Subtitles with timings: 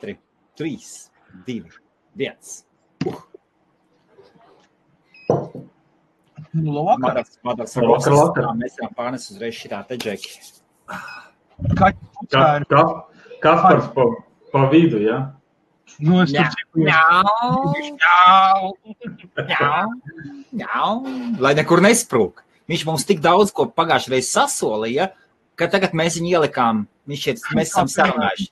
[0.00, 0.16] 4,
[0.56, 0.78] 3,
[1.46, 1.62] 2,
[2.16, 2.64] 1.
[3.06, 3.20] Uh.
[6.52, 7.24] Nu, labvakar.
[7.44, 8.44] Labvakar, labvakar.
[8.48, 10.32] Tā, Mēs varam pārnes uzreiz šitā te džeki.
[12.32, 12.66] Tā ir.
[12.70, 12.82] ka,
[13.44, 14.06] Kaspars pa,
[14.50, 15.20] pa vidu, ja?
[16.00, 16.48] Nu, es tur Jā.
[16.54, 16.84] cipu.
[16.86, 18.70] Ņau,
[19.46, 19.80] ņau,
[20.60, 20.90] ņau.
[21.42, 22.42] Lai nekur nesprūk.
[22.70, 25.10] Viņš mums tik daudz ko pagājušajā reizē sasolīja,
[25.58, 26.84] ka tagad mēs viņu ielikām.
[27.10, 28.50] Viņš šeit, mēs esam sarunājuši.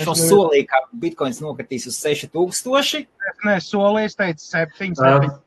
[0.00, 3.06] Viņš mums solīja, ka bitkoins nokritīs uz 6000.
[3.30, 5.00] Es nesolīju, es teicu, septiņas.
[5.04, 5.14] Jā.
[5.14, 5.40] septiņas.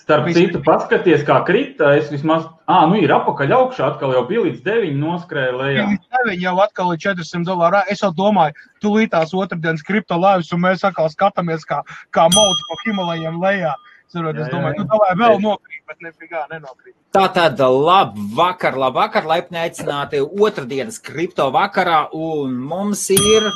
[0.00, 0.40] Starp Viss.
[0.40, 1.92] citu, paskaties, kā krita.
[1.94, 5.84] Es vismaz, ah, nu ir apakaļ augšā, atkal jau bija līdz 9 noskrēja lejā.
[6.26, 7.82] Viņi jau atkal ir 400 dolāri.
[7.92, 11.82] Es jau domāju, tūlītās otrdienas kripto laivas, un mēs atkal skatāmies, kā,
[12.16, 13.76] kā mauts pa Himalajiem lejā.
[14.10, 16.96] Saprot, Jā, es domāju, nu, davai vēl nokrīt, bet nefigā nenokrīt.
[17.14, 23.46] Tā tad labvakar, labvakar, laipni aicināti otrdienas kripto vakarā, un mums ir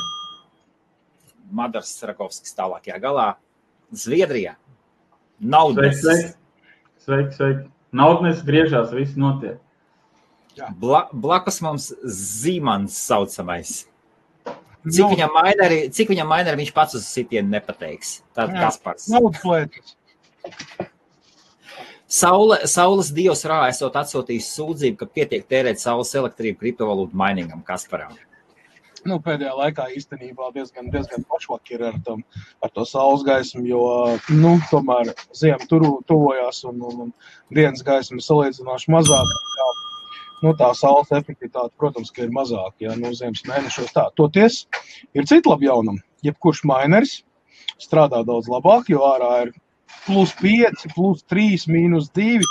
[1.55, 3.27] Madars Rakovskis tālākajā galā,
[3.95, 4.55] Zviedrijā.
[4.55, 6.01] Sveiki, Naudas.
[6.01, 6.33] sveiki.
[7.05, 7.67] Sveiki, sveiki.
[7.95, 9.59] Naudnes griežās, viss notiek.
[10.79, 13.85] Bla, blakus mums Zīmans saucamais.
[14.85, 18.19] Cik Nu, viņam maineri, cik viņam maineri viņš pats uz sitienu nepateiks.
[18.37, 18.67] Tātad Jā.
[18.67, 19.07] Kaspars.
[19.09, 19.95] Naudas plētis.
[22.05, 28.13] Saule, saules dievs rā esot atsūtījis sūdzību, ka pietiek tērēt saules elektrību kriptovalūtu mainīgam Kasparam.
[29.05, 32.23] Nu, pēdējā laikā īstenībā diezgan, diezgan pašvaki ir ar, tam,
[32.65, 33.81] ar to saules gaismu, jo
[34.33, 37.11] nu, tomēr ziema tur tuvojās un, un, un
[37.53, 39.35] dienas gaisma ir salīdzinoši mazāk.
[39.59, 39.67] Kā,
[40.41, 42.75] nu, tā saules efektivitāte, protams, ir mazāka.
[42.87, 44.07] Ja, nu, ziemas mēnešos tā.
[44.17, 44.63] Toties
[45.13, 46.01] ir cita laba jaunuma.
[46.25, 47.19] Jebkurš mineris
[47.81, 49.53] strādā daudz labāk, jo ārā ir
[50.07, 52.41] plus 5, plus 3, mīnus 2.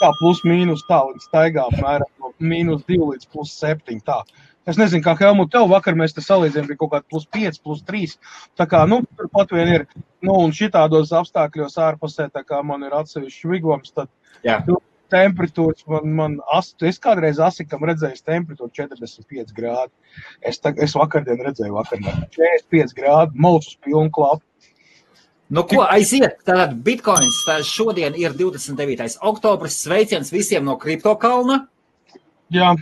[0.00, 4.00] Tā plus mīnus tā līdz staigā apmēram no mīnus 2 līdz plus 7.
[4.06, 4.22] Tā.
[4.68, 7.80] Es nezinu, kā Helmut, tev vakar mēs te salīdzinājām, bija kaut kāda plus 5, plus
[7.88, 8.18] 3.
[8.60, 9.86] Tā kā, nu, turpat vien ir,
[10.20, 14.10] nu, un šitādos apstākļos ārpusē, tā kā man ir atsevišķi vigvams, tad
[14.44, 14.58] Jā.
[15.10, 19.90] temperatūras man, man as, es kādreiz asikam redzēju temperatūru 45 grādi.
[20.44, 24.44] Es, tag, es vakardien redzēju vakardien 45 grādi, malus pilnu klapu.
[25.50, 26.44] Nu, ko aiziet?
[26.46, 29.16] Tātad bitkoins tā šodien ir 29.
[29.26, 29.80] oktobris.
[29.82, 31.64] Sveiciens visiem no kripto kalna.
[32.54, 32.76] Jā,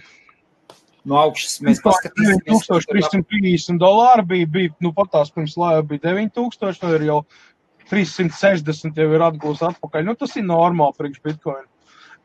[1.08, 2.66] No augšas mēs paskatīsimies.
[2.68, 7.18] 1350 dolāri bija, bija nu, pat tās pirms laiva bija 9000, tad ir jau
[7.88, 10.04] 360 jau ir atgūst atpakaļ.
[10.04, 11.64] Nu, tas ir normāli priekš bitcoin.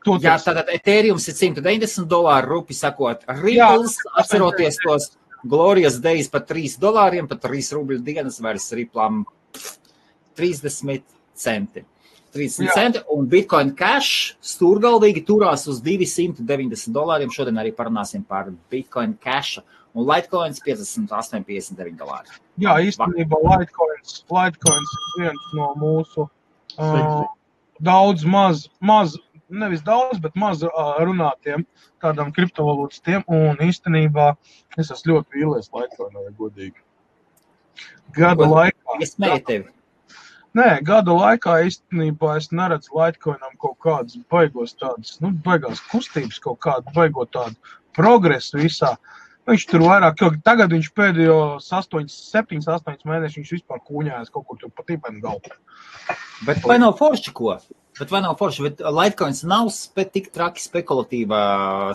[0.04, 5.06] Toties, Jā, tātad Ethereum ir 190 dolāri, rupi sakot, Ripples, atceroties tos
[5.48, 9.22] Glorijas Days par 3 dolāriem, par 3 rubļu dienas vairs Ripplām
[10.36, 11.00] 30
[11.40, 11.86] centi.
[12.34, 12.74] 30 Jā.
[12.74, 17.32] centi, un Bitcoin Cash stūrgalvīgi turās uz 290 dolāriem.
[17.32, 19.62] Šodien arī parunāsim par Bitcoin Cash.
[19.94, 22.32] Un Litecoins 58,59 dolāri.
[22.58, 27.20] jā īstenībā Litecoins, Litecoins ir viens no mūsu uh,
[27.78, 29.14] daudz maz, maz,
[29.46, 31.62] nevis daudz, bet maz uh, runātiem
[32.02, 33.22] tādam kriptovalūtas tiem.
[33.30, 34.32] Un īstenībā
[34.74, 36.82] es esmu ļoti vīlies Litecoinā, ja godīgi.
[38.18, 38.98] Gada laikā.
[38.98, 39.70] Es smēju tevi.
[40.54, 46.60] Nē, gada laikā īstenībā es neredzu Latvijam kaut kādas baigos tādas, nu, baigās kustības, kaut
[46.62, 48.92] kādu baigot tādu progresu visā.
[49.50, 54.46] Viņš tur vairāk, jo tagad viņš pēdējo 8, 7, 8 mēnešus viņš vispār kūņājas kaut
[54.46, 55.58] kur pa tīpaņu galvu.
[56.46, 57.58] Bet vai nav forši ko?
[57.98, 58.68] Bet vai nav forši?
[58.68, 61.44] Bet Litecoins nav spe, tik traki spekulatīvā.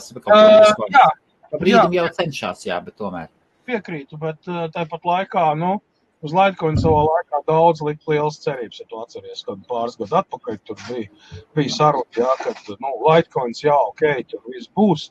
[0.03, 1.08] spekulatīvā Uh, jā,
[1.56, 3.31] brīdim jau cenšas, jā, bet tomēr.
[3.70, 5.78] piekrītu, bet tāpat laikā, nu,
[6.26, 10.58] uz Latviju savā laikā daudz lika liels cerības, ja tu atceries, kad pāris gadu atpakaļ
[10.70, 11.10] tur bija,
[11.58, 15.10] bija saruna, jā, ka, nu, Latvijas, jā, ok, tur viss būs.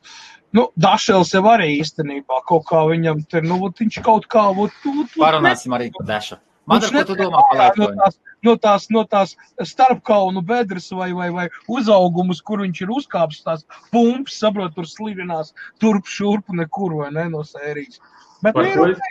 [0.55, 4.73] Nu, Dašels jau arī īstenībā kaut kā viņam tur, nu, viņš kaut kā, vot,
[5.19, 6.39] Parunāsim arī par Dašu.
[6.69, 7.97] Madara, ko tu domā par ārā no Litecoin?
[7.97, 9.31] tās, no tās, no tās
[9.71, 15.53] starpkaunu bedres vai, vai, vai uzaugumus, kur viņš ir uzkāpis tās pumpas, saprot, tur slivinās
[15.81, 17.97] turp šurp nekur vai ne no sērijas.
[18.43, 19.01] Bet, Par nu, ko es,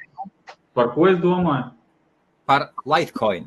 [0.79, 1.73] par ko es domāju?
[2.49, 3.47] Par Litecoin.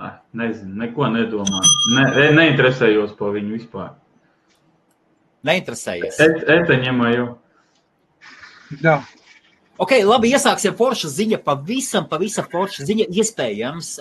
[0.00, 1.70] Ai, nezinu, neko nedomāju.
[1.96, 3.90] Ne, ne- neinteresējos par viņu vispār.
[5.44, 6.20] Neinteresējies.
[6.24, 7.26] Et, eteņiem jau.
[8.80, 9.00] Jā,
[9.80, 11.38] Ok, labi, iesāksim forša ziņa.
[11.40, 13.06] Pavisam, pavisam forša ziņa.
[13.16, 13.94] Iespējams,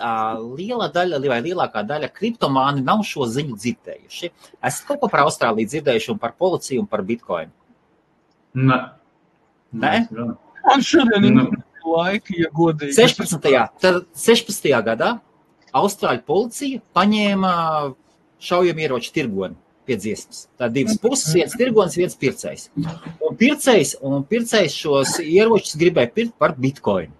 [0.58, 4.30] liela daļa vai lielākā daļa kriptomāni nav šo ziņu dzirdējuši.
[4.60, 7.56] Esat kaut ko par Austrāliju dzirdējuši un par policiju un par bitkoinu?
[8.60, 8.80] Ne.
[9.72, 9.94] Nē?
[10.12, 10.36] gan.
[10.68, 11.40] man šodien ir
[11.90, 11.98] Nu.
[11.98, 12.96] laika, ja godīgi.
[12.98, 13.50] 16.
[13.82, 14.70] Tad 16.
[14.86, 15.16] gadā
[15.76, 17.52] Austrāļu policija paņēma
[18.42, 19.58] šaujamieroču tirgoni
[19.90, 20.46] pie dziesmas.
[20.58, 22.70] Tā divas puses, viens tirgonis, viens pircējs.
[23.26, 27.14] Un pircējs, un pircējs šos ieročus gribēja pirkt par bitkoinu.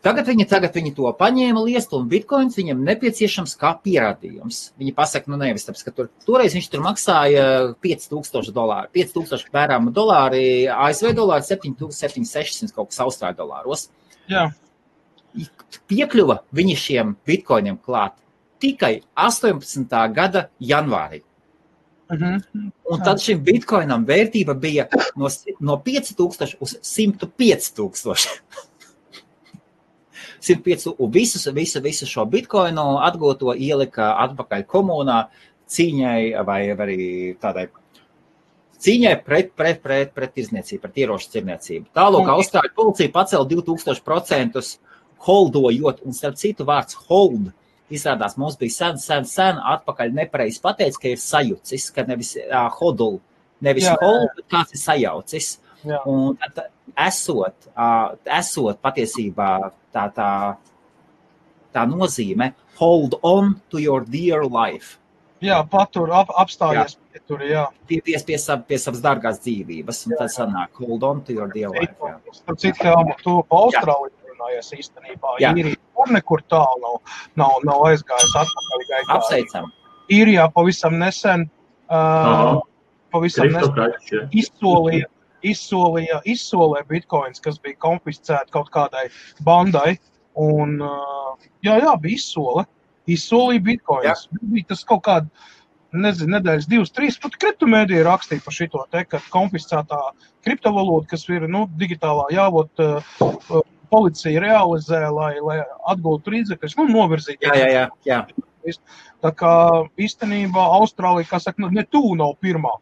[0.00, 4.60] Tagad viņi, tagad viņi to paņēma liestu, un bitkoins viņam nepieciešams kā pierādījums.
[4.80, 7.44] Viņi pasaka, nu nevis tāpēc, ka tur, toreiz viņš tur maksāja
[7.84, 13.90] 5000 dolāru, 5000 pērāma dolāri, ASV dolāri 7600 kaut kas austrāļu dolāros.
[14.30, 14.46] Jā.
[15.92, 18.16] Piekļuva viņi šiem bitkoiniem klāt
[18.60, 19.84] tikai 18.
[20.16, 21.20] gada janvārī.
[22.10, 22.40] Mhm.
[22.90, 25.28] Un tad šim bitkoinam vērtība bija no,
[25.60, 28.40] no 5000 uz 105 tūkstoši.
[30.40, 35.20] 105, un visus, visu, visu šo bitkoinu atgūto ielika atpakaļ komunā
[35.70, 37.00] cīņai vai arī
[37.40, 37.68] tādai
[38.80, 41.90] cīņai pret, pret, pret, pret tirzniecību, pret ieroču tirniecību.
[41.96, 44.62] Tālāk Austrāļu policija pacēla 2000%
[45.26, 47.50] holdojot, un starp citu vārds hold
[47.92, 52.68] izrādās mums bija sen, sen, sen atpakaļ nepareizi pateicis, ka ir sajucis, ka nevis uh,
[52.78, 53.18] hodul,
[53.60, 53.96] nevis Jā.
[54.00, 55.50] hold, bet kāds ir sajaucis.
[55.86, 56.00] Jā.
[56.10, 56.70] Un tad,
[57.08, 57.70] esot,
[58.40, 59.50] esot patiesībā
[59.94, 60.30] tā, tā,
[61.72, 64.98] tā nozīme hold on to your dear life.
[65.40, 67.64] Jā, patur, ap, apstājies pie tur, jā.
[67.88, 71.48] Pie, pie, pie, sav, pie savas dārgās dzīvības, un tad sanāk hold on to your
[71.52, 71.94] dear life.
[71.96, 72.18] Jā.
[72.36, 75.36] Starp citu, Helma, tu pa Austrāliju runājies īstenībā.
[75.42, 75.52] Jā.
[75.56, 76.98] Īrija tur nekur tālu nav,
[77.40, 79.16] nav, nav aizgājis atpakaļ gaitā.
[79.16, 79.70] Apsveicam!
[80.10, 81.46] Īrijā pavisam nesen,
[81.88, 82.54] uh, Aha.
[83.14, 84.24] pavisam nesen jā.
[84.42, 85.08] izsolīja,
[85.46, 89.08] izsolīja, izsolīja bitkoins, kas bija konfiscēti kaut kādai
[89.46, 89.98] bandai.
[90.40, 92.66] Un, uh, jā, jā, bija izsole.
[93.10, 94.28] Izsolīja bitkoins.
[94.40, 95.48] Bija tas kaut kāds,
[95.92, 97.18] nezinu, nedēļas, divas, trīs.
[97.20, 100.00] Pat kriptomēdija rakstīja par šo te, ka konfiscētā
[100.46, 105.58] kriptovalūta, kas ir nu, digitālā, jābūt uh, policija realizē, lai, lai
[105.90, 107.42] atgūtu līdzekļus, nu, novirzītu.
[107.48, 107.86] Jā, jā, jā.
[108.06, 108.76] jā.
[109.24, 109.54] Tā kā
[110.00, 112.76] īstenībā Austrālija, kā saka, nu, ne tuvu nav pirmā.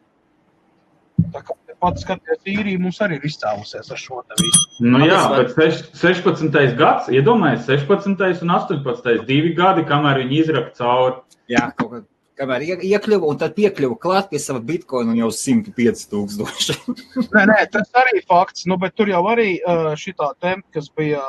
[1.33, 4.61] Tā kā pats skaties, īrija mums arī ir izcēlusies ar šo te visu.
[4.85, 6.75] Nu, jā, bet seš- 16.
[6.79, 8.41] gads, iedomājieties, 16.
[8.45, 9.25] un 18.
[9.27, 11.19] divi gadi, kamēr viņi izraka cauri.
[11.49, 12.01] jā kaut kā.
[12.39, 16.77] Kamēr ie- iekļuva un tad piekļuva klāt pie sava bitkoina un jau 105 tūkstoši.
[17.35, 19.57] Nē, nē, tas arī fakts, nu, bet tur jau arī
[19.99, 21.19] šī tā tempa, kas bija,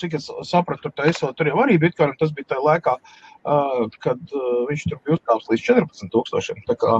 [0.00, 3.29] cik es sapratu, tur, taisot, tur jau arī bitkoinam, tas bija tajā laikā, uh,
[4.04, 6.58] kad uh, viņš tur bija uzkāpis līdz 14 tūkstošiem.
[6.68, 6.96] Tā kā,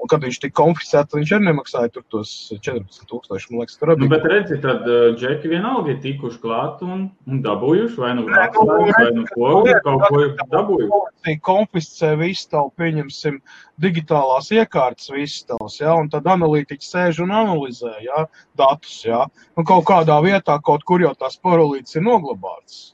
[0.00, 3.50] un kad viņš tika konfiscēts, viņš arī nemaksāja tos 14 tūkstošus.
[3.52, 7.04] Man liekas, tur Nu, arī bet redzi, tad uh, džeki vienalga ir tikuši klāt un,
[7.28, 10.22] un dabūjuši vai nu nu, atstājuši, vai nu ko, redzi, kaut ko
[10.56, 11.36] dabūjuši.
[11.44, 13.38] konfiscē visu tavu, pieņemsim,
[13.82, 18.26] digitālās iekārtas, visas tavas, ja, un tad analītiķi sēž un analizē, ja,
[18.58, 19.26] datus, ja,
[19.58, 22.92] un kaut kādā vietā, kaut kur jau tās parolītes ir noglabātas.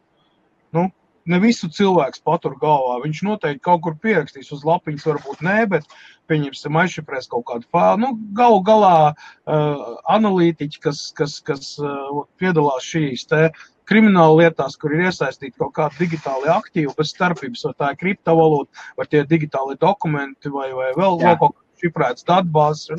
[0.75, 0.89] Nu,
[1.29, 5.89] ne visu cilvēks patur galvā, viņš noteikti kaut kur pierakstīs uz lapiņas, varbūt nē, bet
[6.29, 8.01] pieņemsim, aizšifrēs kaut kādu failu.
[8.03, 9.83] Nu, galu galā uh,
[10.17, 13.49] analītiķi, kas, kas, kas uh, piedalās šīs te
[13.89, 18.85] krimināla lietās, kur ir iesaistīti kaut kādi digitāli aktīvi, bez starpības, vai tā ir kriptovalūta,
[19.01, 22.93] vai tie ir digitāli dokumenti, vai, vai vēl, vēl kaut kāds šifrēts datubāzes.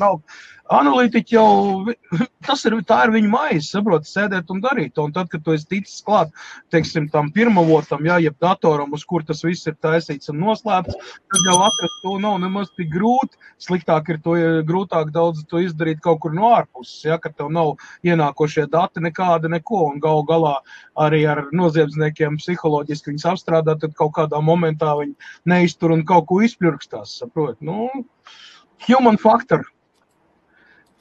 [0.70, 1.92] Analītiķi jau,
[2.46, 5.00] tas ir, ir viņa maize, saprot, sēdēt un darīt.
[5.02, 6.30] Un tad, kad tu esi ticis klāt,
[6.70, 10.94] teiksim, tam pirmavotam, jā, jeb datoram, uz kur tas viss ir taisīts un noslēpts,
[11.32, 13.34] tad jau atrast to nav nemaz tik grūti.
[13.60, 17.50] Sliktāk ir to ja grūtāk daudz to izdarīt kaut kur no ārpuses, ja, kad tev
[17.50, 17.74] nav
[18.06, 20.54] ienākošie dati nekāda neko, un gal galā
[21.02, 25.18] arī ar noziedzniekiem psiholoģiski viņus apstrādāt, tad kaut kādā momentā viņi
[25.50, 27.58] neiztur un kaut ko izpļurkstās, saprot.
[27.58, 27.90] Nu,
[28.86, 29.64] human factor.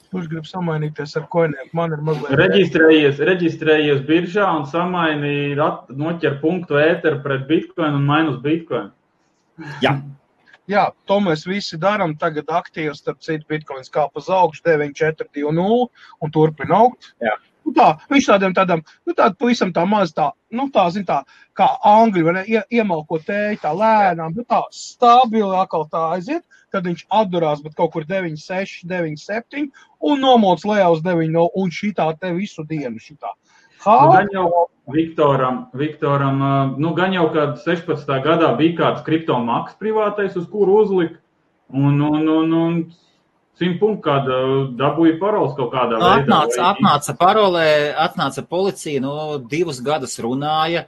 [0.09, 1.67] Kurš grib samainīties ar koiniem?
[1.77, 2.31] Man ir mazliet.
[2.39, 8.89] Reģistrējies, reģistrējies biržā un samaini, at- noķer punktu ēteru pret bitcoin un mainu uz bitcoin.
[9.83, 9.99] Jā,
[10.69, 12.11] Jā, to mēs visi darām.
[12.21, 15.87] Tagad aktīvi, starp citu, bitkoins kāpa uz augšu 9420
[16.21, 17.07] un turpina augt.
[17.19, 17.33] Jā.
[17.65, 21.23] Nu tā, viņš tādiem tādam, nu tādu pavisam tā maz tā, nu tā, zin tā,
[21.57, 26.45] kā angļu, vai ne, ie, iemalko tēju tā lēnām, bet tā stabili atkal tā aiziet,
[26.71, 32.11] kad viņš atdurās, bet kaut kur 96, 97 un nomoc lejā uz 90 un šitā
[32.19, 33.33] te visu dienu šitā.
[33.33, 34.11] Nu, Ha?
[34.11, 36.39] gan jau Viktoram, Viktoram
[36.77, 38.09] nu, gan jau kad 16.
[38.25, 41.19] gadā bija kāds kriptomaks privātais, uz kuru uzlika,
[41.69, 42.79] un, un, un, un
[43.59, 44.39] 100 punktu kāda
[44.79, 46.23] dabūja parols kaut kādā veidā.
[46.23, 47.67] atnāca, atnāca parolē,
[48.07, 49.13] atnāca policija, nu,
[49.51, 50.87] divus gadus runāja.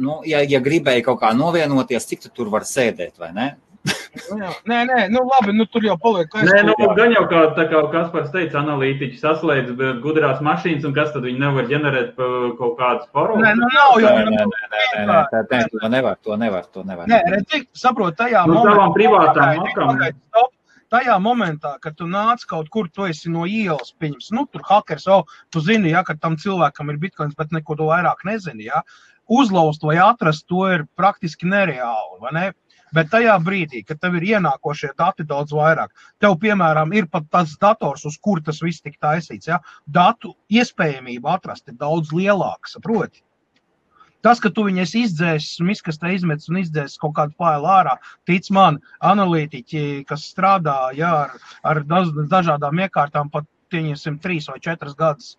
[0.00, 3.48] Nu, ja, ja gribēja kaut kā novienoties, cik tu tur var sēdēt, vai ne?
[3.82, 4.48] Nu.
[4.68, 7.80] Nē, nē, nu labi, nu tur jau paliek Nē, nu, gan jau kā, tā kā
[7.90, 9.72] Kaspars teica, analītiķi saslēdz
[10.04, 12.14] gudrās mašīnas, un kas tad viņi nevar ģenerēt
[12.60, 13.42] kaut kādus parols.
[13.42, 14.14] Nē, nu nav jau.
[14.14, 17.10] Nē, nē, nē, nē, nē, tā, nē, to nevar, to nevar, to nevar.
[17.10, 18.76] Nē, redzi, saprot, tajā Nu, momentā.
[18.76, 20.50] savām privātām makām.
[20.92, 25.08] tajā momentā, kad tu nāc kaut kur, tu esi no ielas, pieņems, nu, tur hackers,
[25.08, 28.82] oh, tu zini, ja, ka tam cilvēkam ir bitkoins, bet neko to vairāk nezini, ja,
[29.32, 32.44] uzlauzt vai atrast to ir praktiski nereāli, vai ne?
[32.92, 37.56] Bet tajā brīdī, kad tev ir ienākošie dati daudz vairāk, tev, piemēram, ir pat tas
[37.60, 39.60] dators, uz kur tas viss tika taisīts, ja?
[39.88, 43.24] datu iespējamība atrast ir daudz lielāka, saproti?
[44.22, 47.96] Tas, ka tu viņus izdzēsi, un izkastē izmetis un izdzēsi kaut kādu failu ārā,
[48.28, 51.32] tic man, analītiķi, kas strādā jā, ar,
[51.66, 51.82] ar
[52.30, 55.34] dažādām iekārtām, pat pieņemsim, trīs vai četras gadus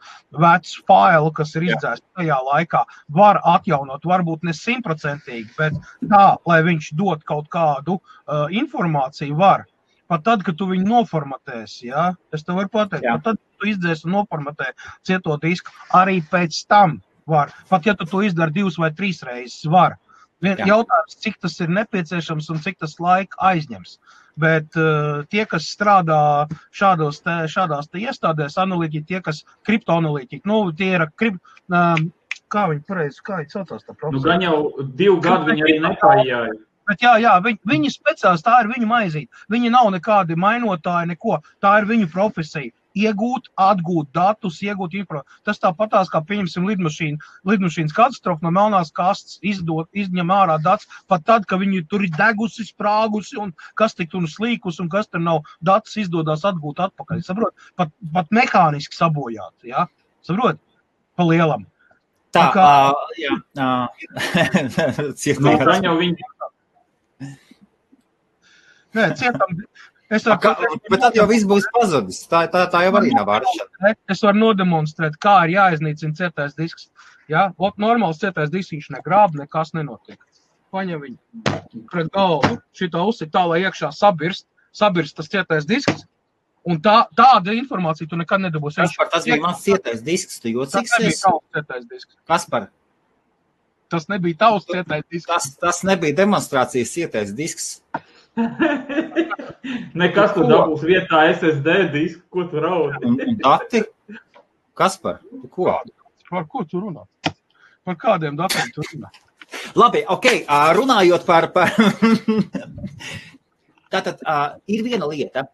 [0.45, 2.83] vecu failu, kas ir izdzēsts tajā laikā,
[3.19, 5.77] var atjaunot, varbūt ne simtprocentīgi, bet
[6.09, 9.67] tā, lai viņš dod kaut kādu uh, informāciju, var.
[10.11, 14.09] Pat tad, kad tu viņu noformatēsi, ja, es tev varu pateikt, pat tad, tu izdzēsi
[14.09, 14.73] un noformatē
[15.07, 16.99] cieto disku, arī pēc tam
[17.29, 17.53] var.
[17.69, 19.95] Pat ja tu to izdari divas vai trīs reizes, var.
[19.95, 20.12] Vien,
[20.43, 23.97] jautājums, cik tas ir nepieciešams un cik tas laika aizņems.
[24.39, 30.65] Bet uh, tie, kas strādā šādos te, šādās te iestādēs, analītiķi, tie, kas kriptoanalītiķi, nu,
[30.77, 31.37] tie ir krip,
[31.69, 32.01] uh,
[32.49, 34.17] kā viņi pareizi, kā viņi saucās tā profesija?
[34.17, 36.55] Nu, gan jau divu gadu viņi arī nepājāja.
[36.89, 39.43] Bet jā, jā viņi, viņi speciālisti, tā ir viņu maizīt.
[39.53, 41.37] Viņi nav nekādi mainotāji, neko.
[41.63, 45.41] Tā ir viņu profesija iegūt, atgūt datus, iegūt informāciju.
[45.47, 51.25] Tas tāpatās, kā pieņemsim lidmašīnu, lidmašīnas katastrofu no melnās kastes, izdot, izņem ārā datus, pat
[51.27, 55.23] tad, kad viņi tur ir degusi, sprāgusi un kas tik tur slīkus un kas tur
[55.23, 57.23] nav, datus izdodas atgūt atpakaļ.
[57.25, 57.55] Saprot?
[57.79, 59.87] Pat, pat mehāniski sabojāt, jā?
[60.25, 60.61] Saprot?
[61.17, 61.67] Pa lielam.
[62.33, 65.51] Tā, kā, uh, jā, uh, cietām.
[65.85, 66.31] jau viņi.
[68.93, 69.59] Nē, cietām,
[70.13, 72.19] Es varu, A, kā, bet tad jau viss būs pazudis.
[72.29, 73.95] Tā, tā, tā jau arī nav vāršana.
[74.13, 76.89] Es varu nodemonstrēt, kā ir jāiznīcina cietais disks.
[77.31, 77.47] Ja?
[77.57, 80.19] Ot, normāls cietais disks viņš negrāb, nekas nenotiek.
[80.73, 86.05] Paņem viņu pret galvu, šito uzsit tā, lai iekšā sabirst, sabirst tas cietais disks.
[86.63, 88.79] Un tā, tāda informācija tu nekad nedabūsi.
[88.79, 90.95] Kas par tas bija mans cietais disks, tu jocīgs esi?
[90.95, 92.15] Tas nebija tavs cietais disks.
[92.29, 92.69] Kas par?
[93.91, 95.27] Tas nebija tavs cietais disks.
[95.29, 97.73] Tas, tas nebija demonstrācijas cietais disks.
[99.99, 103.35] Nekas tur dabūs vietā SSD disku, ko tu raudi.
[103.41, 103.83] Dati?
[104.77, 105.21] Kas par?
[105.53, 105.69] Ko?
[106.29, 107.05] Par ko tu runā?
[107.83, 109.11] Par kādiem datiem tu runā?
[109.77, 110.27] Labi, ok,
[110.79, 111.51] runājot par.
[111.53, 111.69] par
[113.93, 115.45] Tātad uh, ir viena lieta.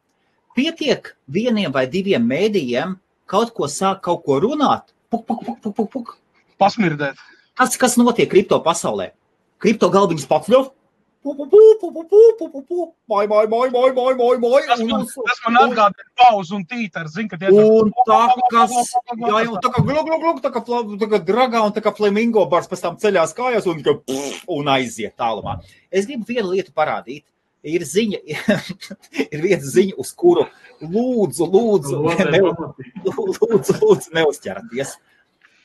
[0.56, 2.96] Pietiek vieniem vai diviem mēdījiem
[3.30, 6.16] kaut ko sāk, kaut ko runāt, puk, puk, puk, puk, puk, puk.
[6.60, 7.20] pasmirdēt.
[7.60, 9.12] Kas, kas notiek kripto pasaulē?
[9.60, 10.28] Kripto galviņas
[11.26, 11.82] pakļūt,
[13.10, 14.62] Mai, mai, mai, mai, mai, mai, mai.
[14.68, 18.20] Tas man, tas man atgādina pauzu un tītaru, zin, kad un tā,
[18.54, 18.76] kas,
[19.18, 21.94] jā, jau tā kā glug, glug, glug, tā kā, tā kā dragā un tā kā
[21.98, 23.84] flamingo bars pēc tam ceļās kājās un,
[24.56, 25.60] un aiziet tālumā.
[25.92, 27.26] Es gribu vienu lietu parādīt.
[27.68, 28.22] Ir ziņa,
[29.34, 30.46] ir viena ziņa, uz kuru
[30.80, 31.98] lūdzu, lūdzu,
[32.32, 32.40] ne,
[33.10, 34.94] lūdzu, lūdzu neuzķerties.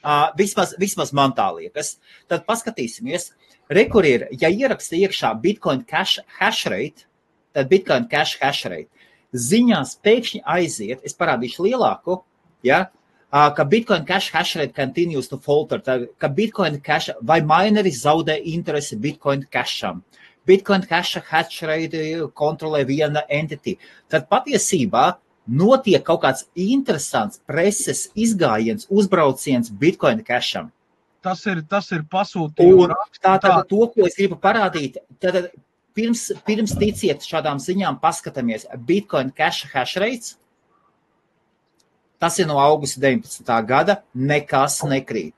[0.04, 1.94] Uh, vismaz, vismaz man tā liekas.
[2.28, 7.06] Tad paskatīsimies, uh, Rekur ir, ja ieraksta iekšā Bitcoin cash hash rate,
[7.56, 8.90] tad Bitcoin cash hash rate
[9.32, 12.18] ziņās pēkšņi aiziet, es parādīšu lielāku,
[12.62, 12.90] ja,
[13.32, 18.36] ka Bitcoin cash hash rate continues to falter, tad, ka Bitcoin cash vai mineri zaudē
[18.44, 20.04] interesi Bitcoin casham.
[20.46, 23.78] Bitcoin cash hash rate kontrolē viena entity.
[24.12, 25.14] Tad patiesībā
[25.46, 30.70] notiek kaut kāds interesants preses izgājiens, uzbrauciens Bitcoin casham.
[31.24, 33.20] Tas ir, tas ir pasūtījums.
[33.24, 35.48] Tā tad to, ko es gribu parādīt, tad
[35.96, 40.34] pirms, pirms ticiet šādām ziņām, paskatāmies Bitcoin cash hash rates.
[42.20, 43.56] Tas ir no augusta 19.
[43.68, 45.34] gada, nekas nekrīt.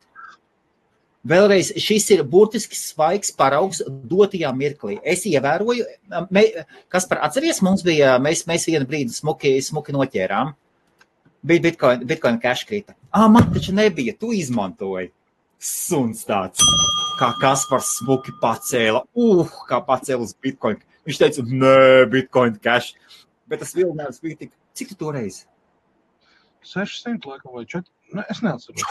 [1.26, 4.98] Vēlreiz, šis ir burtiski svaigs paraugs dotajā mirklī.
[5.02, 5.86] Es ievēroju,
[6.30, 6.44] me,
[6.92, 10.52] kas par atceries, mums bija, mēs, mēs vienu brīdi smuki, smuki noķērām.
[11.46, 12.94] Bija Bitcoin, Bitcoin cash krita.
[13.10, 15.10] Ah, man taču nebija, tu izmantoji
[15.62, 16.62] suns tāds,
[17.20, 19.02] kā Kaspars smuki pacēla.
[19.16, 20.78] Uh, kā pacēla uz Bitcoin.
[21.06, 22.94] Viņš teica, nē, Bitcoin cash.
[23.50, 25.44] Bet tas vilinājums bija tik, cik tu toreiz?
[26.66, 27.86] 600 laikam vai 4.
[28.14, 28.86] Ne, es neatceros.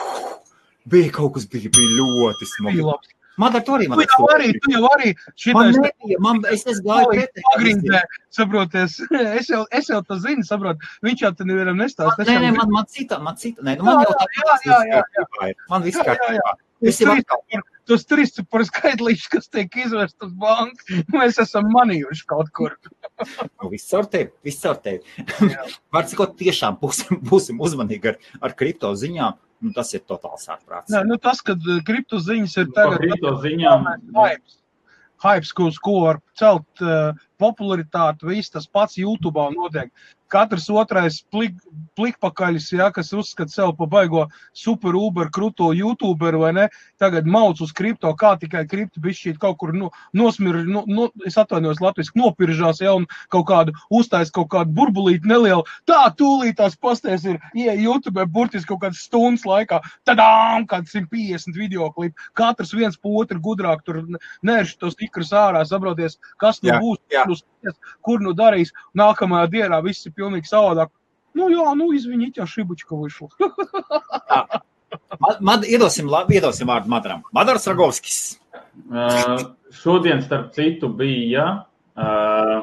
[0.92, 2.50] Bija kaut kas, bija, bija ļoti.
[2.70, 3.16] Bija labs.
[3.38, 5.12] Man ar to arī man tu jau arī, tu jau arī.
[5.56, 7.44] Man nebija, man, es, es gāju pretī.
[7.50, 8.02] Pagrindē,
[8.38, 8.96] saproties,
[9.40, 12.22] es jau, es jau to zinu, saprot, viņš jau te nevienam nestāst.
[12.24, 15.04] Nē, nē, man, man cita, man cita, nē, nu man jau tā jā, jā, jā,
[15.20, 15.56] jā.
[15.72, 16.56] Man viss kārtībā.
[17.86, 22.74] Tas trīs par skaitlīšu, kas tiek izvest uz banku, mēs esam manījuši kaut kur.
[23.60, 25.04] nu, viss ar tevi, viss ar tevi.
[25.94, 30.92] Var cikot, tiešām būsim, būsim uzmanīgi ar, ar kripto ziņām nu, tas ir totāls ārprāts.
[30.94, 33.88] Nē, nu, tas, ka uh, kripto ziņas ir nu, tagad, kripto ziņām.
[34.18, 34.60] Hypes,
[35.26, 39.92] hypes ko, ko var celt uh, popularitāte, viss tas pats YouTube notiek.
[40.26, 41.54] Katrs otrais plik,
[41.96, 44.24] plikpakaļs, ja, kas uzskata sev par baigo
[44.58, 46.66] super uber, kruto youtuberu vai ne,
[47.00, 51.38] tagad mauc uz kripto, kā tikai kripto bišķīt kaut kur nu, nosmir, nu, nu, es
[51.38, 55.62] atvainojos latviski, nopiržās, ja, un kaut kādu uztais kaut kādu burbulīti nelielu.
[55.86, 61.54] Tā, tūlīt tās pastēs ir, ja YouTube burtiski kaut kādas stundas laikā, tadām, kāds 150
[61.54, 64.02] video klipi, katrs viens po otru gudrāk tur
[64.42, 68.72] nērš tos ikrus ārā, saproties, kas Jā, būs, jā kur nu sties, kur nu darīs.
[68.98, 70.94] Nākamajā dienā viss ir pilnīgi savādāk.
[71.36, 73.30] Nu, jā, nu, izvinīt, ja šibučka vyšla.
[74.96, 75.20] Ah.
[75.20, 77.24] Mad, mad, iedosim, labi, iedosim vārdu Madaram.
[77.36, 78.38] Madars Rogovskis.
[78.56, 81.46] Uh, eh, šodien, starp citu, bija
[81.98, 82.62] eh,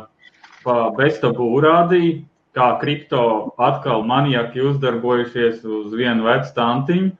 [0.65, 2.23] uh, beztabu urādīja,
[2.57, 3.23] kā kripto
[3.61, 7.13] atkal maniaki uzdarbojušies uz vienu vecu tantiņu,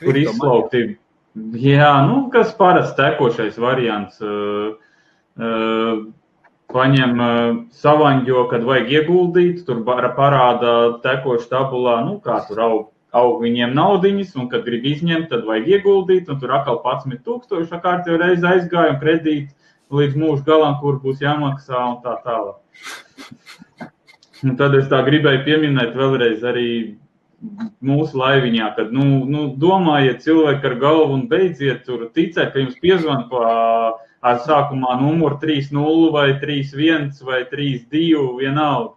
[0.00, 0.84] kur izslaukti.
[1.62, 4.18] Jā, nu, kas parasti tekošais variants.
[4.22, 4.78] Uh,
[5.38, 6.06] uh,
[6.74, 10.74] paņem uh, savaņģo, kad vajag ieguldīt, tur parāda
[11.04, 12.82] tekošu tabulā, nu, kā tur aug,
[13.16, 17.72] aug viņiem naudiņas, un kad grib izņemt, tad vajag ieguldīt, un tur atkal 11 tūkstoši,
[17.74, 19.50] a kārt jau reiz aizgāja un kredīt
[19.90, 23.88] līdz mūža galam, kur būs jāmaksā un tā tālāk.
[24.46, 26.68] Un tad es tā gribēju pieminēt vēlreiz arī
[27.84, 32.78] mūsu laiviņā, kad, nu, nu domājiet cilvēki ar galvu un beidziet tur ticēt, ka jums
[32.80, 33.44] piezvan pa
[34.20, 38.96] ar sākumā numuru 3-0 vai 3-1 vai 3-2 vienalga.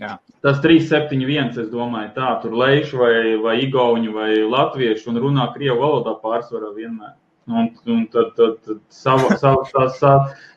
[0.00, 0.16] Jā.
[0.40, 5.82] Tas 3-7-1, es domāju, tā, tur leišu vai, vai igauņu vai latviešu un runā krievu
[5.82, 7.16] valodā pārsvarā vienmēr.
[7.46, 10.12] Un, un tad, tad, tad sava, sava, sa, sa,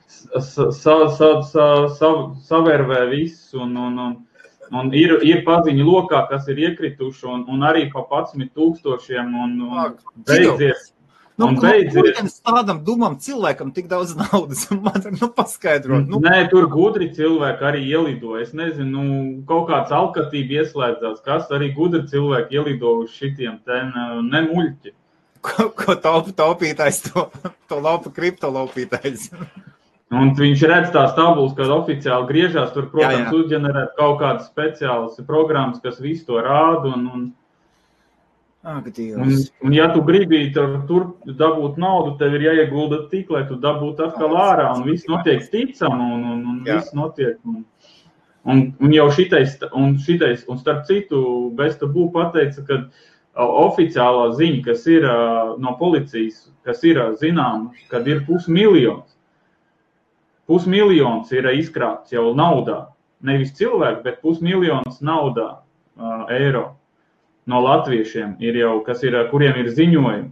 [0.08, 1.66] sa, sa, sa, sa,
[1.98, 2.12] sa,
[2.48, 4.16] savērvē viss un, un, un,
[4.80, 9.60] un ir, ir paziņu lokā, kas ir iekrituši un, un arī pa 11 tūkstošiem un,
[9.68, 10.94] un beidzies.
[11.40, 14.66] Nu, Un kurienes tādam dumam cilvēkam tik daudz naudas?
[14.86, 16.02] Man nu, paskaidro.
[16.04, 18.36] Nu, Nē, tur gudri cilvēki arī ielido.
[18.42, 23.80] Es nezinu, nu, kaut kāds alkatība ieslēdzās, kas arī gudri cilvēki ielido uz šitiem te
[23.88, 24.96] ne- nemuļķi.
[25.48, 27.30] ko, ko taupa taupītājs, to,
[27.72, 29.30] to laupa kriptolaupītājs.
[30.10, 32.72] Un viņš redz tās tabulas, kad oficiāli griežās.
[32.74, 36.96] Tur, protams, uzģenerēt kaut kādas speciālas programmas, kas visu to rāda.
[36.98, 37.28] Un, un,
[38.70, 38.86] Ak,
[39.18, 39.32] un,
[39.66, 44.36] un ja tu gribi tur, dabūt naudu, tev ir jāiegulda tik, lai tu dabūtu atkal
[44.38, 44.68] ārā.
[44.78, 46.78] Un viss notiek ticam, un, un, un Jā.
[46.78, 47.40] viss notiek.
[47.50, 47.64] Un,
[48.46, 51.22] un, un jau šitais, un šitais, un starp citu,
[51.58, 52.80] Besta Bū pateica, ka
[53.48, 55.08] oficiālā ziņa, kas ir
[55.64, 59.16] no policijas, kas ir zināma, kad ir pusmiljons.
[60.50, 62.84] Pusmiljons ir izkrāpts jau naudā.
[63.26, 65.56] Nevis cilvēku, bet pusmiljons naudā
[66.32, 66.79] eiro
[67.50, 70.30] no latviešiem, ir jau, kas ir, kuriem ir ziņojumi.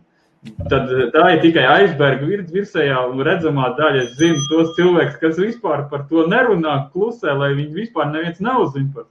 [0.71, 4.05] Tad eh, tā ir tikai aizberga virs, virsējā un redzamā daļa.
[4.05, 8.91] Es zinu tos cilvēkus, kas vispār par to nerunā, klusē, lai viņi vispār neviens neuzzina
[8.95, 9.07] par,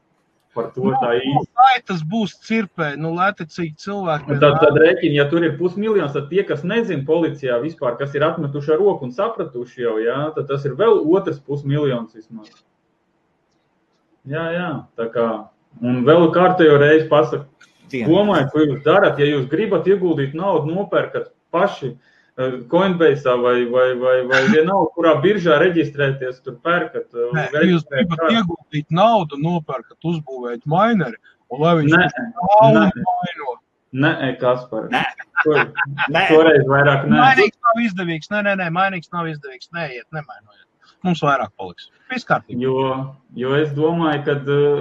[0.57, 1.51] par to tā īsti.
[1.59, 4.31] Vai tas būs cirpē, nu, lētecīgi cilvēki.
[4.33, 8.14] Un Tad, tad rēķini, ja tur ir pusmiljons, tad tie, kas nezina policijā vispār, kas
[8.16, 12.55] ir atmetuši ar roku un sapratuši jau, jā, tad tas ir vēl otrs pusmiljons vismaz.
[14.27, 15.29] Jā, jā, tā kā.
[15.85, 17.45] Un vēl kārtējo reizi pasaku,
[17.92, 18.09] Dienu.
[18.11, 19.18] Domājiet, ko jūs darat.
[19.18, 21.92] Ja jūs gribat ieguldīt naudu, nopērkat paši
[22.38, 27.07] eh, Coinbase vai, vai, vai, vai vienalga, kurā biržā reģistrēties, tur pērkat.
[27.14, 31.16] eh, Nē, ja jūs gribat kā- ieguldīt naudu, nopērkat, uzbūvēt maineri,
[31.51, 32.90] un lai viņš Nē, stāv un nē.
[33.07, 33.57] maino.
[33.96, 34.88] Nē, Kaspar.
[34.92, 35.05] Nē.
[35.44, 35.55] To-
[36.12, 37.16] Nē, Toreiz vairāk nē.
[37.22, 38.29] Mainīgs nav izdevīgs.
[38.33, 39.70] Nē, nē, nē, mainīgs nav izdevīgs.
[39.72, 40.64] Neiet, nemainojiet.
[41.05, 41.88] Mums vairāk paliks.
[42.11, 42.59] Viss kārtībā.
[42.61, 44.35] Jo, jo es domāju, ka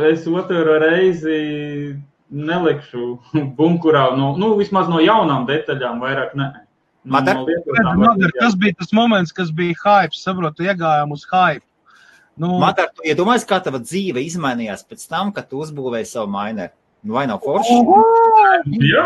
[0.09, 2.01] es otru reizi
[2.35, 3.15] nelikšu
[3.57, 6.51] bunkurā, no, nu, vismaz no jaunām detaļām, vairāk ne.
[7.05, 7.39] No, Madar?
[7.39, 8.33] no lietotām Madar.
[8.39, 10.17] Tas bija tas moments, kas bija hype.
[10.17, 11.65] Saprotu, iegājām uz hype.
[12.35, 16.73] Nu, Madar, tu iedomājies, kā tava dzīve izmainījās pēc tam, kad tu uzbūvēji savu maineru?
[17.05, 17.75] Nu, vai nav forši?
[18.81, 19.05] Jā,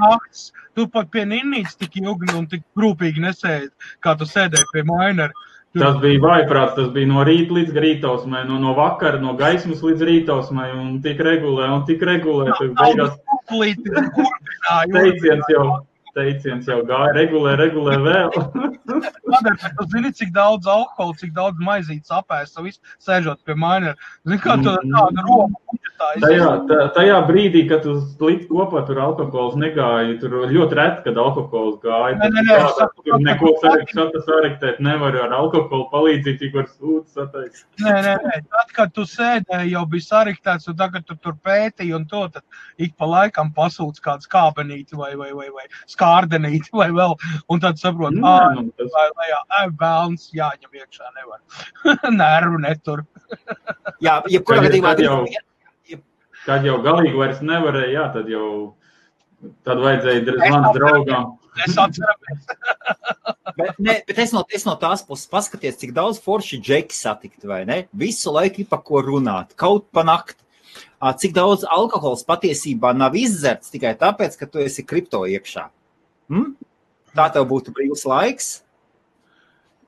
[0.00, 0.48] naktis.
[0.74, 3.68] Tu pat pie Nīnijas tik ilgi un tik rūpīgi nesēdi,
[4.02, 5.44] kā tu sēdēji pie mainera.
[5.74, 10.04] Tas bija vaiprāts, tas bija no rīta līdz rītausmai, no, no vakara, no gaismas līdz
[10.06, 12.54] rītausmai, un tik regulē, un tik regulē.
[12.54, 13.16] Tad beigās
[14.94, 15.66] teiciens jau,
[16.14, 18.30] teiciens jau gāja, regulē, regulē vēl.
[18.84, 23.96] Tu zini, cik daudz alkohola, cik daudz maizītes apēst, visu sēžot pie mainera.
[24.26, 24.92] Zini, kā tu Mhm.
[24.94, 25.78] tādu roku
[26.20, 26.48] Tajā,
[26.94, 27.94] tajā brīdī, kad tu
[28.26, 32.18] likt kopā, tur alkohols negāja, tur ļoti reti, kad alkohols gāja.
[32.18, 33.94] Nē, nē, nē, Tā, tur neko ka- sarekt,
[34.26, 37.64] sariktēt nevar ar alkoholu palīdzību, tik var sūdzēt sataist.
[37.80, 38.34] Nē, nē, nē.
[38.50, 42.42] Tad, kad tu sēdēji, jau bija sariktēts, un tagad tu tur pētīji, un to tad
[42.78, 45.64] ik pa laikam pasūdz kāds kābenīti vai, vai, vai, vai
[46.04, 47.14] skārdenīti vai vēl,
[47.50, 49.40] un tad saproti, Nē, ā, nu, tas, vai, lejā.
[49.58, 51.40] Ai, bērns jāņem iekšā, nevar.
[52.20, 53.04] Nervu netur.
[54.04, 55.42] Jā, jebkurā Tad- gadījumā tad jau- gribu-
[56.44, 58.48] Kad jau galīgi vairs nevarēja, jā, tad jau
[59.64, 61.30] tad vajadzēja man draugam.
[61.64, 62.48] Es atceros,
[63.56, 67.44] Bet, ne, bet es, no, es no tās puses paskaties, cik daudz forši džeki satikt,
[67.46, 67.76] vai ne?
[67.94, 70.40] Visu laiku ir pa ko runāt, kaut pa nakti.
[70.98, 75.68] Ā, Cik daudz alkohola patiesībā nav izdzerts tikai tāpēc, ka tu esi kripto iekšā.
[76.32, 76.54] Hm?
[77.14, 78.62] Tā tev būtu brīvs laiks.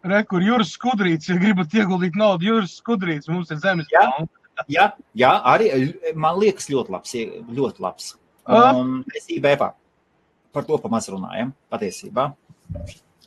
[0.06, 4.04] re, kur Juris Skudrīts, ja gribat ieguldīt naudu, Juris Skudrīts, mums ir zemes Jā.
[4.06, 4.32] banka.
[4.68, 7.12] Jā, jā arī ļ- man liekas ļoti labs.
[7.58, 8.14] Ļoti labs.
[8.46, 9.72] Un mēs IBF
[10.52, 12.34] par to pamaz runājam patiesībā.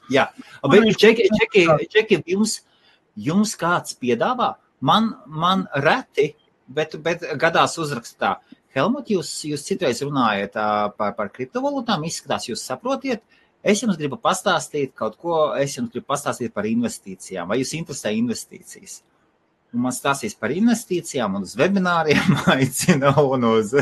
[0.10, 0.30] Jā,
[0.64, 2.62] bet čeki, čeki, čeki jums,
[3.16, 4.56] jums kāds piedāvā?
[4.82, 6.34] Man, man reti,
[6.68, 8.38] bet, bet gadās uzrakstā.
[8.80, 10.56] Helmut, jūs, jūs citreiz runājat
[10.98, 13.24] par, par kriptovalūtām, izskatās, jūs saprotiet.
[13.60, 17.50] Es jums gribu pastāstīt kaut ko, es jums gribu pastāstīt par investīcijām.
[17.52, 19.02] Vai jūs interesē investīcijas?
[19.70, 23.12] Un man stāstīs par investīcijām, un uz webināriem aicina.
[23.22, 23.76] Un uz,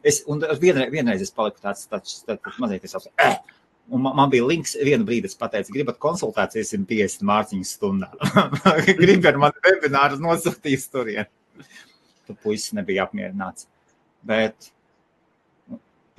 [0.00, 3.36] es, un vienreiz, vienreiz es paliku tāds, tāds, tāds mazliet tāds, eh!
[3.92, 8.08] Un man, man bija links, vienu brīdi es pateicu, gribat konsultācijas 150 mārciņu stundā.
[9.02, 11.28] Gribu ar mani webināru nosūtīt turien.
[12.24, 13.68] Tu puisis nebija apmierināts.
[14.24, 14.70] Bet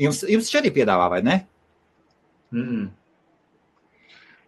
[0.01, 1.39] jums, jums šeit arī piedāvā, vai ne?
[2.53, 2.89] Mm.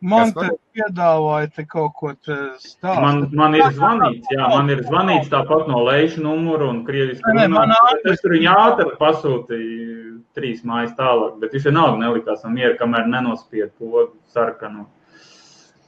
[0.08, 2.84] Man te piedāvāja te kaut ko stāstīt.
[3.02, 7.48] Man, man ir zvanīts, jā, man ir zvanīts tāpat no lejuša numura un krieviski Nē,
[7.50, 12.78] man ātri- Es tur viņu ātri pasūtīju trīs mājas tālāk, bet viņš vienalga nelikās mieru,
[12.78, 14.86] kamēr nenospied to sarkanu.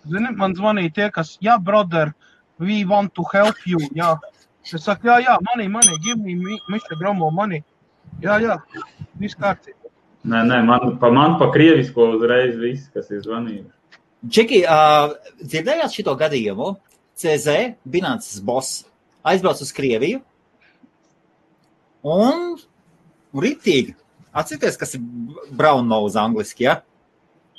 [0.10, 2.16] Zini, man zvanīja tie, kas, jā, brother,
[2.58, 3.78] we want to help you.
[3.94, 4.18] Jā.
[4.63, 5.38] Es saku, jā, jā,
[6.04, 7.63] give me mi- Miša Gromo money.
[8.22, 8.58] Jā, jā,
[9.17, 9.89] viss kārtībā.
[10.26, 13.72] Nē, nē, man pa, man pa krievisko uzreiz viss, kas ir zvanījuši.
[14.28, 16.74] Džeki, uh, dzirdējāt šo gadījumu?
[17.19, 18.86] CZ, Binances boss,
[19.24, 20.22] aizbrauc uz Krieviju
[22.04, 22.58] un
[23.36, 23.95] ritīgi.
[24.32, 25.02] Atcerieties, kas ir
[25.52, 26.78] brown nose angliski, ja?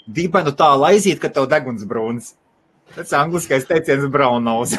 [0.08, 2.34] Dibenu tā laizīt, ka tev deguns brūns.
[2.94, 4.07] Tas angliskais teiciens
[4.42, 4.79] nose.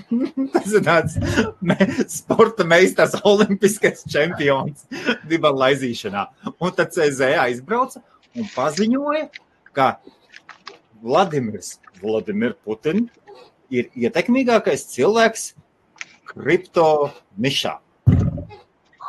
[0.54, 1.18] Tas ir tāds
[1.60, 1.76] me,
[2.08, 4.86] sporta meistars, olimpiskais čempions
[5.28, 6.26] dibenu laizīšanā.
[6.58, 8.02] Un tad CZ aizbrauca
[8.36, 9.28] un paziņoja,
[9.76, 10.00] ka
[11.02, 13.08] Vladimirs Vladimir Putin
[13.70, 15.52] ir ietekmīgākais cilvēks
[16.30, 17.76] kripto nišā.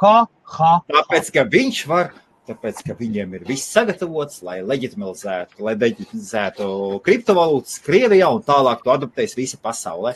[0.02, 0.16] Ha,
[0.56, 0.72] ha.
[0.90, 2.12] Tāpēc, ka viņš var,
[2.47, 6.69] tāpēc, ka viņiem ir viss sagatavots, lai leģitimizētu, lai leģitimizētu
[7.07, 10.14] kriptovalūtas Krievijā un tālāk to adaptēs visa pasaulē.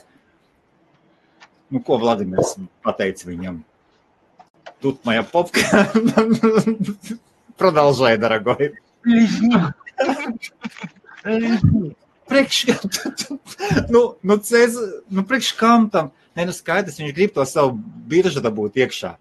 [1.70, 3.60] Nu, ko Vladimirs pateica viņam?
[4.80, 5.90] Тут моя попка.
[7.56, 8.74] Продолжай, дорогой.
[9.04, 9.54] Лизни.
[11.24, 11.96] Лизни.
[12.30, 12.66] Priekš,
[13.90, 14.78] nu, nu, cez,
[15.10, 16.12] nu, priekš kam tam?
[16.38, 17.74] Nē, nu skaidrs, viņš grib to savu
[18.06, 19.16] biržu dabūt iekšā.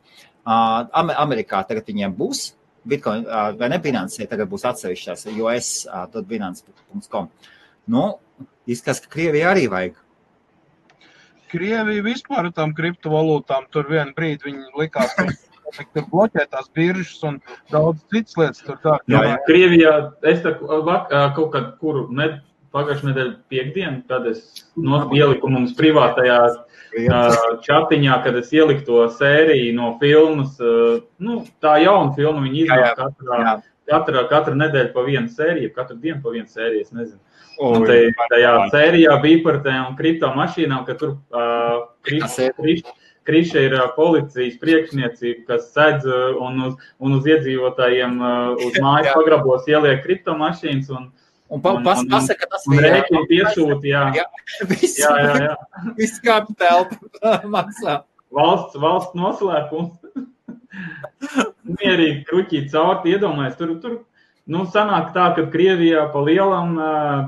[0.45, 2.51] Uh, Am- Amerikā tagad viņiem būs
[2.88, 7.31] Bitcoin, uh, vai ne Binance, tagad būs atsevišķās US, tad binance.com.
[7.90, 8.05] Nu,
[8.68, 10.01] izskatās, ka Krievija arī vajag.
[11.55, 15.29] Krievija vispār ar tām kriptovalūtām tur vienā brīdī viņi likās, ka
[15.94, 17.38] tur bloķē tās biržas un
[17.70, 18.97] daudz citas lietas tur tā.
[19.11, 19.37] Jā, jā.
[19.47, 19.94] Krievijā
[20.33, 22.29] es tā, kaut kad, kuru ne,
[22.74, 27.20] pagājušajā nedēļā piekdienu, kad es no, ieliku mums privātajā ā,
[27.64, 32.98] čatiņā, kad es ieliku to sēriju no filmas, ā, nu, tā jauna filma, viņi iznāk
[32.98, 33.54] katrā, Jā.
[33.92, 37.22] katrā, katru nedēļu pa vienu sēriju, katru dienu pa vienu sēriju, es nezinu.
[37.62, 37.98] Un te,
[38.32, 41.84] tajā sērijā bija par tām kripto mašīnām, ka tur uh,
[42.34, 42.94] sērija?
[43.24, 48.18] Kriša ir policijas priekšniecība, kas sedz ā, un uz, un uz iedzīvotājiem
[48.66, 51.06] uz mājas pagrabos ieliek kripto mašīnas un,
[51.52, 53.85] Un pa, Un- pas, pasaka, ka tas un rēķinu piešūt.
[53.85, 54.24] Jā, Jā.
[54.70, 55.35] Viss, jā, jā.
[55.44, 55.54] jā.
[55.98, 58.00] viss kā telpa maksā.
[58.35, 59.92] Valsts, valsts noslēpums.
[61.78, 63.98] Mierīgi kruķīt cauri, iedomājies, tur, tur
[64.50, 66.74] nu, sanāk tā, ka Krievijā pa lielam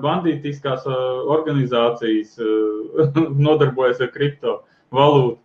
[0.03, 2.35] bandītiskās organizācijas
[3.47, 5.39] nodarbojas ar kriptovalūtu.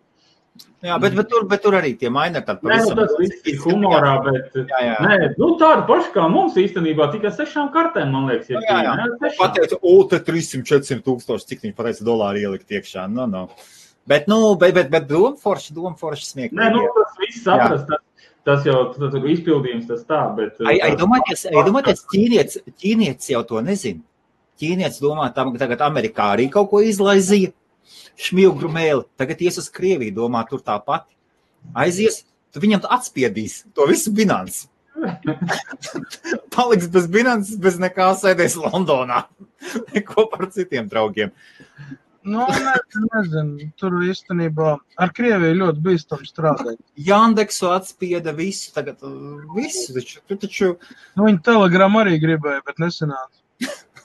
[0.82, 3.44] Jā, bet, bet, tur, bet tur arī tie maini ir tādi Nē, nu, tas viss
[3.46, 4.96] ir humorā, bet Jā, jā.
[5.04, 8.58] Nē, nu, tāda paša kā mums īstenībā, tikai sešām kartēm, man liekas, ir.
[8.58, 8.96] Nu, jā, jā.
[8.98, 9.06] ne?
[9.20, 9.38] Sešām.
[9.44, 13.06] Pateicu, o, te 300, 400 tūkstoši, cik viņi pateica dolāri ielikt iekšā.
[13.14, 13.44] No, no.
[14.10, 16.58] Bet, nu, bet, bet, bet doma forši, doma forši smieklīgi.
[16.58, 20.58] Nē, nu, tas viss saprast, tas, tas jau tas ir izpildījums, tas tā, bet.
[20.66, 24.02] Ai, ai, domājieties, ai, domājieties ķīnietis, ķīnietis jau to nezina.
[24.58, 27.54] Ķīnietis domā, tam tagad Amerikā arī kaut ko izlaizīja.
[28.20, 29.06] Šmilgru mēli.
[29.20, 31.08] Tagad ies uz Krieviju, domā, tur tāpat.
[31.78, 32.22] Aizies,
[32.52, 34.68] tu viņam atspiedīs to visu binanci.
[36.54, 39.24] Paliks bez bilances, bez nekā sēdēs Londonā.
[40.10, 41.32] Kopā ar citiem draugiem.
[42.22, 46.78] Nu, ne, nezinu, tur īstenībā ar Krieviju ļoti bīstami strādāt.
[46.94, 50.68] Jandeksu atspieda visu, tagad uh, visu, taču, tu taču,
[51.16, 53.42] Nu, viņi telegramu arī gribēja, bet nesanāca.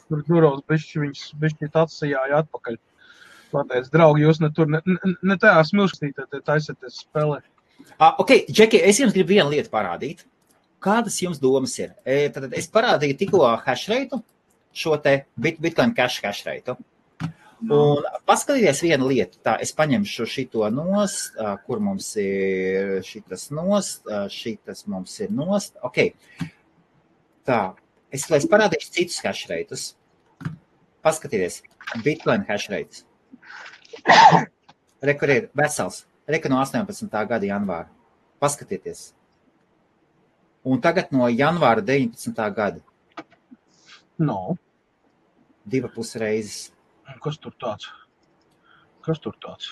[0.07, 2.79] Tur durvis bišķi viņus bišķi atsajāja atpakaļ.
[3.51, 7.39] Pateic, draugi, jūs ne tur, ne, ne, tajā smilštītē, te taisieties spēlē.
[7.97, 10.25] Ah, ok, Džeki, es jums gribu vienu lietu parādīt.
[10.83, 11.95] Kādas jums domas ir?
[12.05, 14.19] E, Tad es parādīju tikko hashrate,
[14.77, 16.77] šo te bit, Bitcoin cash hashrate.
[17.65, 19.39] Un paskatieties vienu lietu.
[19.41, 25.73] Tā, es paņemšu šito nost, kur mums ir šitas nost, šitas mums ir nost.
[25.81, 26.03] Ok.
[27.47, 27.61] Tā,
[28.13, 29.87] es, es parādīšu citus hashrates.
[31.01, 31.63] Paskatieties,
[32.05, 33.06] Bitcoin hashrates.
[35.09, 36.05] Rekur ir vesels.
[36.27, 37.07] Rekur no 18.
[37.29, 37.87] gada janvāra.
[38.41, 39.11] Paskatieties.
[40.67, 42.49] Un tagad no janvāra 19.
[42.55, 42.81] gada
[44.17, 44.57] No,
[45.65, 46.71] diva pus reizes.
[47.23, 47.91] kas tur tāds?
[49.05, 49.69] Kas tur tāds?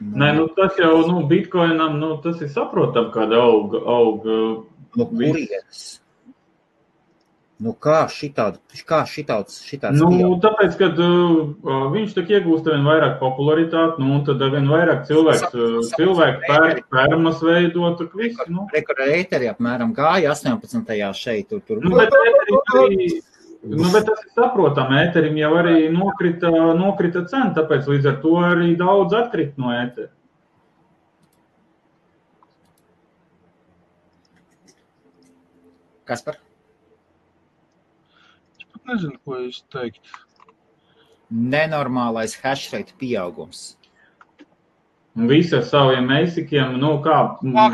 [0.00, 3.76] Nē, nu, tas jau nu, bitkoinam, nu, tas ir saprotami, kāda aug.
[3.76, 4.24] aug
[4.96, 5.84] no kurienes?
[7.62, 10.40] Nu kā šitād, kā šitāds, šitāds Nu, pieaug?
[10.42, 15.54] tāpēc, kad uh, viņš tak iegūst vien vairāk popularitāti, nu, un tad vien vairāk cilvēks,
[15.54, 18.66] uh, cilvēki pērk fermas veidot, tak viss, nu.
[18.74, 20.90] Rekur reiteri apmēram gāja 18.
[21.14, 21.78] šeit, tur, tur.
[21.84, 22.10] Nu, bet,
[22.74, 23.06] arī,
[23.62, 28.34] nu, bet tas ir saprotami, ēterim jau arī nokrita, nokrita cena, tāpēc līdz ar to
[28.50, 30.10] arī daudz atkrīt no ētera.
[36.04, 36.42] Kas par?
[38.84, 40.18] Pat nezinu, ko es teiktu.
[41.32, 43.78] Nenormālais hashrate pieaugums.
[45.14, 47.16] Visi ar saviem meisikiem, nu, kā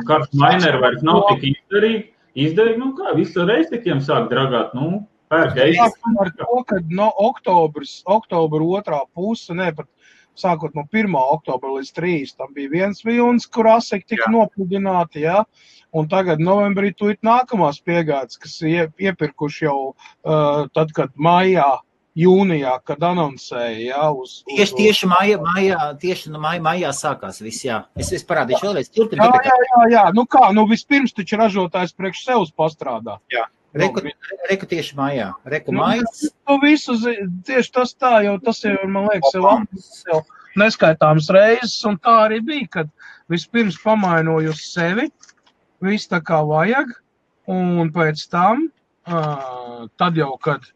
[0.06, 2.02] kāds mineri vairs nav tik izdarīgi,
[2.46, 5.00] izdarīgi, nu, kā visi ar eisikiem sāk dragāt, nu,
[5.32, 6.20] pērk eisikiem.
[6.22, 9.88] Ar to, ka no oktobras, oktobra otrā puse, ne pat
[10.38, 11.10] sākot no 1.
[11.18, 12.32] oktobra līdz 3.
[12.38, 14.32] tam bija viens vilnis, kur aseki tika Jā.
[14.36, 15.44] nopludināti, jā.
[15.90, 21.80] Un tagad novembrī tu ir nākamās piegādes, kas ie, iepirkuši jau uh, tad, kad maijā,
[22.18, 27.40] jūnijā, kad anoncēja, jā, uz, uz, Tieši, tieši maijā, maijā, tieši no maijā, maijā sākās
[27.42, 27.84] viss, jā.
[27.98, 28.90] Es, es parādīšu vēlreiz.
[28.94, 33.18] Jā, jā, jā, jā, nu kā, nu vispirms taču ražotājs priekš sevis pastrādā.
[33.70, 34.02] Reku,
[34.50, 35.28] reku tieši maijā.
[35.46, 36.24] Reku Nu, mājas.
[36.48, 36.96] To visu,
[37.46, 39.52] tieši tas tā, jau tas jau, man liekas, jau
[40.10, 40.20] jau
[40.58, 42.90] neskaitāms reizes, un tā arī bija, kad
[43.30, 45.06] vispirms pamainoju sevi,
[45.84, 46.90] viss tā kā vajag,
[47.50, 48.66] un pēc tam,
[49.06, 50.66] uh, tad jau, kad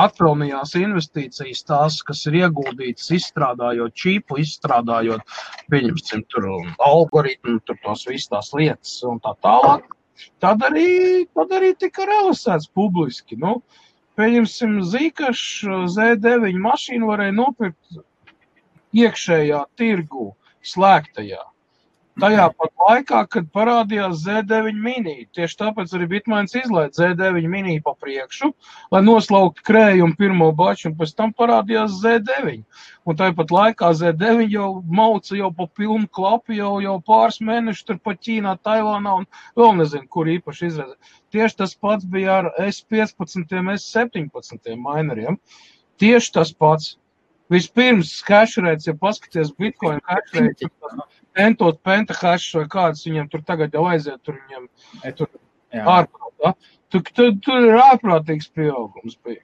[0.00, 5.24] atpelnījās investīcijas, tās, kas ir ieguldītas, izstrādājot čipu, izstrādājot,
[5.72, 6.48] pieņemsim, tur
[6.86, 9.88] algoritmu, tur tos visas tās lietas un tā tālāk,
[10.42, 13.38] tad arī, tad arī tika realizēts publiski.
[13.40, 13.60] Nu,
[14.20, 18.00] pieņemsim, Zīkašu Z9 mašīnu varēja nopirkt
[18.96, 20.30] iekšējā tirgu,
[20.66, 21.40] slēgtajā.
[22.20, 27.94] Tajā pat laikā, kad parādījās Z9 mini, tieši tāpēc arī Bitmains izlaiž Z9 mini pa
[27.96, 28.50] priekšu,
[28.92, 32.60] lai noslauktu krējumu pirmo baču, un pēc tam parādījās Z9.
[33.08, 34.68] Un tāpat laikā Z9 jau
[35.00, 39.76] mauca jau pa pilnu klapu, jau, jau pāris mēnešus tur pa Ķīnā, Taivānā un vēl
[39.80, 41.14] nezinu, kur īpaši izredzē.
[41.32, 45.40] Tieši tas pats bija ar S15, S17 mineriem.
[46.00, 46.96] Tieši tas pats.
[47.50, 50.68] Vispirms hashrēts, ja paskaties Bitcoin hashrēts,
[51.38, 54.66] entot pentahash vai kāds viņam tur tagad jau aiziet, tur viņam
[55.16, 55.30] tur
[55.74, 55.84] Jā.
[55.84, 56.54] ārprātā.
[56.90, 59.18] Tur, tur, tur ir ārprātīgs pieaugums.
[59.24, 59.42] Bija.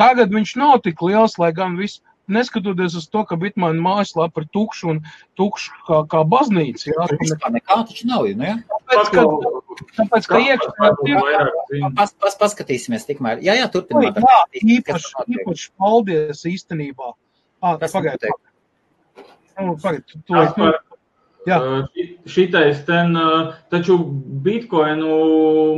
[0.00, 4.48] Tagad viņš nav tik liels, lai gan viss, neskatoties uz to, ka Bitmaņa mājaslapa ir
[4.54, 5.00] tukša un
[5.40, 6.88] tukša kā, kā baznīca.
[6.90, 8.56] Jā, Tur vispār nekā taču nav, nu, jā.
[8.88, 9.24] tāpēc, ka,
[10.00, 13.42] tāpēc, ka iekšā tirgu Pas, pas, paskatīsimies tikmēr.
[13.44, 14.20] Jā, jā, turpināt.
[14.24, 14.42] Jā,
[14.76, 17.14] īpaši, īpaši paldies īstenībā.
[17.82, 19.24] Kas pagaid, notiek?
[19.58, 20.76] nu, pagaid, tu, tu, tu, Jā.
[22.28, 23.98] Šitais ten, uh, taču
[24.44, 25.12] bitkoinu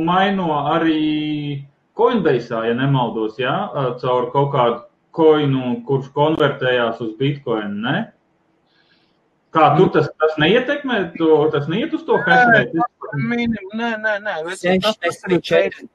[0.05, 1.65] maino arī
[1.97, 4.79] Coinbase, ja nemaldos, jā, uh, caur kaut kādu
[5.15, 7.97] koinu, kurš konvertējās uz bitkoinu, ne?
[9.51, 12.15] Kā tur tas, tas neietekmē, to, tas neiet uz to
[13.19, 15.89] minim, nē, nē, nē, vec, tas, tas ir 4,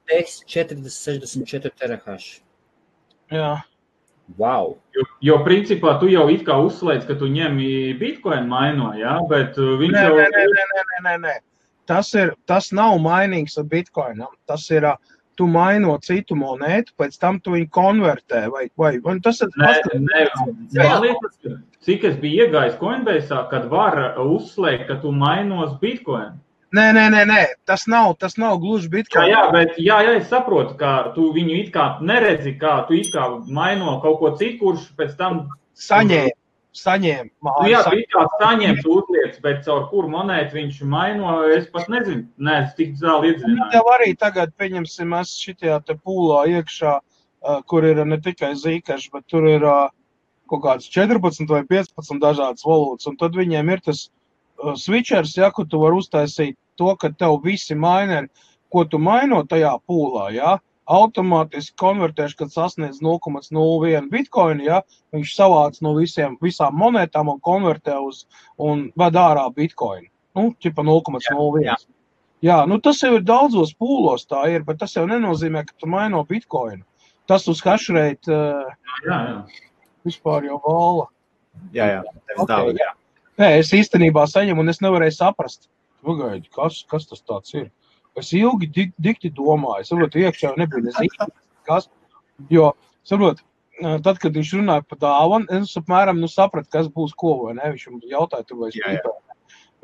[0.45, 2.35] 40, 64 terahaši.
[3.33, 3.55] Jā.
[4.35, 4.75] Wow!
[4.97, 7.61] Jo, jo principā tu jau it kā uzslēdz, ka tu ņem
[8.01, 10.17] bitkoinu maino, jā, bet uh, viņš Nē, jau...
[10.19, 11.35] nē, nē, nē, nē, nē, nē, nē.
[11.87, 14.33] Tas, ir, tas nav mainīgs ar bitkoinam.
[14.51, 14.97] Tas ir, ā,
[15.39, 18.47] tu maino citu monētu, pēc tam tu viņu konvertē.
[18.53, 20.25] Vai, vai, vai tas ir Nē, tas, nē,
[20.81, 21.55] man liekas, ka
[21.87, 26.35] cik es biju iegājis Coinbase, kad var uzslēgt, ka tu mainos bitkoinu.
[26.75, 27.43] Nē, nē, nē, nē.
[27.65, 29.29] Tas, nav, tas nav gluži Jā, bitkoins.
[29.31, 33.13] jā, bet jā, jā, es saprotu, ka tu viņu it kā neredzi, kā tu it
[33.15, 36.33] kā maino kaut ko citu, kurš pēc tam, Saņēma,
[36.75, 37.31] saņēma.
[37.45, 38.01] nu, jā, saņēma.
[38.03, 42.75] it kā saņem uzlietas, bet caur kuru monētu viņš maino, es pat nezinu, nē, es
[42.75, 43.71] tik zāli Nu, iedzināju.
[43.73, 46.99] Tev arī tagad, pieņemsim, es šitajā te pūlā iekšā,
[47.71, 49.63] kur ir ne tikai zīkaši, bet tur ir
[50.51, 53.07] kaut kāds 14 vai 15 dažādas valūtas.
[53.07, 54.09] Un tad viņiem ir tas
[54.81, 58.29] switchers, ja, kur tu vari uztaisīt to, ka tev visi mineri,
[58.73, 64.83] ko tu maino tajā pūlā, ja, automātiski konvertēšu, kad sasniedz 0,01 bitkoinu, ja,
[65.15, 68.25] viņš savāc no visiem, visām monētām un konvertē uz
[68.63, 70.07] un ved ārā bitkoinu.
[70.37, 71.65] Nu, ķipa 0,01.
[71.65, 71.77] Jā, jā.
[72.45, 75.89] Jā, nu tas jau ir daudzos pūlos, tā ir, bet tas jau nenozīmē, ka tu
[75.91, 76.85] maino bitkoinu.
[77.27, 78.69] Tas uz hashrate uh,
[79.07, 79.65] Jā, jā.
[80.07, 81.09] vispār jau vala.
[81.75, 82.03] Jā, jā.
[82.29, 82.93] Tev Ok, okay, jā.
[83.41, 85.69] Nē, es īstenībā saņemu, un es nevarēju saprast,
[86.07, 87.69] Pagaidi, kas, kas tas ir.
[88.17, 91.35] Es ilgi dik, dikti domāju, saprotu, iekšā nebija nezīmes,
[91.69, 91.89] kas.
[92.53, 92.71] Jo,
[93.05, 93.45] saprotu,
[93.81, 97.75] tad, kad viņš runāja par dāvanu, es apmēram nu, sapratu, kas būs ko, vai ne?
[97.75, 99.17] Viņš man jautāja, vai es gribēju.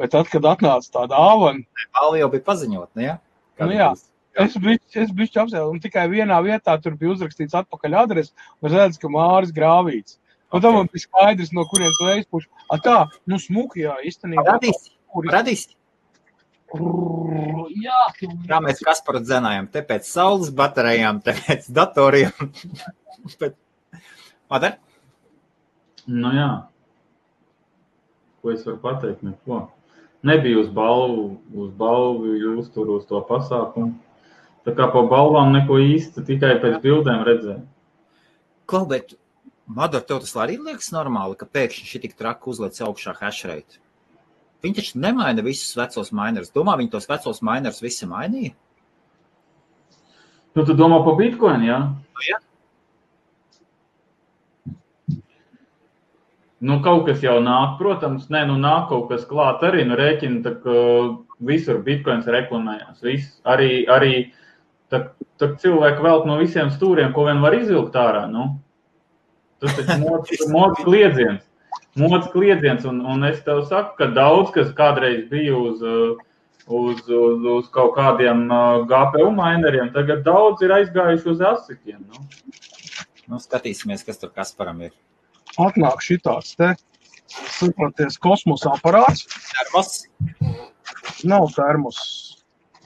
[0.01, 3.19] Bet tad, kad atnāca tā dāvana, Balva jau bija paziņot, ne?
[3.59, 3.91] Kad Nu jā.
[3.93, 4.09] būs?
[4.41, 8.33] Es biju, es biju apsēdis, un tikai vienā vietā tur bija uzrakstīts atpakaļ adrese,
[8.65, 10.17] un redz, ka Māris Grāvīts.
[10.53, 10.63] Un Ok.
[10.63, 12.49] tam man bija skaidrs, no kurienes veids puš.
[12.71, 14.45] A tā, nu smuki, jā, īstenībā.
[14.55, 15.69] Radīs, Kur- radīs.
[16.73, 18.01] Jā,
[18.49, 22.33] Kā mēs Kasparu dzenājam, te pēc saules baterijām, te pēc datoriem.
[23.41, 23.57] Bet,
[24.51, 24.79] Madar?
[26.07, 26.49] Nu jā.
[28.43, 29.23] Ko es varu pateikt?
[29.23, 29.67] Neko.
[30.27, 33.95] Nebija uz balvu, uz balvu uztur uz to pasākumu.
[34.65, 37.65] Tā kā pa balvām neko īsti, tikai pēc bildēm redzēju.
[38.71, 39.17] Klau, bet
[39.73, 43.81] Madar, tev tas arī liekas normāli, ka pēkšņi šī tik traki uzliec augšā hashrate.
[44.63, 46.53] Viņi taču nemaina visus vecos minerus.
[46.55, 48.53] Domā, viņi tos vecos minerus visi mainīja?
[50.53, 51.79] Nu, tu domā par bitkoinu, jā?
[52.29, 52.39] jā.
[56.63, 60.43] Nu, kaut kas jau nāk, protams, nē, nu nāk kaut kas klāt arī, nu rēķina,
[60.45, 60.75] tā ka
[61.43, 63.01] visur bitkoins reklamējās.
[63.03, 64.13] Viss, arī, arī
[64.93, 65.09] tā,
[65.43, 68.53] tā cilvēki velk no visiem stūriem, ko vien var izvilkt ārā, nu.
[69.63, 71.43] Tas mods, mods kliedziens.
[72.01, 76.17] Mods kliedziens, un, un es tev saku, ka daudz, kas kādreiz bija uz, uh,
[76.67, 82.27] uz, uz, uz kaut kādiem uh, GPU mineriem, tagad daudz ir aizgājuši uz asikiem, nu.
[83.29, 84.97] Nu, skatīsimies, kas tur Kasparam ir.
[85.61, 86.73] atnāk šitāds te,
[87.29, 89.27] saproties, kosmosa aparāts.
[89.53, 89.95] Termos.
[91.29, 92.01] Nav termos.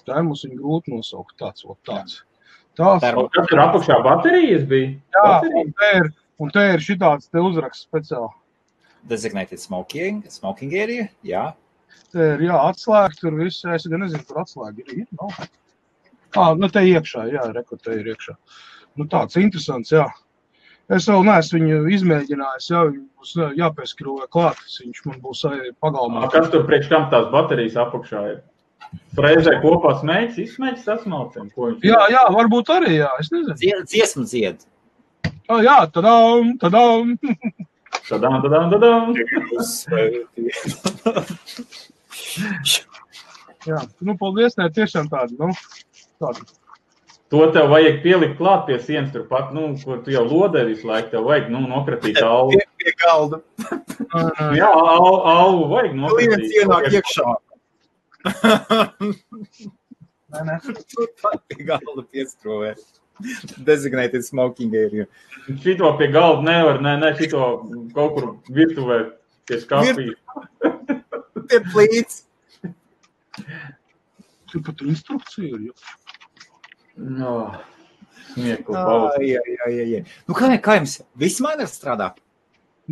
[0.07, 2.21] Termos viņu grūti nosaukt tāds, ot tāds.
[2.79, 3.03] Tāds.
[3.03, 3.31] Termos.
[3.35, 4.93] Kas tur apakšā baterijas bija?
[5.17, 6.15] Jā, Baterijas?
[6.43, 8.33] Un te ir, šitāds te uzraksts speciāli.
[9.07, 11.07] Designated smoking, smoking area.
[11.27, 11.49] Jā.
[12.13, 15.03] Te ir, jā, atslēga, tur viss, es gan nezinu, kur atslēga ir.
[15.05, 15.37] ir nav.
[16.37, 18.37] Ā, nu te iekšā, jā, reku te ir iekšā.
[18.97, 20.07] Nu tāds interesants, jā.
[20.93, 25.43] Es vēl neesmu viņu izmēģinājis, jā, viņu būs jā, jāpieskrūvē klāt, viņš man būs
[25.83, 26.29] pagalmā.
[26.35, 28.39] Kas tur priekš kam tās baterijas apakšā ir?
[29.17, 31.51] Frēzē kopā smēķis, izsmēķis sasmalciem.
[31.57, 33.83] Ko viņš Jā, jā, varbūt arī, jā, es nezinu.
[33.91, 34.63] Dziesmu dzied.
[35.49, 37.15] Oh, jā, tadām, tadām.
[38.09, 39.15] Tadām, tadām, tadām.
[43.67, 45.51] Jā, nu, paldies, nē, tiešām tāda, nu,
[46.23, 46.41] tāda.
[47.35, 51.11] To tev vajag pielikt klāt pie sienas turpat, nu, kur tu jau lodē visu laiku.
[51.15, 52.55] Tev vajag, nu, nokratīt alvu.
[52.55, 53.41] Pie, pie galda.
[54.55, 56.51] Jā, al, alvu vajag Klients nokratīt.
[56.61, 57.27] ienāk iekšā.
[60.37, 60.55] Nē, nē.
[60.95, 62.71] Turpat pie galda piestrovē.
[63.65, 65.07] Designated smoking area.
[65.63, 67.41] Šito pie galda nevar, nē, nē, šito
[67.95, 68.99] kaut kur virtuvē
[69.49, 70.11] pie skāpī.
[71.47, 72.25] Pie plīts.
[74.51, 75.97] Tur pat instrukcija ir, jā.
[76.97, 77.33] No.
[78.37, 80.05] Ai, ai, ai, ai, ai.
[80.29, 80.99] Nu, kā, kā jums?
[81.17, 82.13] Viss miners strādā?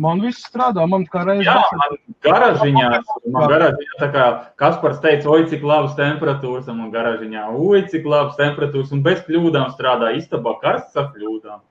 [0.01, 1.45] Man viss strādā, man kā reiz.
[1.47, 1.93] Jā, man
[2.25, 2.87] garažiņā,
[3.31, 4.25] man garažiņā, tā kā
[4.59, 9.21] Kaspars teica, oi, cik labas temperatūras, un man garažiņā, oi, cik labas temperatūras, un bez
[9.27, 11.63] kļūdām strādā istabā karsts ar kļūdām.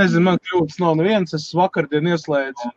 [0.00, 2.72] Nezinu, man kļūdas nav neviens, es vakardien ieslēdzu.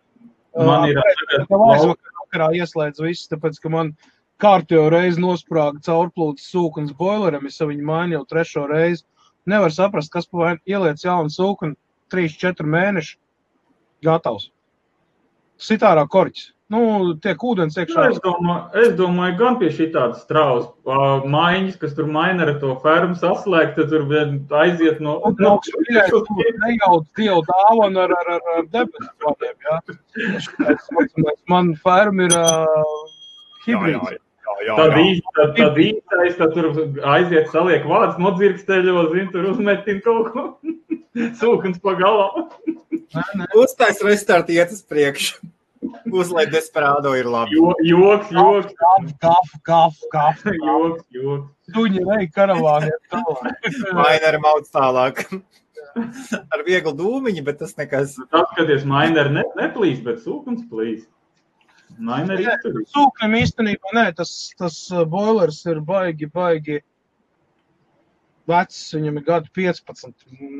[0.59, 3.95] Man ir tagad aizvakar vakarā ieslēdzu visu, tāpēc, ka man
[4.43, 9.05] kārtējo reizi nosprāga caurplūdes sūknis boileram, es viņu mainu jau trešo reizi.
[9.47, 11.77] Nevar saprast, kas pa vainu ieliec jaunu sūkni,
[12.11, 13.15] 3-4 mēneši
[14.05, 14.49] gatavs.
[15.61, 16.51] Sitārā korķis.
[16.73, 16.79] Nu,
[17.21, 18.03] tiek ūdens Nu, iekšā.
[18.09, 20.65] es, domāju, es domāju, gan pie šī tādas straujas
[21.29, 25.19] maiņas, kas tur maina ar to fermu saslēgt, tad tur vien aiziet no.
[25.29, 29.77] Un draugs mīļais, tu nejauc dievu dāvanu ar, ar, ar, ar debesu vārdiem, jā.
[31.53, 33.05] Man ferma ir uh,
[33.67, 34.09] hibrīds.
[34.09, 34.17] jā,
[34.55, 35.01] Tad jā.
[35.01, 36.69] īsti, tad, tad īstais, tad tur
[37.15, 40.45] aiziet, saliek vārds, nodzirksteļo, zin, tur uzmetin kaut ko.
[41.39, 42.49] Sūkums pa galam.
[43.55, 45.51] Uztais restart iet uz priekšu.
[46.11, 47.55] Uzliek desperādo ir labi.
[47.57, 48.73] Jo, joks, joks,
[49.21, 50.55] Kafu, kafu, kafu.
[50.67, 51.51] joks, joks.
[51.75, 52.91] Tuņi rei karavāni.
[53.97, 55.23] Mainer mauc tālāk.
[56.53, 58.17] Ar vieglu dūmiņu, bet tas nekas.
[58.31, 61.05] Tas, skaties, mainer ne, neplīs, bet sūkums plīs.
[61.97, 62.89] Mainer izturīs.
[62.91, 66.81] Sūknim īstenībā, nē, tas, tas uh, boilers ir baigi, baigi
[68.49, 70.11] vecs, viņam ir gadu 15,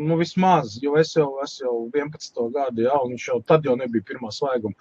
[0.09, 3.75] nu vismaz, jo es jau, es jau 11 gadu, jā, un viņš jau tad jau
[3.77, 4.73] nebija pirmā svaiguma.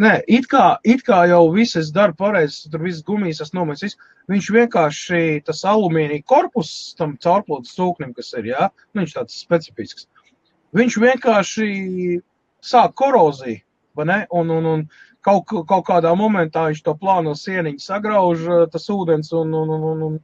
[0.00, 4.00] Nē, it kā, it kā jau viss es daru pareizi, tur viss gumijas, nomēs, viss.
[4.28, 10.08] Viņš vienkārši, tas alumīnija korpus tam caurplūdu sūknim, kas ir, jā, nu, viņš tāds specifisks.
[10.76, 11.68] Viņš vienkārši
[12.60, 13.62] sāk koroziju,
[13.96, 14.84] vai ne, un, un, un
[15.26, 19.84] kaut, kaut kādā momentā viņš to plāno sieniņu sagrauž, eh, tas ūdens, un, un, un,
[20.08, 20.16] un,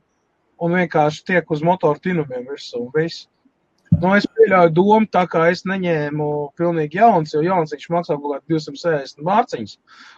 [0.62, 3.26] un, vienkārši tiek uz motoru tinumiem virsū, un viss.
[3.92, 6.26] Nu, es pieļauju domu, tā kā es neņēmu
[6.56, 9.74] pilnīgi jauns, jo jauns viņš maksā kaut kādā 260 mārciņas.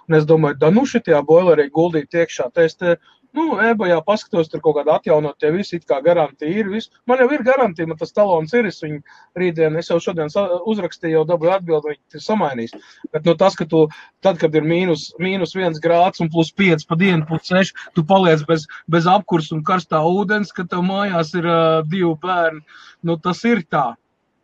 [0.07, 2.47] Un es domāju, da nu šitajā boilerī guldīt iekšā.
[2.55, 2.95] Te es te,
[3.35, 6.71] nu, ebajā paskatos, tur kaut kāda atjaunot, tie visi it kā garantija ir.
[6.73, 6.93] Visu.
[7.11, 9.01] Man jau ir garantija, man tas talons ir, es viņu
[9.41, 12.77] rītdien, es jau šodien uzrakstīju, jau dabūju atbildi, viņi ir samainījis.
[13.15, 13.85] Bet nu, tas, ka tu,
[14.25, 18.07] tad, kad ir mīnus, mīnus viens grāds un plus 5 pa dienu, plus 6, tu
[18.07, 22.65] paliec bez, bez apkursa un karstā ūdens, ka tev mājās ir uh, divi bērni,
[23.05, 23.93] nu, tas ir tā.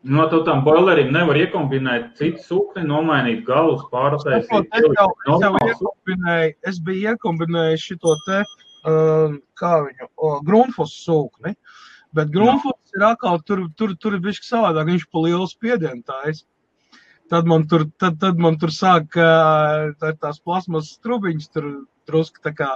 [0.02, 4.48] No to tam boilerim nevar iekombinēt citu sūkni, nomainīt galus, pārtaisīt.
[4.72, 6.38] Es jau, es jau
[6.70, 8.38] es biju iekombinējis šito te,
[8.82, 10.08] kā viņu,
[10.46, 11.54] grunfos sūkni,
[12.16, 16.44] bet grunfos ir atkal, tur, tur, tur ir bišķi savādāk, viņš pa lielu spiedienu tais.
[17.30, 21.68] Tad man tur, tad, tad man tur sāk tā, tās plasmas strubiņas tur
[22.10, 22.72] drusku tā kā,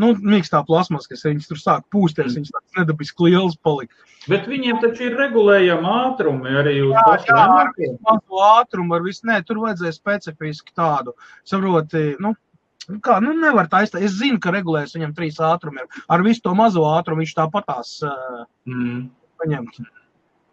[0.00, 3.98] nu, mīkstā plasmas, kas viņas tur sāk pūsties, viņas tāds nedabiski liels palika.
[4.30, 7.72] Bet viņiem taču ir regulējama ātrumi arī uz Jā, jā, ar
[8.06, 11.12] mazu ātrumu, ar visu, nē, tur vajadzēja specifiski tādu,
[11.48, 12.32] saproti, nu,
[13.04, 14.00] kā, nu, nevar taisīt.
[14.02, 16.02] Es zinu, ka regulēs viņam trīs ātrumi ir.
[16.08, 19.10] Ar visu to mazo ātrumu viņš tāpatās uh, Mm.
[19.42, 19.80] paņemt.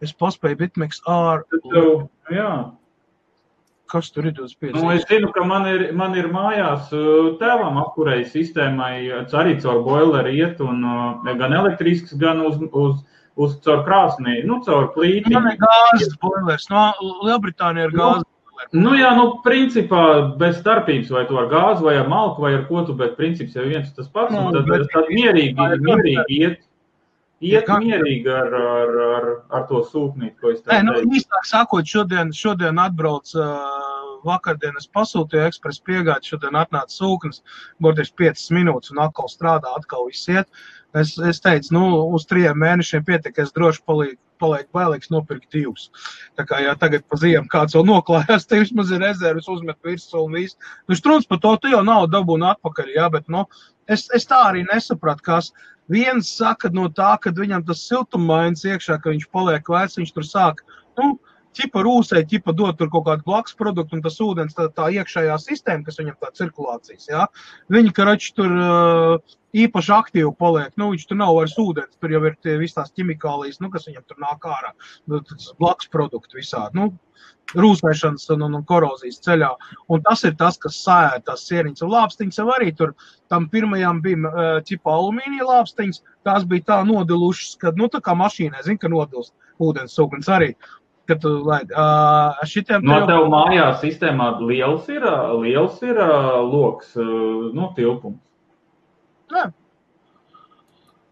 [0.02, 2.72] Es paspēju bitmeks ār, tev- Jā,
[3.90, 4.76] kas tur ir 25.
[4.78, 6.90] Nu, es zinu, ka man ir, man ir mājās
[7.42, 8.92] tēvam apkurēji sistēmai
[9.34, 10.82] arī caur boileri iet, un
[11.26, 13.00] gan elektrisks, gan uz, uz,
[13.36, 15.34] uz caur krāsnī, nu, caur plīti.
[15.34, 16.94] Man ir gāzes boilers, no
[17.26, 18.30] Lielbritānija ir Nu, gāzes.
[18.74, 20.02] Nu, jā, nu, principā
[20.38, 23.56] bez starpības, vai to ar gāzi, vai ar malku, vai ar ko tu, bet princips
[23.56, 26.60] jau viens tas pats, Nu, un tad, bet- tad mierīgi, mierīgi iet,
[27.42, 31.16] iet kā- mierīgi ar, ar, ar, ar to sūknīti, ko es Nē, tev nu, teicu.
[31.22, 37.42] īstāk sakot, šodien, šodien atbrauc uh, vakardien, es pasūtīju ekspresu piegādi, šodien atnāca sūknis,
[37.80, 40.48] burtiski 5 minūtes un atkal strādā, atkal viss iet.
[40.94, 44.20] Es, es teicu, nu, uz trijiem mēnešiem pietiek, es droši palīdzu.
[44.40, 45.90] Paliek bailīgs nopirkt divus.
[46.40, 50.24] Tā kā ja tagad pa ziemu kāds jau noklājās, te vismaz ir rezerves, uzmet virsū
[50.26, 50.58] un viss.
[50.88, 53.44] Nu, strūns par to, tu jau nav dabūna atpakaļ, jā, bet, nu,
[53.92, 55.52] es, es tā arī nesapratu, kas
[55.92, 60.28] viens saka no tā, ka viņam tas siltummainis iekšā, ka viņš paliek vecs, viņš tur
[60.28, 60.64] sāk,
[61.00, 61.18] nu,
[61.60, 65.36] ķipa rūsē, ķipa dot tur kaut kādu blakus produktu, un tas ūdens, tā, tā iekšējā
[65.44, 67.28] sistēma, kas viņam tā cirkulācijas, jā,
[67.76, 68.56] viņi, karači, tur
[69.60, 72.96] īpaši aktīvi paliek, nu, viņš tur nav vairs ūdens, tur jau ir tie visas tās
[72.98, 74.74] ķimikālijas, nu, kas viņam tur nāk ārā,
[75.10, 75.22] nu,
[75.62, 76.92] blakus produktu visādi, nu,
[77.58, 79.50] rūsēšanas un, un, un korozijas ceļā.
[79.94, 81.84] Un tas ir tas, kas sēž tās sieriņas.
[81.86, 82.94] Un lāpstiņas jau arī tur
[83.32, 86.04] tam pirmajam bija ķipa alumīnija lāpstiņas.
[86.28, 90.54] Tās bija tā nodilušas, ka, nu, tā kā mašīnai, zina, ka nodilst ūdens sūknis arī.
[91.10, 95.02] Kad tu laidi, uh, šitiem No tev- tev mājās sistēmā liels ir,
[95.42, 96.10] liels ir ā,
[96.52, 97.06] loks, ā,
[97.58, 98.20] nu, tilpums.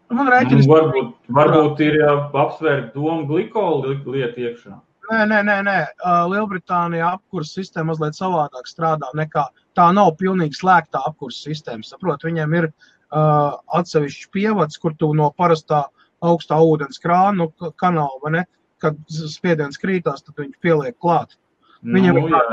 [0.07, 4.75] Man Nu, rēķinis, varbūt, varbūt ir apsvērt domu glikolu li- lietu iekšā.
[5.11, 5.75] nē, nē, nē, nē.
[6.05, 11.83] Uh, Lielbritānijā apkurss sistēma mazliet savādāk strādā nekā tā nav pilnīgi slēgtā apkurss sistēma.
[11.83, 12.69] Saprot, viņiem ir
[13.11, 15.85] uh, atsevišķs pievads, kur tu no parastā
[16.23, 18.45] augstā ūdens krāna, nu, ka- kanāla, vai ne,
[18.83, 21.37] kad spiediens krītās, tad viņi pieliek klāt.
[21.85, 22.43] Viņam nu, ir jā.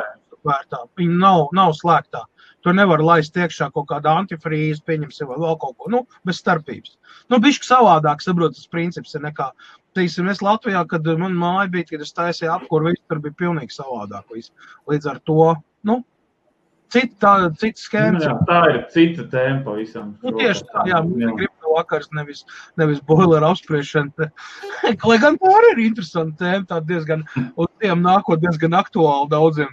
[0.46, 0.84] vērtā.
[1.00, 2.24] Viņa nav, nav slēgtā.
[2.64, 6.94] Tur nevar laist iekšā kaut kāda antifrīze, pieņemsim, vai vēl kaut ko, nu, bez starpības.
[7.32, 9.50] Nu, bišķi savādāk, saprot, tas princips ir nekā,
[9.96, 13.76] teiksim, es Latvijā, kad man māja bija, kad es taisīju apkuru, viss tur bija pilnīgi
[13.76, 14.24] savādāk.
[14.32, 14.52] Viss.
[14.88, 15.50] Līdz ar to,
[15.90, 15.98] nu,
[16.94, 18.24] cita, cita Nu, skēmas.
[18.24, 20.14] jā, tā ir cita tēma pavisam.
[20.24, 21.28] Nu, tieši tā, jā, Jā.
[21.28, 22.44] ir gribi vakars, nevis,
[22.80, 24.30] nevis boileru apspriešana.
[25.10, 29.72] Lai gan tā arī ir interesanta tēma, tā diezgan, uz tiem nākot diezgan aktuāli daudziem.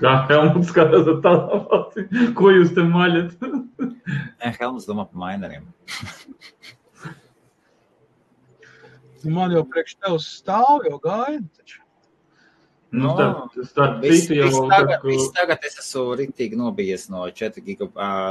[0.00, 3.36] Kā Helmuts skatās ar tādu aci, ko jūs te maļat?
[3.44, 5.68] Nē, Helmuts domā par maineriem.
[9.24, 11.46] Man jau priekš tevis stāv, jau gaida.
[11.56, 11.83] Taču.
[12.94, 13.48] Nu, No.
[13.66, 17.24] starp Viss, citu jau viss, tā, tagad, ka- viss tagad es esmu rīktīgi nobijies no
[17.40, 17.88] 4 giga,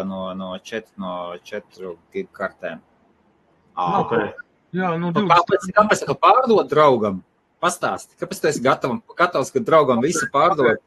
[0.08, 2.80] no, no 4, no 4 giga kartēm.
[3.76, 4.14] Ā, Ok.
[4.74, 5.28] Jā, nu, Nu, 20.
[5.30, 7.22] Kāpēc, kāpēc tu pārdod draugam?
[7.62, 10.78] Pastāsti, kāpēc tu esi gatavs, gatavs ka draugam visu pārdot?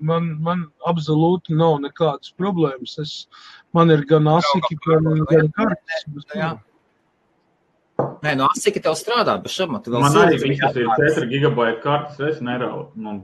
[0.00, 2.98] Man, man absolūti nav nekādas problēmas.
[3.00, 3.26] Es,
[3.72, 6.04] man ir gan asiki, gan, gan kartes.
[6.34, 6.58] Jā.
[8.22, 11.20] Nē, no asika tev strādā, bet šam tu vēl Man arī visas ir atklātas.
[11.20, 12.90] 4 gigabaita kartes, es neraudu.
[12.96, 13.22] Man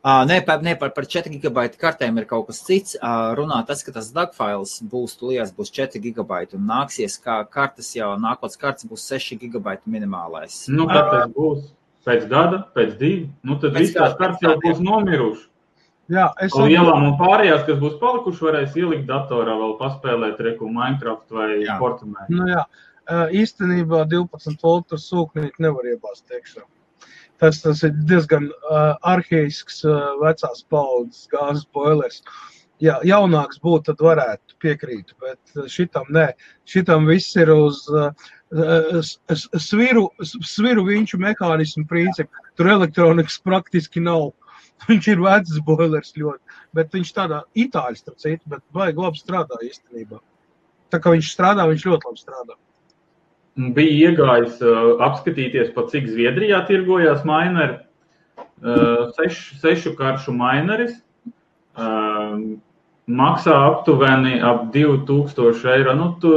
[0.00, 2.94] Ā, Nē, par, nē, par, par 4 gigabaita kartēm ir kaut kas cits.
[3.04, 7.90] Ā, Runā tas, ka tas dagfails būs tūlījās būs 4 gigabaiti un nāksies, kā kartes
[7.98, 10.62] jau nākotnes kartes būs 6 gigabaiti minimālais.
[10.72, 11.68] Nu, kad tas būs
[12.08, 15.46] pēc gada, pēc divu, nu, tad viss tās pēc jau būs nomirušas.
[16.10, 21.36] Jā, es Lielām un pārējās, kas būs palikušas, varēs ielikt datorā, vēl paspēlēt reku Minecraft
[21.36, 21.50] vai.
[21.78, 22.24] Fortnite.
[22.32, 22.64] Nu, jā,
[23.10, 26.62] īstenībā 12 voltu sūknīti nevar iebāzt iekšā.
[27.40, 32.20] Tas, tas ir diezgan uh, arhēisks, uh, vecās paudzes gāzes boilers.
[32.80, 36.30] Ja jaunāks būtu, tad varētu piekrīt, bet šitam nē.
[36.68, 38.12] Šitam viss ir uz uh,
[39.60, 42.44] sviru, sviru viņu mehānismu principu.
[42.56, 44.30] Tur elektronikas praktiski nav.
[44.88, 46.40] Viņš ir vecs boilers ļoti,
[46.76, 50.20] bet viņš tādā itāļu citu, bet baigi labi strādā īstenībā.
[50.90, 52.56] Tā kā viņš strādā, viņš ļoti labi strādā.
[53.76, 57.80] Bija iegājis uh, apskatīties, pa cik Zviedrijā tirgojās mineri.
[58.60, 60.98] Uh, seš, sešu karšu mineris.
[61.76, 62.60] Uh,
[63.10, 65.96] maksā aptuveni ap 2000 eiro.
[65.98, 66.32] Nu, tu,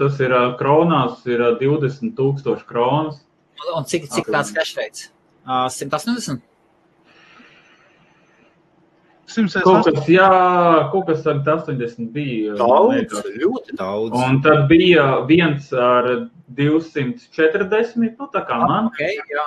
[0.00, 3.22] tas ir uh, kronās, ir uh, 20 tūkstoši kronas.
[3.76, 5.08] Un cik, cik tāds rates?
[5.46, 6.42] Ā, 180?
[9.26, 10.28] 100 Kaut kas, jā,
[10.92, 12.54] kaut kas ar 80 bija.
[12.60, 14.14] Daudz, ļoti daudz.
[14.16, 16.08] Un tad bija viens ar
[16.58, 18.90] 240, nu tā kā man.
[18.92, 19.46] Okay, jā.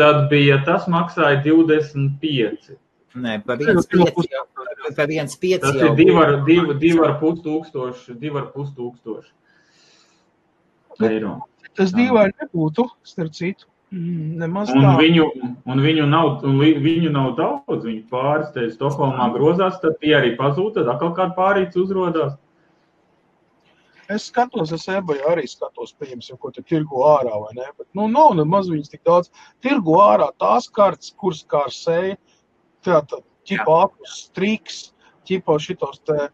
[0.00, 2.76] Tad bija tas maksāja 25.
[3.18, 4.44] Nē, pa viens pieci jau.
[4.96, 5.90] Pa viens pieci Tas jau.
[5.90, 9.32] ir divi ar, divi, divi ar pus tūkstoši, divi ar pus tūkstoši
[11.06, 11.34] eiro.
[11.78, 13.68] Tas dīvaini nebūtu, starp citu.
[13.90, 14.90] Nemaz Un tā.
[14.98, 15.24] viņu,
[15.64, 20.34] un viņu, nav, un viņu nav daudz, viņu pāris te Stokholmā grozās, tad tie arī
[20.36, 22.34] pazūd, tad atkal kāda pārīts uzrodās.
[24.12, 27.66] Es skatos, es eBay arī skatos, pieņemsim, ko te tirgo ārā vai ne.
[27.76, 29.32] Bet, nu, nav nemaz viņas tik daudz.
[29.64, 32.16] Tirgo ārā tās kartes, kuras kā ar seju,
[32.84, 34.78] tā, tā, ķipa apus, striks,
[35.28, 36.28] ķipa šitos te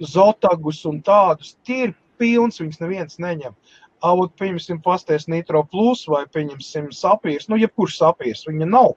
[0.00, 1.54] zotagus un tādus.
[1.68, 3.56] Tie ir pilns, viņas neviens neņem.
[4.04, 7.48] Avot, pieņemsim, pasties Nitro Plus vai, pieņemsim, sapīrs.
[7.50, 8.94] Nu, jebkurš sapīrs, viņa nav.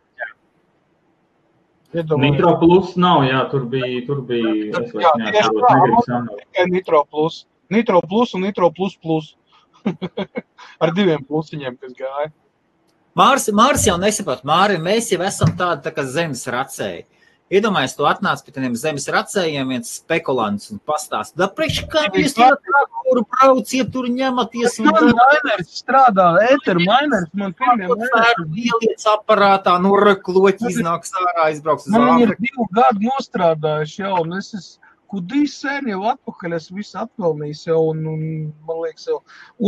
[1.91, 2.38] Iedomājieties.
[2.38, 6.20] Nitro plus nav, jā, tur bija, tur bija, es Jā, vairs tieši tā.
[6.30, 7.41] tikai Nitro plus.
[7.72, 9.34] Nitro plus un Nitro plus plus.
[10.84, 12.30] Ar diviem plusiņiem, kas gāja.
[13.18, 17.04] Mārs, Mārs jau nesaprot, Māri, mēs jau esam tādi tā kā zemes racēji.
[17.52, 22.38] Iedomājieties, tu atnāc pie tiem zemes racējiem, viens spekulants un pastāst, da priekš kā jūs
[22.38, 22.56] tur
[23.12, 30.72] kuru brauciet, tur ņematies Man miners strādā, ēter miners, man Pēru ieliec aparātā, nu rekloķi
[30.72, 35.57] iznāks ārā, aizbrauks uz Man viņi ir divu gadu nostrādājuši jau, un es esmu kudīs
[35.59, 38.22] sen jau atpakaļ, es visu atpelnījis jau, un, un
[38.68, 39.18] man liekas, jau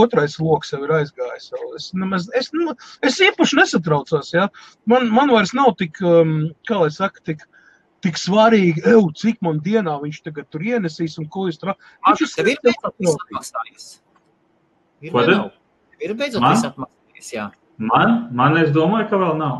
[0.03, 1.49] otrais loks jau ir aizgājis.
[1.51, 1.71] Jau.
[1.79, 4.47] Es, nemaz, es, nu, es īpaši nesatraucos, ja.
[4.89, 6.37] Man, man vairs nav tik, um,
[6.69, 7.43] kā lai saka, tik,
[8.03, 11.73] tik svarīgi, ev, cik man dienā viņš tagad tur ienesīs un ko es tur.
[12.05, 13.85] Mārs, tev ir beidzot atmaksājies.
[15.03, 15.37] Ir Ko vai tad?
[15.37, 15.51] nav?
[16.03, 16.57] Ir beidzot Man?
[16.71, 17.47] atmaksājies, jā.
[17.77, 19.55] Man, man es domāju, ka vēl nav.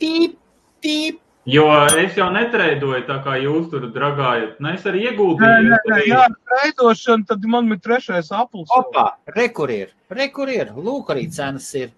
[0.00, 0.38] Pīp,
[0.82, 1.18] pīp.
[1.50, 1.64] Jo
[1.98, 4.58] es jau netreidoju tā kā jūs tur dragājat.
[4.62, 5.70] Ne, es arī Nē, ieguldīju.
[5.70, 8.68] nē, nē, jā, veidošana, tad man ir trešais aplis.
[8.76, 9.06] Opa,
[9.36, 10.70] rekur ir, rekur ir.
[10.76, 11.90] Lūk, arī cenas ir.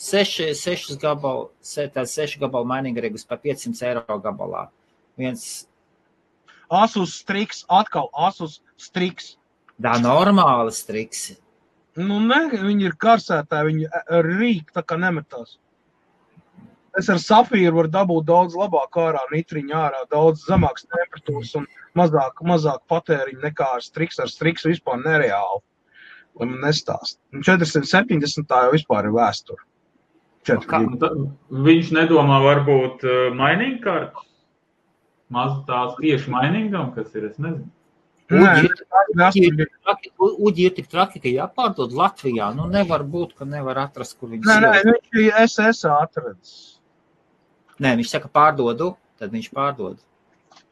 [0.00, 4.66] Seši, sešas gabalu, se, tā seši gabalu mainīgi regus par 500 eiro gabalā.
[5.16, 5.66] Viens,
[6.70, 9.36] Asus striks, atkal asus striks.
[9.80, 11.36] tā normāli striks.
[11.96, 15.58] Nu, ne, viņi ir karsētāji, viņi ar rīku tā kā nemetās.
[16.98, 21.66] Es ar safīru varu dabūt daudz labāk ārā, nitriņu ārā, daudz zemākas temperatūras un
[21.98, 24.18] mazāk, mazāk patēriņu nekā ar striks.
[24.22, 25.62] Ar striks vispār nereāli.
[26.38, 27.18] Lai man nestāst.
[27.34, 29.62] Un 470 tā jau vispār ir vēsture.
[31.68, 34.28] Viņš nedomā, varbūt uh, mainīgi kārtas.
[35.34, 37.70] Maz tās tieši mainīgām, kas ir, es nezinu.
[38.32, 38.78] Nē, Uģi ir,
[39.20, 42.48] uģi ir ir, ir tik traki, ka jāpārdod Latvijā.
[42.56, 45.10] Nu, nevar būt, ka nevar atrast, kur viņus Nē, nē, ielikt.
[45.12, 46.54] viņš ir SS atradis.
[47.84, 50.00] Nē, viņš saka, pārdodu, tad viņš pārdod.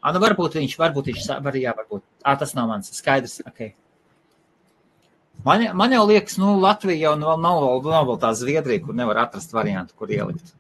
[0.00, 2.04] Ah, nu varbūt viņš, varbūt viņš, var, jā, varbūt.
[2.24, 3.72] Ah, tas nav mans, skaidrs, ok.
[5.44, 9.24] Man, man jau liekas, nu, Latvija jau nav, nav, nav vēl tā Zviedrija, kur nevar
[9.24, 10.54] atrast variantu, kur ielikt.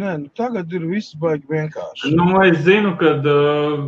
[0.00, 2.14] Nē, nu, tagad ir viss baigi vienkārši.
[2.16, 3.84] Nu, es zinu, ka uh,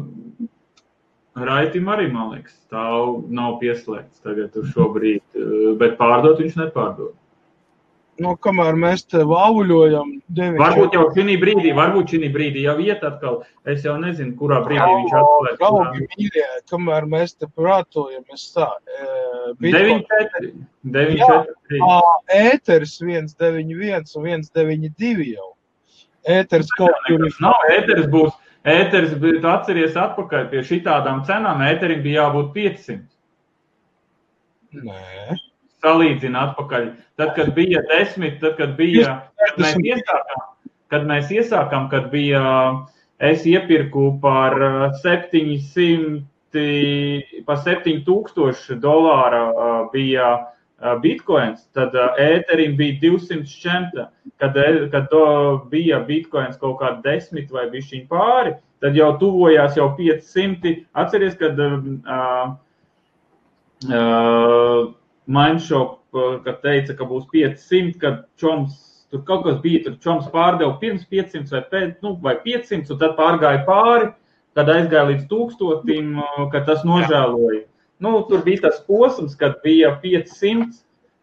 [1.49, 6.61] Raitim arī, man liekas, stāv nav pieslēgts tagad uz šo brīdi, uh, bet pārdot viņš
[6.61, 7.17] nepārdod.
[8.23, 13.03] Nu, kamēr mēs te vāvuļojam, deviņi Varbūt jau šī brīdī, varbūt šī brīdī jau iet
[13.05, 13.43] atkal.
[13.69, 15.57] Es jau nezinu, kurā brīdī viņš atklāja.
[15.61, 19.11] Draugi, mīļie, kamēr mēs te prātojam, es tā, e,
[19.67, 20.51] 9, 4,
[20.97, 21.91] 9, 4, 3.
[22.39, 25.53] ēteris 191 un 192 jau.
[26.27, 27.37] Ēteris kaut kur ir.
[27.45, 28.33] Nav ēteris būs.
[28.67, 33.05] Ēteris bija, atceries atpakaļ pie šitādām cenām, ēterim bija jābūt 500.
[34.83, 35.37] Nē,
[35.87, 36.91] Salīdzina atpakaļ.
[37.21, 39.09] Tad, kad bija 10, tad, kad bija,
[39.39, 40.41] kad mēs iesākām,
[40.93, 42.43] kad mēs iesākām, kad bija,
[43.23, 46.25] es iepirku par uh, 700,
[47.47, 50.29] par 7000 dolāra uh, bija
[51.01, 54.11] bitcoins, tad ēterim bija 200 šķemta.
[54.37, 54.53] Kad,
[54.93, 55.09] kad
[55.71, 58.53] bija bitcoins kaut kāda desmit vai bišķiņ pāri,
[58.85, 60.75] tad jau tuvojās jau 500.
[60.93, 62.53] Atceries, kad uh,
[63.89, 64.93] uh,
[65.27, 68.77] Mindshop, uh, kad teica, ka būs 500, kad čoms,
[69.11, 73.01] tur kaut kas bija, tur čoms pārdeva pirms 500 vai, pēc, nu, vai 500, un
[73.03, 74.13] tad pārgāja pāri,
[74.57, 77.65] kad aizgāja līdz tūkstotim, uh, kad tas nožēloja.
[78.03, 80.83] Nu, tur bija tas posms, kad bija 500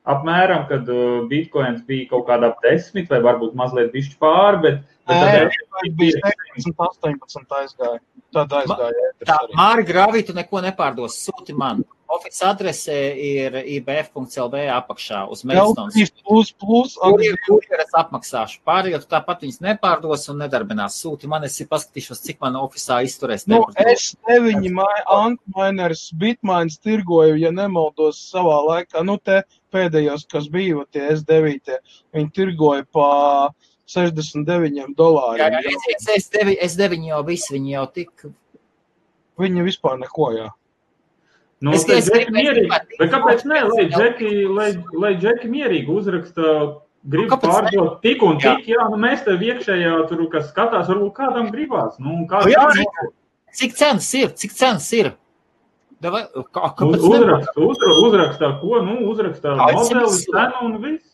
[0.10, 4.82] apmēram, kad uh, bitkoins bija kaut kādā ap 10 vai varbūt mazliet bišķi pāri, bet,
[5.08, 8.00] tad bija 17, 18 aizgāja.
[8.34, 9.38] Tad aizgāja ēteris Tā,
[9.88, 11.84] Grāvī, tu neko nepārdos, sūti man.
[12.24, 15.96] Oficiāla adrese ir ibf.lv apakšā uz Melstonas.
[16.00, 16.94] L3 plus plus.
[17.02, 18.62] Kurjeru kurjeras apmaksāšu.
[18.68, 20.96] Pārējo tu tāpat viņas nepārdos un nedarbinās.
[21.04, 23.46] Sūti man, es paskatīšos, cik man oficiālā izturēs.
[23.52, 24.64] Nu, temperatūru.
[24.64, 29.04] S9 Antminers Bitmains tirgoju, ja nemaldos savā laikā.
[29.04, 29.42] Nu, te
[29.76, 31.78] pēdējos, kas bija tie S9,
[32.16, 33.10] viņi tirgoja pa
[33.94, 35.60] 69 Jā, dolāriem.
[35.60, 38.28] jā, es, es, es, devi, es deviņu jau visu, viņi jau tik.
[39.42, 40.50] Viņi vispār neko, jā.
[41.64, 45.88] Nu, Es- es es gribēju- mierīgi, bet kāpēc ne, lai džeki, lai, lai džeki mierīgi
[45.88, 46.48] uzraksta,
[47.08, 48.58] grib Nu, pārdot tik un Jā.
[48.58, 52.52] tik, jā, nu mēs te iekšējā tur, kas skatās, varbūt kādam gribās, nu, un Nu,
[52.52, 53.12] jā, no-
[53.54, 54.30] Cik cenas ir?
[54.34, 55.14] Cik cenas ir?
[56.02, 57.10] Davai, kā, uz, kāpēc ne?
[57.16, 61.13] uzraksta, uzra, uzrakstā, ko, nu, uzrakstā modeli, cenu un viss.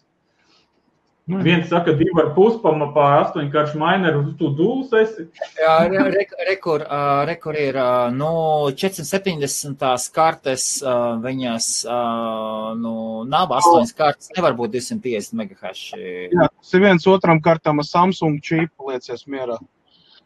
[1.29, 5.27] Nu, Viens saka, divi ar puspama pār astoņkāršu maineru, uz tu dūls esi.
[5.59, 8.31] Jā, re, re, rekur, uh, rekur ir uh, nu,
[8.73, 12.93] 470 kartes, uh, viņas uh, nu,
[13.29, 15.83] nav 8 kartes, nevar būt 250 MHz.
[16.33, 19.59] jā, tas ir viens otram kārtam ar Samsung čipu liecies mierā.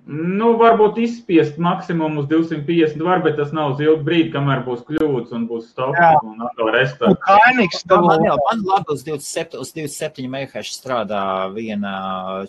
[0.03, 4.81] Nu, varbūt izspiest maksimumu uz 250 var, bet tas nav uz ilgu brīdi, kamēr būs
[4.89, 6.09] kļūdas un būs Jā.
[6.27, 7.21] un atkal restart.
[7.23, 11.23] Kainiks Tā tev man jau man labi uz 27, uz 27 MHz strādā
[11.55, 11.93] viena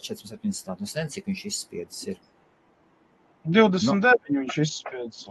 [0.03, 0.73] 470.
[0.73, 2.19] Nu, nezinu, cik viņš izspiedis ir.
[3.47, 5.29] 29 viņš izspiedz.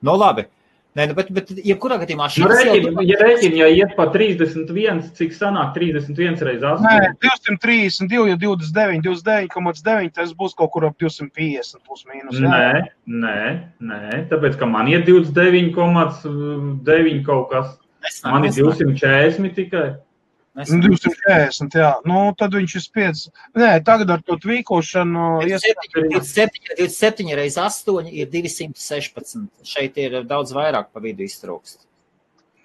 [0.00, 0.48] Nu, labi.
[0.94, 5.00] Nē, nu, bet, bet jebkurā gadījumā Nu, šis rēķini, ja rēķini, ja iet pa 31,
[5.18, 7.18] cik sanāk 31 reiz Nē, 8?
[7.58, 12.38] 232, ja 29, 29,9, tas būs kaut kur ap 250 plus mīnus.
[12.38, 12.46] jā.
[12.46, 17.74] Nē, nē, nē, tāpēc, ka man ir 29,9 kaut kas.
[18.22, 19.98] Man ir 240 tikai.
[20.54, 21.88] Nu, 240, jā.
[22.06, 23.24] Nu, tad viņš ir spiedz.
[23.58, 25.42] Nē, tagad ar to tvīkošanu.
[25.50, 25.64] ies-
[25.96, 29.48] 27, 27 reizes 8 ir 216.
[29.66, 31.82] Šeit ir daudz vairāk pa vidu iztrūkst.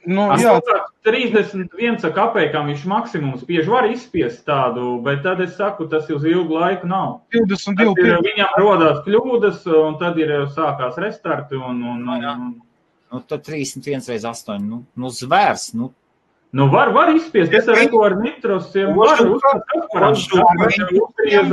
[0.05, 0.77] Nu, jā, kaut kā
[1.11, 6.23] 31 ar kapekām viņš maksimums bieži var izspiest tādu, bet tad es saku, tas uz
[6.23, 7.19] ilgu laiku nav.
[7.33, 11.55] 22, Tas ir, viņam rodās kļūdas, un tad ir sākās restarti.
[11.57, 12.61] Un, un, un, un,
[13.11, 14.61] Nu, tad 31 reizes 8.
[14.61, 15.73] Nu, nu zvērs.
[15.73, 15.87] Nu,
[16.51, 17.53] nu, var, var izspiest.
[17.53, 19.93] Es arī ar nitrosiem varu uzspiest.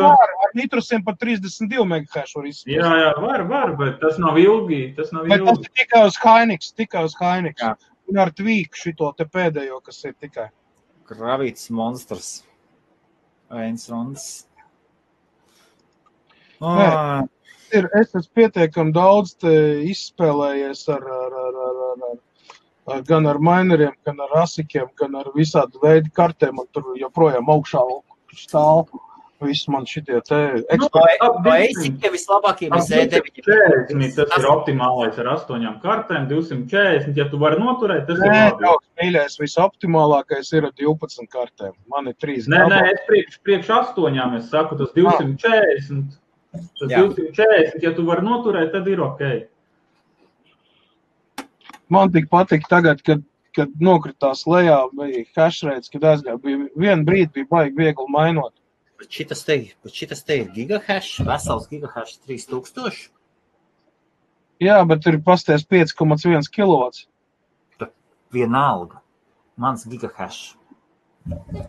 [0.00, 2.80] ar nitrusiem par 32 MHz var izspiest.
[2.80, 4.94] Jā, jā, var, var, bet tas nav ilgi.
[4.96, 5.68] Tas nav Bet tas ilgi.
[5.68, 7.62] ir tikai uz Hainiks, tikai uz Hainiks.
[7.62, 7.76] Jā.
[8.06, 10.48] Un ar tvīku šito te pēdējo, kas ir tikai.
[11.10, 12.44] Gravīts monstrs.
[13.52, 14.26] Viens runas.
[16.62, 16.86] Nē.
[17.74, 22.18] Ir, es esmu pietiekami daudz izspēlējies ar, ar, ar, ar, ar, ar,
[23.08, 26.58] gan ar mineriem, gan ar asikiem, gan ar visādu veidu kartēm.
[26.62, 27.82] Un tur joprojām augšā
[28.36, 28.86] stāv
[29.44, 31.16] Viss man šitie te Nu, eksperti.
[31.20, 33.42] no, no ASIC vislabākie ir Z9.
[33.44, 37.12] 40, tas ir optimālais ar astoņām kartēm, 240.
[37.20, 38.62] Ja tu vari noturēt, tas ir Nē, labi.
[38.62, 41.74] draugs, mīļais, visoptimālākais ir ar 12 kartēm.
[41.92, 46.16] Man ir 3 Nē, nē, es priekš, priekš astoņām es saku, tas 240.
[46.56, 47.04] Tas Jā.
[47.04, 49.20] 240, ja tu vari noturēt, tad ir ok.
[51.92, 53.22] Man tik patīk tagad, kad,
[53.54, 56.38] kad nokritās lejā, bija hashrates, kad aizgāja.
[56.42, 58.54] Bija vienu brīdi bija baigi viegli mainot.
[58.96, 63.10] Bet šitas te, bet šitas te ir gigahash, vesels gigahash 3000.
[64.64, 66.90] Jā, bet ir pasties 5,1 kW.
[68.32, 69.02] Vienalga.
[69.60, 70.56] Mans gigahash.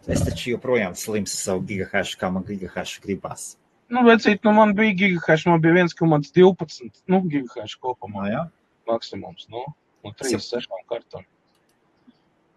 [0.07, 3.55] Es taču joprojām slims ar savu gigahash, kā man gigahash gribas.
[3.91, 8.23] Nu, vecīt, nu man bija gigahash, man bija 1,12 nu, gigahash kopumā.
[8.23, 8.45] No, jā.
[8.87, 9.47] maksimums.
[9.51, 9.65] Nu,
[10.05, 11.25] un 3,6 kartām.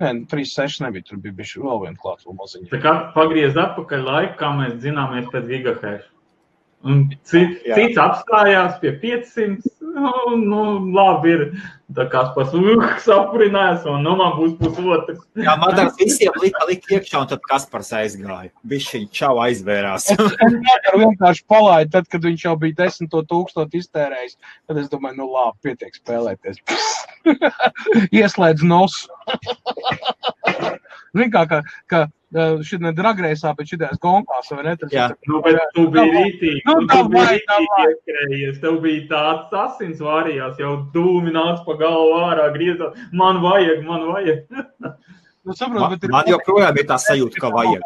[0.01, 1.05] Nē, nu, 3,6 nebija.
[1.11, 2.71] Tur bija bijuši vēl viena klāta vēl maziņa.
[2.73, 6.09] Tā kā pagriezt atpakaļ laiku, kā mēs zināmies pēc gigahertz.
[6.81, 7.77] Un cits, Jā.
[7.77, 9.69] cits apstājās pie 500.
[9.91, 10.61] Nu, nu
[10.95, 11.41] labi, ir
[11.97, 15.19] tā kā pats uh, saprinājās, un nu man būs pusotrs.
[15.37, 18.53] Jā, Madars visiem lika likt iekšā, un tad Kaspars aizgāja.
[18.71, 20.09] Bišķiņ čau aizvērās.
[20.15, 24.39] Ar vienkārši palaidu, tad, kad viņš jau bija 10 tūkstoši iztērējis.
[24.71, 26.63] Tad es domāju, nu labi, pietiek spēlēties.
[28.23, 29.11] Ieslēdz nosu.
[31.17, 34.77] Zini, kā, kā, kā šī ne dragreisā, bet šitās gonkās, vai ne?
[34.79, 35.09] Tas Jā.
[35.11, 36.61] ir Nu, bet tu biji rītīgi.
[36.67, 38.61] Nu, tu biji rītīgi iekrējies.
[38.63, 42.95] Tev bija tāds asins vārījās, jau dūmi nāca pa galvu ārā, griezās.
[43.13, 44.45] Man vajag, man vajag.
[45.41, 47.81] Nu, saprot, Man, bet ir man joprojām ir tā sajūta, ka vajag.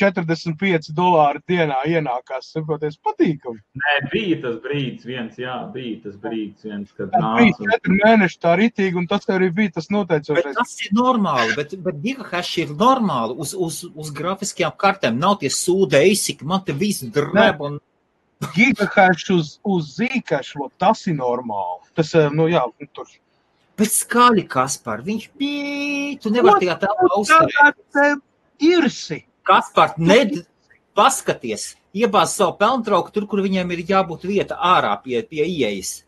[0.00, 2.48] 45 dolāri dienā ienākās.
[2.54, 3.60] Saproties, patīkami.
[3.82, 7.68] Nē, bija tas brīdis, viens, jā, bija tas brīdis, viens, kad Tas bija nāca.
[7.74, 10.56] četri mēneši tā ritīgi, un tas arī bija tas Bet noteicošais.
[10.56, 15.18] tas ir normāli, bet, bet gigahash ir normāli uz, uz, uz grafiskajām kartēm.
[15.20, 17.80] Nav tie sūdeisi, ka man te viss drēb un
[18.54, 21.84] Gigahash uz, uz zīkašu, tas ir normāli.
[21.94, 22.62] Tas, eh, nu jā,
[22.96, 23.04] tur.
[23.76, 26.18] Bet skaļi, Kaspar, viņš bija.
[26.22, 27.76] Tu nevari tajā telpā uzturēt.
[27.92, 28.16] Tagad
[29.50, 29.72] irsi.
[29.74, 30.46] Kaspar, ned,
[30.94, 36.04] paskaties, iebāz savu pelntrauku tur, kur viņiem ir jābūt vieta ārā pie, pie ieejas.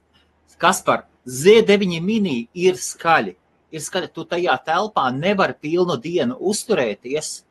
[0.62, 3.36] Kaspar, Z9 mini ir skaļi.
[3.72, 7.42] Ir skaļi, tu tajā telpā nevari pilnu dienu uzturēties.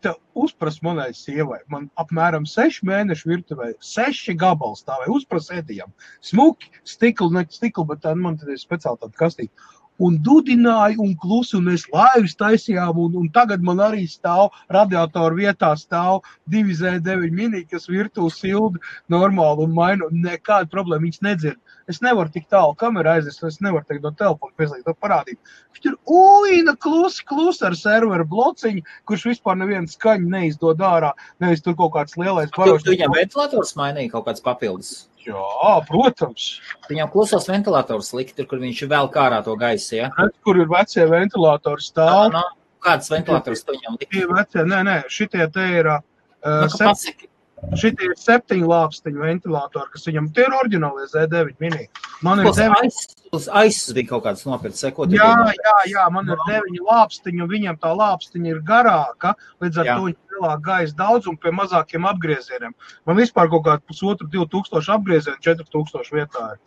[0.00, 1.60] Tev uzprast manai sievai.
[1.68, 5.92] Man apmēram 6 mēnešu virtuvē, 6 gabali stāvēja uzprasētījām.
[6.24, 9.52] Smuki, stikli, ne stikli, bet tā man tad ir speciāli tāda kastīte.
[10.00, 15.40] Un dudināja, un klusi, un mēs laivas taisījām, un, un tagad man arī stāv radiatoru
[15.42, 18.80] vietā stāv divi Z9 mini, kas virtuvi sildi
[19.12, 20.08] normāli un maina.
[20.10, 21.60] Nekāda problēma, viņas nedzird.
[21.90, 25.38] Es nevaru tik tālu kamerā aizies, es nevaru teikt no telefona pieslēgt, to parādīt.
[25.74, 31.12] Viņš tur uīna klusi, klusi ar serveru blociņu, kurš vispār nevienu skaņu neizdod ārā.
[31.42, 35.09] Nevis tur kaut kāds lielais Tu, tu viņam ventilators mainīja kaut kāds papildus.
[35.26, 36.46] Jā, protams.
[36.88, 39.98] Viņam klusos ventilators likt, tur, kur viņš vēl kārā to gaisu.
[39.98, 40.08] Ja?
[40.16, 42.30] Redz, kur ir vecie ventilatori stāv.
[42.32, 42.44] No,
[42.84, 44.14] kāds ventilators viņam likt?
[44.14, 46.06] Tie vecie, nē, nē, šitie te ir, uh,
[46.40, 47.29] Nu, ka sep, pasaki,
[47.76, 51.88] šitie ir septiņu lāpstiņu ventilatori, kas viņam tie ir oriģinālie Z9 mini.
[52.22, 52.84] Man ir Uz deviņi.
[52.88, 55.08] aiz- Uz aizsas bija kaut kāds nopirkts, sekot.
[55.14, 59.34] Jā, jā, jā, man ir deviņi lāpstiņi, un viņam tā lāpstiņa ir garāka.
[59.62, 59.94] Līdz ar Jā.
[59.96, 62.74] to viņš lielāk gaisa daudzumu pie mazākiem apgriezieniem.
[63.06, 66.58] Man vispār kaut kāda pusotru, divu tūkstošu apgriezienu, četru tūkstošu vietā ir.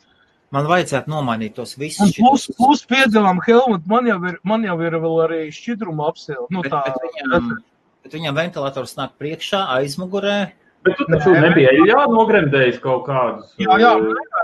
[0.51, 2.13] Man vajadzētu nomainīt tos visus.
[2.15, 6.47] plus, plus piedzīvām Helmut, man jau ir, man jau ir vēl arī šķidruma apsila.
[6.49, 7.57] Nu, Bet, tā, bet, viņam,
[8.03, 10.51] bet viņam ventilators nāk priekšā, aizmugurē.
[10.83, 13.53] Bet tu taču nebija jānogremdējis kaut kādus.
[13.61, 13.91] jā, jā,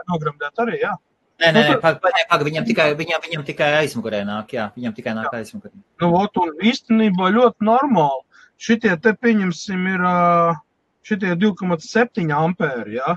[0.09, 0.93] nogremdēt arī, jā.
[1.39, 4.47] Nē, nē, Nu, pag, pag, pag, viņam, tikai, viņam, viņam tikai aizmugurē nāk.
[4.55, 5.71] Jā, viņam tikai nāk aizmugurē.
[6.03, 8.23] Nu, ot, un īstenībā ļoti normāli.
[8.59, 10.01] Šitie te, pieņemsim, ir
[11.07, 13.11] šitie 2,7 ampēri, jā.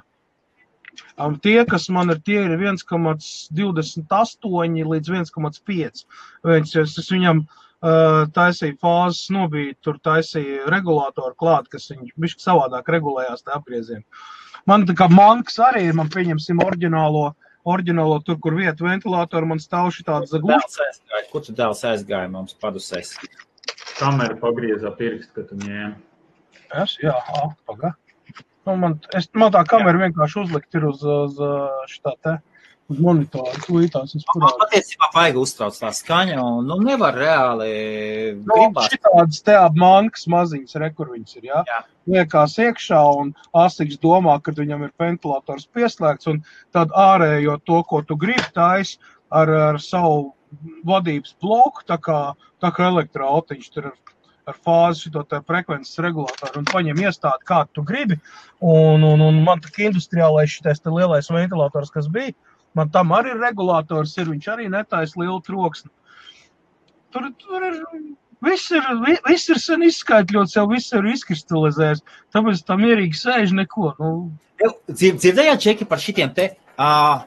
[1.17, 6.07] Um, tie, kas man ir, tie ir 1,28 līdz 1,5.
[6.47, 7.47] Viņš, es, es viņam uh,
[7.83, 14.05] taisīju fāzes nobīdi, tur taisīju regulātoru klāt, kas viņš bišķi savādāk regulējās tā apgriezienu.
[14.71, 17.33] Man tā kā mankas arī ir, man pieņemsim oriģinālo,
[17.67, 20.87] oriģinālo tur, kur vieta ventilātoru, man stāv šī tāda zagluša.
[21.33, 23.17] Kur tu dēls aizgāja mums padusēs?
[23.99, 25.97] Kamera pagriezā pirkstu, kad tu ņēmi.
[26.83, 27.93] Es, jā, ā, paga.
[28.67, 31.41] Nu, man, es, man tā kamera vienkārši uzlikt ir uz, uz
[31.91, 32.37] šitā te,
[32.91, 33.55] uz monitora.
[33.67, 34.59] Tūlītās es parādu.
[34.65, 37.71] patiesībā vajag uztrauc tā skaņa, un nu, nevar reāli
[38.41, 38.91] Nu, gribās.
[38.93, 41.63] šitādas te ap mankas maziņas, re, kur viņas ir, jā?
[41.69, 41.81] Jā.
[42.13, 46.43] Liekās iekšā, un Asiks domā, ka viņam ir ventilators pieslēgts, un
[46.75, 48.97] tad ārējo to, ko tu gribi tais
[49.31, 50.33] ar, ar savu
[50.85, 52.21] vadības bloku, tā kā,
[52.61, 53.99] tā kā elektroautiņš tur ir
[54.51, 58.19] ar fāzi šo frekvences regulātoru un paņem iestādi, kā tu gribi.
[58.59, 62.35] Un, un, un man tā kā industriālais šis lielais ventilators, kas bija,
[62.79, 65.91] man tam arī ir regulators, ir, viņš arī netaisa lielu troksni.
[67.13, 67.81] Tur, tur ir
[68.43, 68.87] Viss ir,
[69.23, 72.01] viss ir sen izskaidrots, jau viss ir izkristalizējies.
[72.35, 73.93] Tāpēc tam mierīgi sēž neko.
[74.01, 74.09] Nu.
[74.91, 76.49] Dzirdējāt, Čeki, par šitiem te.
[76.75, 77.23] Uh,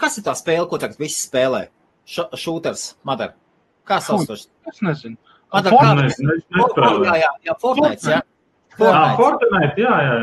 [0.00, 1.68] kas ir tā spēle, ko tagad visi spēlē?
[2.08, 3.36] Šūters, Madara.
[3.86, 4.34] Kā sauc to?
[4.66, 5.14] Es nezinu.
[5.54, 6.08] Madara, kā?
[7.06, 8.20] Jā, jā, jā, Fortnite, jā.
[8.74, 10.18] Fortnite, Fortnite jā, jā.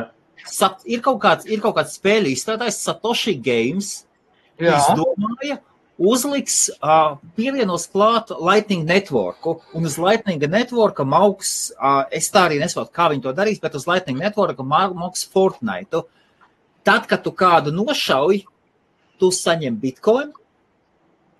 [0.45, 3.95] Sat, ir kaut kāds, ir kaut kāds spēļu izstrādājis Satoshi Games.
[4.61, 4.75] Jā.
[4.77, 5.57] Es domāju,
[5.99, 12.59] uzliks, uh, pievienos klāt Lightning Networku, un uz Lightning Networka augs, uh, es tā arī
[12.59, 16.05] nesaprotu, kā viņi to darīs, bet uz Lightning Networka augs Fortnite.
[16.85, 18.45] Tad, kad tu kādu nošauj,
[19.19, 20.35] tu saņem bitkoinu,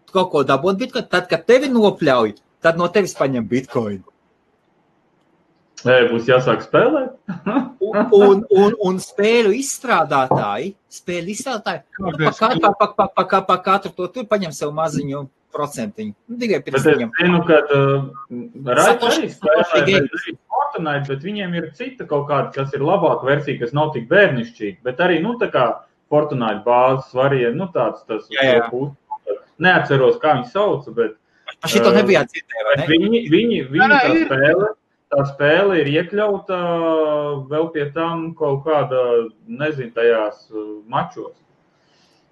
[0.07, 4.03] tu kaut ko dabūji bitkoinu, tad, kad tevi nopļauj, tad no tevis paņem bitkoinu.
[5.85, 7.13] Nē, būs jāsāk spēlēt.
[7.85, 13.57] un, un, un, un spēļu izstrādātāji, spēļu izstrādātāji, nu, pa, pa, pa, pa, pa, pa
[13.67, 16.15] katru to tur paņem sev maziņu procentiņu.
[16.31, 17.11] Nu, tikai pirms viņam.
[17.13, 18.07] Es zinu, ka uh,
[18.79, 19.37] Raits
[19.77, 24.07] arī Fortnite, bet viņiem ir cita kaut kāda, kas ir labāka versija, kas nav tik
[24.09, 25.67] bērnišķīga, bet arī, nu, tā kā
[26.11, 29.37] Fortnite bāzes variants, nu, tāds, tas, jā, jā.
[29.61, 31.13] neatceros, kā viņi sauca, bet.
[31.61, 32.89] Par šito nebijāt dzirdējuši, vai ne?
[32.89, 34.73] Viņi, viņi, viņi tā spēlē
[35.15, 36.59] tā spēle ir iekļauta
[37.49, 39.01] vēl pie tam kaut kāda,
[39.47, 41.33] nezinu, tajās uh, mačos.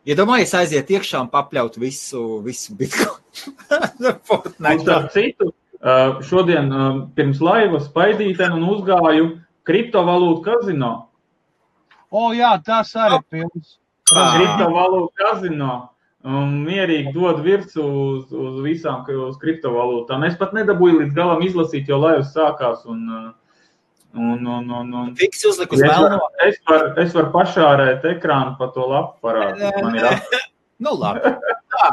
[0.04, 3.22] Iedomājieties, ja aiziet iekšā un papļaut visu, visu bitkoinu.
[4.84, 9.30] Starp citu, uh, šodien uh, pirms laiva spaidītēm un uzgāju
[9.68, 10.94] kriptovalūtu kazino.
[12.12, 13.78] O, jā, tas arī ir pilns.
[14.12, 15.78] Kriptovalūtu kazino
[16.24, 20.26] un mierīgi dod virsmu uz, uz visām uz kriptovalūtām.
[20.28, 22.86] Es pat nedabūju līdz galam izlasīt, jo laivas sākās.
[22.90, 23.08] Un,
[24.14, 26.22] un, un, un, un, Fiks uzliku uz melno.
[26.46, 30.40] Es varu var, var pašārēt ekrānu pa to lapu parādīt.
[30.84, 31.30] Nu, labi.
[31.72, 31.90] Tā.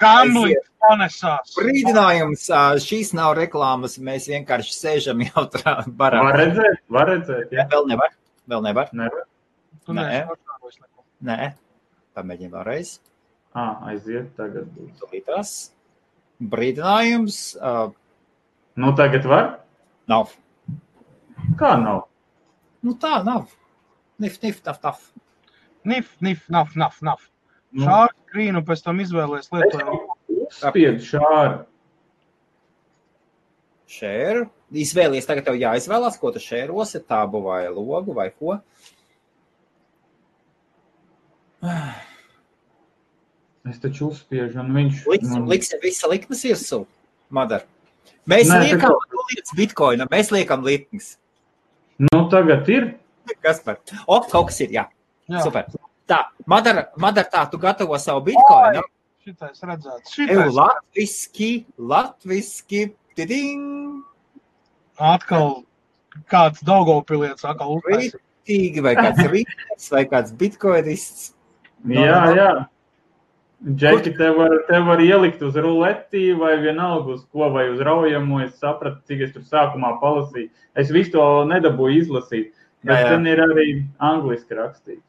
[0.00, 1.52] Kamlīts panesās.
[1.58, 2.46] Brīdinājums,
[2.82, 6.22] šīs nav reklāmas, mēs vienkārši sēžam jau tā barā.
[6.30, 7.52] Var redzēt, var redzēt.
[7.54, 7.66] Jā.
[7.74, 8.14] Vēl nevar,
[8.50, 8.90] vēl nevar.
[8.96, 9.26] Nevar.
[9.98, 10.24] Nē.
[11.28, 11.52] Nē.
[12.16, 12.96] Pamēģini vēlreiz.
[13.52, 14.94] Ah, aiziet, tagad būs.
[15.00, 15.50] Tūlītās.
[16.52, 17.40] Brīdinājums.
[17.60, 17.92] Uh,
[18.80, 19.50] nu, tagad var?
[20.08, 20.32] Nav.
[21.60, 22.06] Kā nav?
[22.82, 23.52] Nu, tā nav.
[24.22, 25.02] Nif, nif, taf, taf.
[25.84, 27.28] Nif, nif, naf, naf, naf.
[27.72, 27.84] Nu.
[27.84, 30.00] Šādu skrīnu pēc tam izvēlēs lietojumu.
[30.52, 31.62] Spied šādu.
[33.92, 34.46] Šēru.
[34.82, 38.56] Izvēlies, tagad tev jāizvēlās, ko tu šērosi, tābu vai logu vai ko.
[43.70, 45.50] Es taču uzspiežu, un viņš liksim, man...
[45.50, 46.80] liksim visa likmes virsū.
[47.32, 47.66] Madara.
[48.28, 49.20] Mēs Nē, liekam tā...
[49.30, 51.14] lietas bitkoina, mēs liekam likmes.
[52.02, 52.88] Nu, tagad ir.
[53.42, 53.78] Kas par?
[54.06, 54.88] O, kaut kas ir, jā.
[55.30, 55.44] jā.
[55.46, 55.70] Super.
[56.10, 58.82] Tā, Madara, Madara, tā, tu gatavo savu bitkoinu.
[59.22, 60.10] Šitais redzēts.
[60.10, 60.50] Šitais.
[60.56, 64.02] Latviski, latviski, tiding.
[64.98, 65.62] Atkal
[66.30, 68.18] kāds Daugavpilietis atkal uztaisīt.
[68.42, 71.30] Rītīgi, vai kāds rītnieks, vai kāds bitkoinists.
[71.86, 72.50] Jā, jā.
[73.62, 78.40] Džeki, tev var, tev var ielikt uz ruleti vai vienalga uz ko, vai uz raujamo.
[78.42, 80.50] Es sapratu, cik es tur sākumā palasīju.
[80.74, 82.48] Es visu to nedabūju izlasīt,
[82.82, 83.12] bet jā, jā.
[83.12, 83.66] ten ir arī
[84.02, 85.04] angliski rakstīts.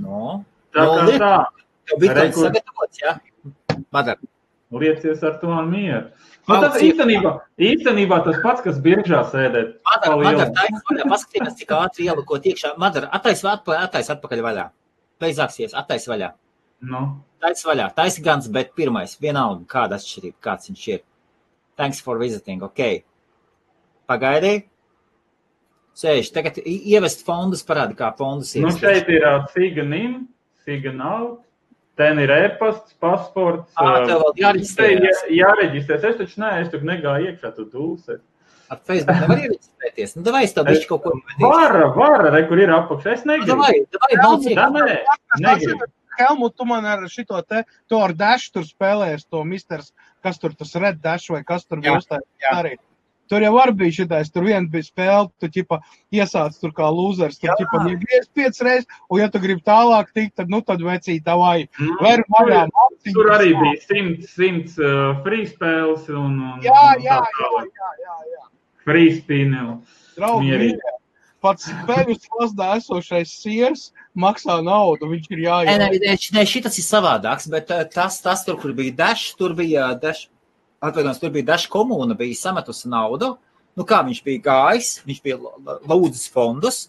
[0.00, 0.46] No.
[0.72, 1.34] Tā no, kā tā.
[1.90, 3.12] Tev bija tāds sagatavots, jā?
[3.92, 4.32] Madara.
[4.80, 6.08] Liecies ar to mieru.
[6.46, 9.76] Nu, tas īstenībā, īstenībā tas pats, kas biežā sēdēt.
[9.86, 11.06] Madara, Madara, tā ir vaļā.
[11.12, 12.74] Paskatījās, cik ātri ielikot iekšā.
[12.80, 14.66] Madara, attais, atpakaļ, attais atpakaļ vaļā.
[15.22, 16.30] Beigsies, attaisi vaļā.
[16.86, 17.02] Nu.
[17.40, 21.04] Taisi vaļā, taisi gans, bet pirmais, vienalga, kāda atšķirība, kāds viņš ir.
[21.76, 23.04] Thanks for visiting, ok.
[24.08, 24.64] Pagaidīji.
[25.96, 28.66] Sēž, tagad ievest fondus, parādi, kā fondus ir.
[28.66, 30.16] Nu, šeit ir uh, Sigan in,
[30.64, 31.42] Sigan out.
[31.96, 33.70] Ten ir e-pasts, pasports.
[33.80, 35.22] Ah, tev vēl jāreģistrējas.
[35.30, 36.02] Jā, jāreģistrējas.
[36.10, 38.18] Es taču ne, es tur negāju iekšā, tu dūsi.
[38.66, 40.16] Ar Facebook nevar iereģistrēties.
[40.16, 41.50] Nu, davai, es tev bišķi kaut ko ievedīšu.
[41.52, 43.14] Var, var, re, kur ir apakšā.
[43.18, 43.52] Es negribu.
[43.52, 44.88] Nu, davai, davai, daudz iekšā.
[45.44, 45.92] Negribu.
[46.16, 47.62] Helmut, tu man ar šito te,
[47.92, 49.92] to ar dašu tur spēlējies, to misters,
[50.24, 52.76] kas tur tas red dash vai kas tur bija uzstājis arī.
[53.26, 55.80] Tur jau var bija šitais, tur viens bija spēle, tu ķipa
[56.14, 60.36] iesāc tur kā lūzers, tur ķipa iegriez piec reizes, un ja tu gribi tālāk tikt,
[60.38, 61.66] tad nu tad vecī tavai.
[61.80, 63.14] Mm, Ver vaļā mācīt.
[63.16, 68.20] Tur arī bija simts, simts uh, free spēles un, un jā, jā, jā, jā, jā,
[68.36, 68.44] jā.
[68.86, 69.80] Frīspīnelu.
[70.16, 70.76] Draugi,
[71.44, 75.82] pats spēļus mazdā esošais siers maksā naudu, viņš ir jāiet.
[75.82, 79.90] Nē, nē, nē, šitas ir savādāks, bet tas, tas tur, kur bija dash, tur bija
[80.00, 80.28] dash.
[80.86, 83.34] atvainojos, tur bija dažs komūna, bija sametusi naudu.
[83.76, 85.38] Nu, kā viņš bija gājis, viņš bija
[85.90, 86.86] lūdzis fondus,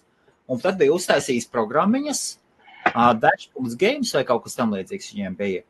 [0.47, 2.21] un tad bija uztaisījis programmiņas,
[2.95, 5.63] Dash.games vai kaut kas tam līdzīgs viņiem bija.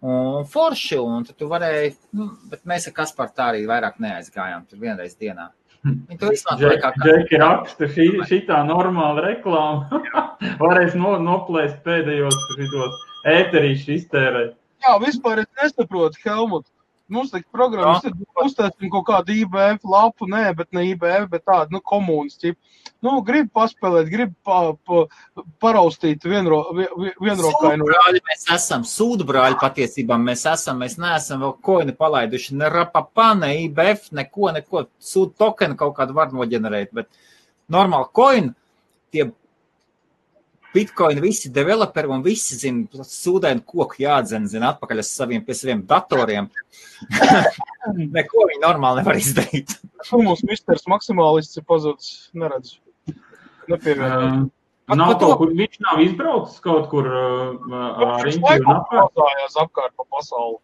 [0.00, 4.80] Un forši, un tu varēji, nu, bet mēs ar Kasparu tā arī vairāk neaizgājām, tur
[4.80, 5.50] vienreiz dienā.
[5.84, 10.00] Viņi to izmantoja kā Džeki raksta, šī, šitā normāla reklāma.
[10.62, 14.56] Varēs no, noplēst pēdējos šitos ēterīšus iztērēt.
[14.80, 16.66] Jā, vispār es nesaprotu, Helmut.
[17.10, 21.76] Mums tā programmas ir uztaisīsim kaut kādu IBF lapu, nē, bet ne IBF, bet tādu,
[21.76, 22.58] nu, komunas tipu.
[23.00, 25.02] Nu, grib paspēlēt, grib pa, pa,
[25.62, 27.88] paraustīt vienro, vienrokainu.
[27.88, 33.32] Brāļi mēs esam, sūdu brāļi patiesībā mēs esam, mēs neesam vēl koini palaiduši, ne rapapā,
[33.40, 37.08] ne IBF, neko, neko, sūdu tokenu kaut kādu var noģenerēt, bet
[37.72, 38.52] normāli koini,
[39.14, 39.30] tie
[40.74, 45.82] Bitcoin visi developeri un visi zina, sūdaini koku jādzen, zina, atpakaļ uz saviem, pie saviem
[45.86, 46.46] datoriem.
[48.16, 49.74] Neko viņi normāli nevar izdarīt.
[50.12, 52.76] Mums misters maksimālists ir pazudis, neredz.
[53.70, 54.50] Nepievienot.
[54.90, 59.94] Uh, nav kaut kur, viņš nav izbraucis kaut kur uh, ar riņķi un apkārt.
[59.96, 60.60] pa pasauli.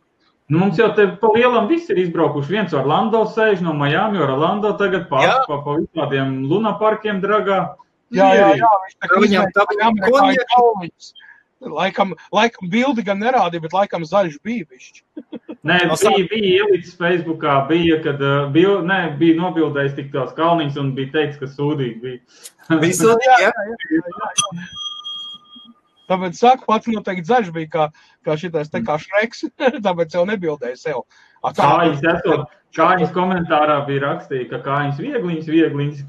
[0.47, 2.53] Nu, mums jau te pa lielam viss ir izbraukuši.
[2.55, 7.59] Viens Orlando sēž no Miami, Orlando tagad pa, pa, pa visādiem lunaparkiem dragā.
[8.15, 10.91] Jā, jā, jā, viņš tā kā viņam tā bija amerikāņu
[11.67, 15.01] Laikam, laikam bildi gan nerādīja, bet laikam zaļš bija bišķi.
[15.67, 20.35] Nē, no bija, bija ielicis Facebookā, bija, kad uh, bija, ne, bija nobildējis tik tās
[20.37, 22.21] kalniņas un bija teicis, ka sūdīgi bija.
[22.85, 24.86] bija sūdīgi, jā, jā, jā, jā, jā.
[26.11, 27.87] Tāpēc saka, pats noteikti zaļš bija kā,
[28.27, 29.47] kā šitais te kā šreks,
[29.87, 31.03] tāpēc jau nebildēja sev.
[31.43, 36.01] A, kā viņas esot, kājas komentārā bija rakstīja, ka kājas viegliņas, viegliņas.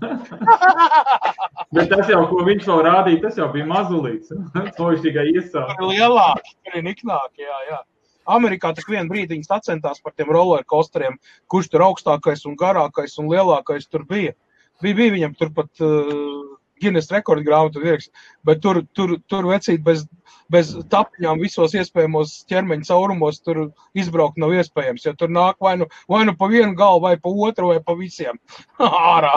[1.75, 4.33] Bet tas jau, ko viņš vēl rādīja, tas jau bija mazulīts.
[4.77, 5.77] to viņš tikai iesāka.
[5.77, 7.83] Tur ir lielāk, tur ir niknāk, jā, jā.
[8.27, 11.15] Amerikā tik vienu brīdi viņi sacentās par tiem roller coasteriem,
[11.47, 14.35] kurš tur augstākais un garākais un lielākais tur bija.
[14.83, 16.43] Bija, bija viņam tur pat uh,
[16.81, 18.13] Guinness rekordu grāmatu ieraksts,
[18.47, 20.05] bet tur, tur, tur vecīt bez,
[20.51, 23.63] bez tapiņām visos iespējamos ķermeņa caurumos tur
[23.97, 27.31] izbraukt nav iespējams, jo tur nāk vai nu, vai nu pa vienu galu, vai pa
[27.31, 28.39] otru, vai pa visiem
[28.87, 29.35] ārā.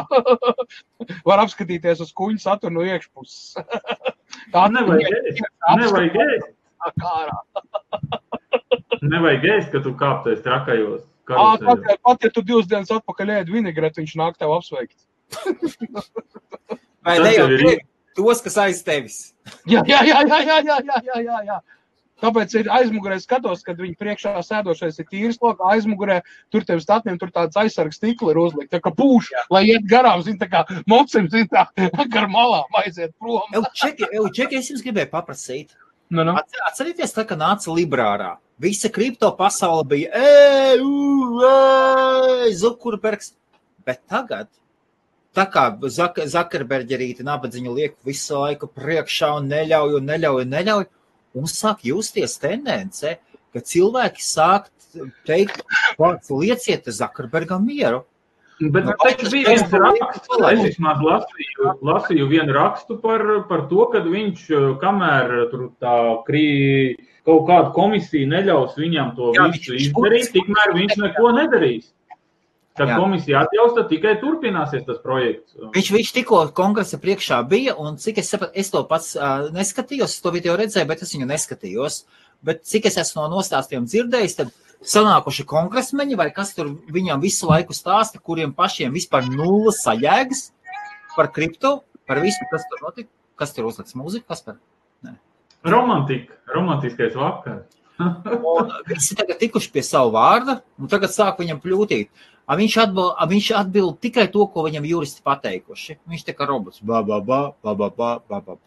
[1.29, 3.57] Var apskatīties uz kuņu saturu no iekšpuses.
[4.55, 5.47] Tā nevajag ēst.
[5.81, 6.51] Nevajag ēst.
[7.05, 7.39] Ārā.
[9.03, 11.03] nevajag ēst, ka tu kāptais trakajos.
[11.31, 11.61] Pat,
[12.03, 14.97] pat, ja tu divas dienas atpakaļ ēdi vinegretu, viņš nāk tev apsveikt.
[17.07, 17.85] Vai ne jau ir...
[18.17, 19.21] tos, kas aiz tevis?
[19.67, 21.61] jā, jā, jā, jā, jā, jā, jā, jā, jā.
[22.21, 26.19] Tāpēc ir aizmugurē skatos, kad viņi priekšā sēdošais ir tīrs loks, aizmugurē
[26.53, 29.45] tur tev statiem, tur tāds aizsargs stikli ir uzlikt, tā kā pūš, jā.
[29.55, 31.65] lai iet garām, zin, tā kā mopsim, zin, tā,
[32.13, 33.49] gar malām aiziet prom.
[33.57, 35.73] Ev, čeki, ev, čeki, es jums gribēju paprasīt.
[36.13, 36.37] Nu, nu.
[36.69, 38.35] Atcerieties, tā, ka nāca Librārā.
[38.61, 40.83] Visa kripto pasaule bija, ej,
[41.49, 43.33] ej, Zukurbergs.
[43.87, 44.51] Bet tagad
[45.37, 50.87] Tā kā Zakarberģerīte nabadzīņu liek visu laiku priekšā un neļauj, un neļauj, un neļauj,
[51.39, 53.15] un sāk justies tendence,
[53.55, 54.71] ka cilvēki sāk
[55.29, 55.63] teikt,
[56.01, 58.03] vārds lieciet Zakarbergam mieru.
[58.61, 63.87] Bet nu, taču bija viens raksts, es vismaz lasīju, lasīju vienu rakstu par, par to,
[63.93, 64.43] ka viņš,
[64.83, 65.95] kamēr tur tā
[66.27, 66.51] krī,
[67.25, 71.89] kaut kāda komisija neļaus viņam to Jā, visu izdarīt, tikmēr viņš neko nedarīs.
[72.79, 72.97] Kad Jā.
[73.03, 75.57] komisija atļaus, tad tikai turpināsies tas projekts.
[75.75, 80.15] Viņš, viņš tikko kongresa priekšā bija, un cik es sapratu, es to pats uh, neskatījos,
[80.23, 82.05] to video redzēju, bet es viņu neskatījos.
[82.47, 84.55] Bet cik es esmu no nostāstiem dzirdējis, tad
[84.87, 90.47] sanākuši kongresmeņi vai kas tur viņam visu laiku stāsta, kuriem pašiem vispār nulles sajēgas
[91.17, 94.57] par kripto, par visu, kas tur notika, kas tur uzliks mūziku, kas par?
[95.05, 95.19] Nē.
[95.69, 97.69] Romantika, romantiskais vakars.
[98.89, 102.09] visi tagad tikuši pie savu vārda, un tagad sāk viņam pļūtīt.
[102.51, 106.01] Viņš atbild, viņš atbild tikai to, ko viņam juristi pateikuši.
[106.11, 106.83] Viņš tā kā robots.
[106.83, 108.59] Ba, ba, ba, ba, ba, ba, ba, ba.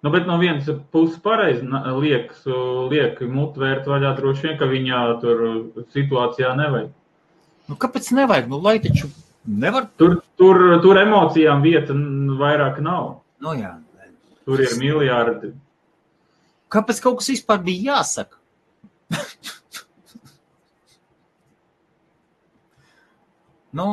[0.00, 1.66] Nu, bet no vienas puses, pareizi
[2.00, 2.46] liekas,
[2.88, 5.42] liek mutu vērt vaļā droši vien, ka viņā tur
[5.92, 6.94] situācijā nevajag.
[7.68, 8.48] Nu, kāpēc nevajag?
[8.48, 9.10] Nu, lai taču
[9.44, 9.90] nevar.
[10.00, 11.96] Tur, tur, tur emocijām vieta
[12.40, 13.20] vairāk nav.
[13.44, 13.74] Nu, jā.
[14.48, 15.52] Tur ir miljardi.
[16.72, 18.38] Kāpēc kaut kas vispār bija jāsaka?
[23.76, 23.88] Nu,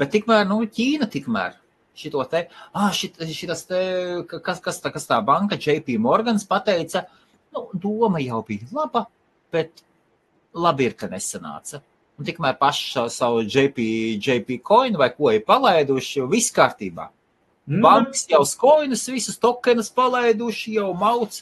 [0.00, 1.58] bet tikmēr, nu, Ķīna tikmēr
[1.94, 3.80] šito te, ah, šit, šitas te,
[4.26, 7.04] kas, kas, tā, kas tā banka, JP Morgans pateica,
[7.54, 9.06] nu, doma jau bija laba,
[9.54, 9.84] bet
[10.54, 11.82] labi ir, ka nesanāca.
[12.18, 13.84] Un tikmēr paši savu JP,
[14.22, 17.08] JP coin vai ko ir palaiduši, viss kārtībā.
[17.66, 17.80] Mm.
[17.82, 21.40] Bankas jau skoinus, visus tokenus palaiduši, jau mauc.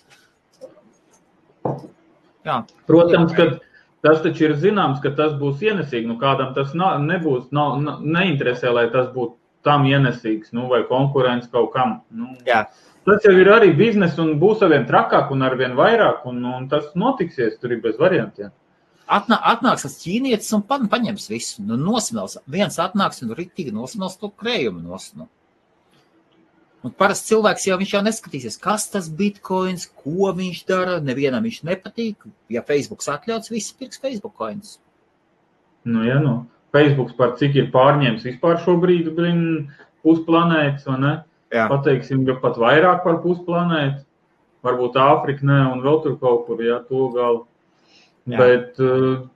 [2.47, 2.63] Jā.
[2.89, 3.49] Protams, ka
[4.03, 6.09] Tas taču ir zināms, ka tas būs ienesīgi.
[6.11, 11.51] Nu, kādam tas nav, nebūs, nav, neinteresē, lai tas būtu tam ienesīgs, nu, vai konkurence
[11.53, 12.01] kaut kam.
[12.11, 12.65] Nu, Jā.
[13.07, 16.91] tas jau ir arī biznesa un būs arvien trakāk un arvien vairāk, un, un tas
[16.99, 18.51] notiksies, tur ir bez variantiem.
[19.13, 21.63] Atnā, atnāks tas ķīnietis un pa, paņems visu.
[21.67, 22.39] Nu, nosmels.
[22.51, 24.83] Viens atnāks un rītīgi nosmels to krējumu.
[24.87, 25.29] Nos, nu.
[26.83, 30.97] Un parasti cilvēks jau, jau neskatīsies, kas tas bitkoins, ko viņš dara.
[31.05, 32.27] Nevienam viņš nepatīk.
[32.51, 34.81] Ja Facebook atļauts, visi pirks Facebook coins.
[35.87, 36.41] Nu, ja, nu.
[36.75, 39.43] Facebook par cik ir pārņēmis vispār šobrīd, blin,
[40.03, 41.13] pusplanētas, vai ne?
[41.53, 41.69] Jā.
[41.71, 44.03] Pateiksim, ka pat vairāk par pusplanētu.
[44.67, 47.45] Varbūt Āfrika, ne, un vēl tur kaut kur, ja, to galu.
[48.31, 48.39] Jā.
[48.39, 49.27] Bet uh,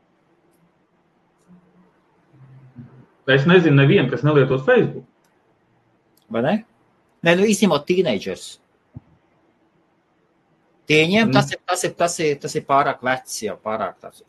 [3.34, 5.04] es nezinu nevienu, kas nelietos Facebook.
[6.30, 6.54] Vai ne?
[7.24, 8.46] Nē, nu īstenībā tīneidžers.
[10.86, 14.22] Tieņiem tas ir, tas, ir, tas, ir, tas ir pārāk vecs, jau pārāk tāds.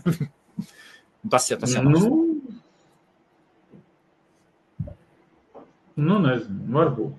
[1.34, 1.86] tas jau tas nav.
[1.86, 2.00] Nu,
[6.00, 7.18] nu, nezinu, varbūt.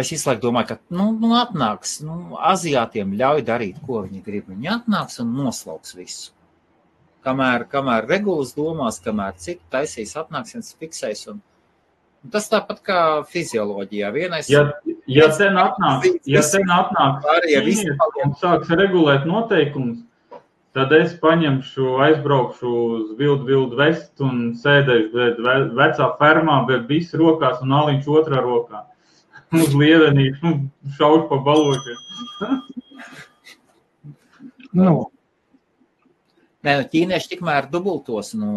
[0.00, 4.46] Es visu laiku domāju, ka nu, nu, atnāks, nu, aziātiem ļauj darīt, ko viņi grib.
[4.48, 6.32] Viņi atnāks un noslauks visu.
[7.22, 11.26] Kamēr, kamēr regulas domās, kamēr citi taisīs, atnāks viens fiksēs.
[11.34, 11.51] Un, un
[12.30, 13.00] tas tāpat kā
[13.32, 14.12] fizioloģijā.
[14.14, 14.64] Vienais Ja,
[15.10, 20.02] ja ten atnāk, ja ten atnāk ķīnieši un sāks regulēt noteikumus,
[20.76, 27.60] tad es paņemšu, aizbraukšu uz vildu, vildu vestu un sēdēšu vecā fermā, bet viss rokās
[27.64, 28.86] un aliņš otrā rokā.
[29.52, 30.54] Uz lievenīšu,
[30.96, 31.98] šaušu pa balošiem.
[34.72, 35.10] Nu,
[36.62, 38.52] Nē, nu, ķīnieši tikmēr dubultos nu,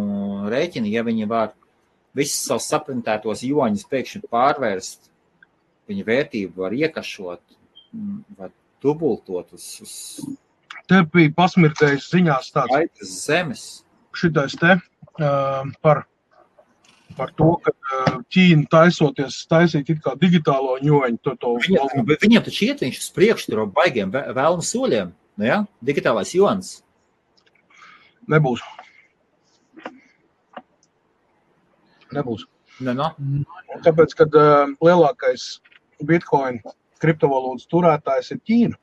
[0.52, 1.56] rēķini, ja viņi var
[2.16, 5.10] visus savus saprintētos joņus pēkšņi pārvērst,
[5.90, 7.42] viņa vērtību var iekašot,
[7.94, 8.52] mm, var
[8.84, 9.94] dubultot uz, uz
[10.90, 13.64] te bija pasmirdējis ziņās tāds zemes.
[14.16, 16.06] šitais te uh, par,
[17.18, 22.46] par to, ka uh, Ķīna taisoties taisīt it kā digitālo ņoņu, to, to Viņam, viņam
[22.48, 25.14] taču iet viņš uz priekšu ar baigiem vē- vēlmu soļiem.
[25.36, 25.64] Nu, ja?
[25.84, 26.82] Digitālais jons.
[28.32, 28.62] nebūs.
[32.16, 32.48] Nebūs.
[32.84, 33.12] Nu, nu.
[33.20, 35.46] Un Tāpēc, kad uh, lielākais
[36.04, 38.80] bitkoinu kriptovalūtas turētājs ir Ķīna.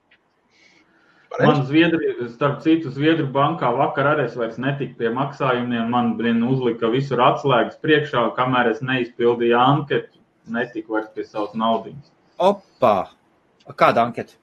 [1.40, 5.88] Man Zviedri, starp citu, Zviedru bankā vakar arī es vairs netiku pie maksājumiem.
[5.92, 10.20] Man, blin, uzlika visur atslēgas priekšā, kamēr es neizpildīju anketu,
[10.52, 12.12] netiku vairs pie savas naudas.
[12.36, 13.14] Opa!
[13.78, 14.36] Kāda anketa?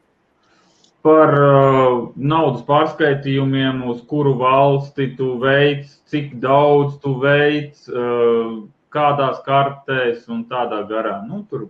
[1.05, 9.39] Par uh, naudas pārskaitījumiem, uz kuru valsti tu veic, cik daudz tu veic, uh, kādās
[9.45, 11.19] kartēs un tādā garā.
[11.27, 11.67] Nu, tur,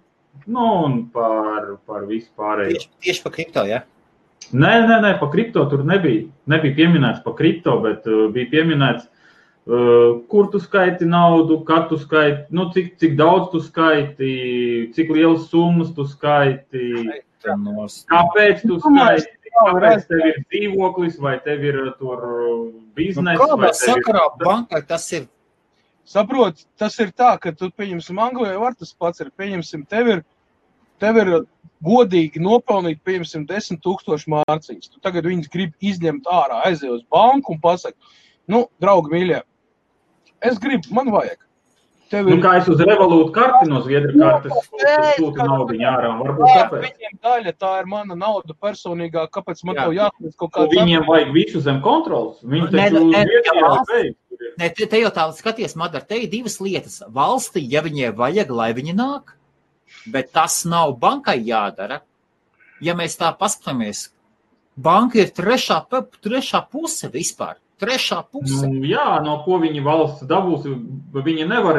[0.48, 2.78] nu, un par, par visu pārējo.
[2.78, 3.84] Tieši, tieši par kripto, ja?
[4.50, 6.26] Nē, nē, nē, par kripto tur nebija.
[6.50, 9.10] Nebija pieminēts par kripto, bet uh, bija pieminēts,
[9.70, 14.32] uh, kur tu skaiti naudu, kad tu skaiti, nu, cik, cik daudz tu skaiti,
[14.96, 16.88] cik lielas summas tu skaiti,
[17.44, 22.48] kāpēc tu skaiti, kāpēc tev ir dzīvoklis, vai tev ir uh, tur uh,
[23.00, 23.38] Nu, biznesa.
[23.44, 25.28] Kādā tev ir- sakarā bankai tas ir?
[26.10, 29.30] Saprot, tas ir tā, ka tu pieņemsim Anglijā, var tas pats ir.
[29.38, 30.24] Pieņemsim, tev ir,
[31.02, 31.34] tev ir
[31.86, 34.90] godīgi nopelnīt, pieņemsim, 10 tūkstoši mārciņas.
[34.90, 37.96] Tu tagad viņus grib izņemt ārā, aiziet uz banku un pasaka,
[38.50, 39.44] nu, draugi mīļie,
[40.50, 41.46] es gribu, man vajag.
[42.10, 44.70] Tev Nu, ir kā es uz revolūtu karti no Zviedru Nu, kartes
[45.20, 46.86] sūtu naudu ārā, varbūt tā, tāpēc.
[46.88, 49.84] viņiem daļa, tā ir mana nauda personīgā, kāpēc man Jā.
[49.84, 52.42] tev jāsniedz kaut Un kāds Viņiem vajag visu zem kontrols.
[52.42, 54.16] Viņi taču Zviedrijā.
[54.60, 57.02] Nē, te, te jau tā skaties, Madara, te ir divas lietas.
[57.14, 59.36] Valstī, ja viņai vajag, lai viņi nāk,
[60.10, 62.02] bet tas nav bankai jādara.
[62.82, 64.08] Ja mēs tā paskatāmies,
[64.80, 65.84] banka ir trešā,
[66.24, 67.60] trešā puse vispār.
[67.80, 68.68] Trešā puse.
[68.68, 70.66] Nu, jā, no ko viņi valsts dabūs,
[71.16, 71.78] viņi nevar,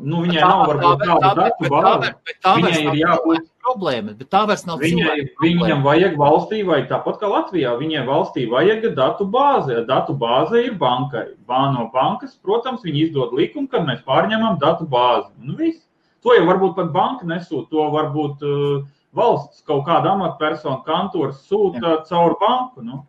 [0.00, 2.12] nu, viņai Tā- nav tā- varbūt bet- tādu tā- datu tā bāzi.
[2.44, 7.20] tā Viņai ir jābūt- problēma, bet tā vairs nav Viņai, viņam vajag valstī, vai tāpat
[7.20, 9.86] kā Latvijā, viņai valstī vajag datu bāzi.
[9.86, 11.28] Datu bāze ir bankai.
[11.46, 15.28] Bā no bankas, protams, viņi izdod likumu, ka mēs pārņemam datu bāzi.
[15.40, 15.86] Nu, viss.
[16.24, 18.84] to jau varbūt pat banka nesūta, to varbūt uh,
[19.14, 23.04] valsts kaut kāda amatpersona kantors sūta caur banku, nu,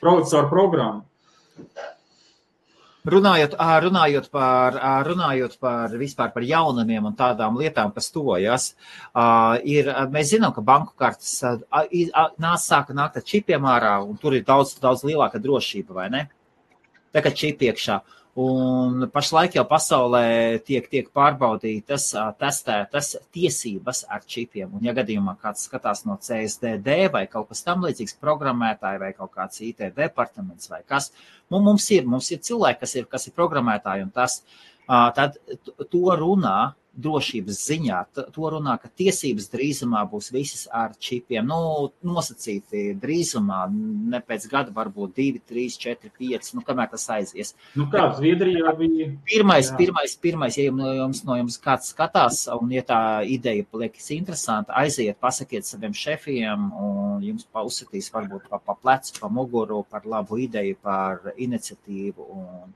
[0.00, 1.02] caur programmu.
[3.08, 3.54] Runājot,
[3.84, 4.74] runājot, par,
[5.06, 8.72] runājot par vispār par jaunumiem un tādām lietām, kas tojas,
[9.64, 14.44] ir, mēs zinām, ka banku ā, nāc sāka nākt ar čipiem ārā, un tur ir
[14.44, 16.24] daudz, daudz lielāka drošība, vai ne?
[17.14, 18.00] Tā kā čipi iekšā.
[18.38, 22.04] Un pašlaik jau pasaulē tiek, tiek pārbaudītas,
[22.38, 24.76] testētas tiesības ar čipiem.
[24.78, 29.32] Un, ja gadījumā kāds skatās no CSDD vai kaut kas tam līdzīgs, programmētāji vai kaut
[29.34, 31.10] kāds IT departaments vai kas,
[31.50, 34.38] mums ir, mums ir cilvēki, kas ir, kas ir programmētāji, un tas,
[34.86, 35.40] tad
[35.90, 36.58] to runā
[36.98, 37.98] drošības ziņā.
[38.34, 41.46] To runā, ka tiesības drīzumā būs visas ar čipiem.
[41.48, 43.60] Nu, nosacīti drīzumā,
[44.14, 47.54] ne pēc gada, varbūt divi, trīs, četri, pieci, nu, kamēr tas aizies.
[47.78, 49.10] Nu, kā Zviedrijā bija?
[49.28, 49.78] Pirmais, jā.
[49.78, 55.18] pirmais, pirmais, ja jums no jums kāds skatās, un ja tā ideja liekas interesanta, aiziet,
[55.22, 60.78] pasakiet saviem šefiem, un jums pauzsatīs varbūt pa, pa plecu, pa muguru par labu ideju,
[60.82, 62.28] par iniciatīvu.
[62.38, 62.74] Un,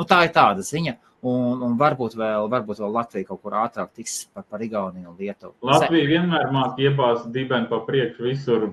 [0.00, 0.96] nu, tā ir tāda ziņa.
[1.20, 5.18] Un, un varbūt, vēl, varbūt vēl Latvija kaut kur ātrāk tiks par, par Igauniju un
[5.20, 5.52] Lietuvu.
[5.68, 8.70] Latvija vienmēr māca iebāzt dibeni pa priekšu visur.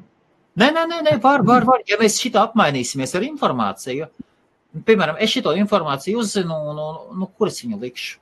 [0.58, 1.84] Nē, nē, nē, nē var, var, var.
[1.90, 4.08] Ja mēs šito apmainīsimies ar informāciju,
[4.88, 8.16] piemēram, es šito informāciju uzzinu, un, un, un, un kur es viņu likšu?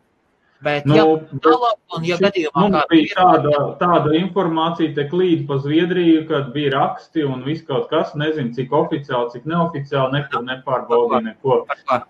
[0.63, 1.03] Bet, nu, ja,
[1.43, 3.51] tālāk, un, ja gadījumā mums bija tāda,
[3.81, 8.71] tāda informācija, te klīd pa Zviedriju, kad bija raksti un viss kaut kas, nezinu, cik
[8.73, 11.59] oficiāli, cik neoficiāli, nekur nepārbaudīja neko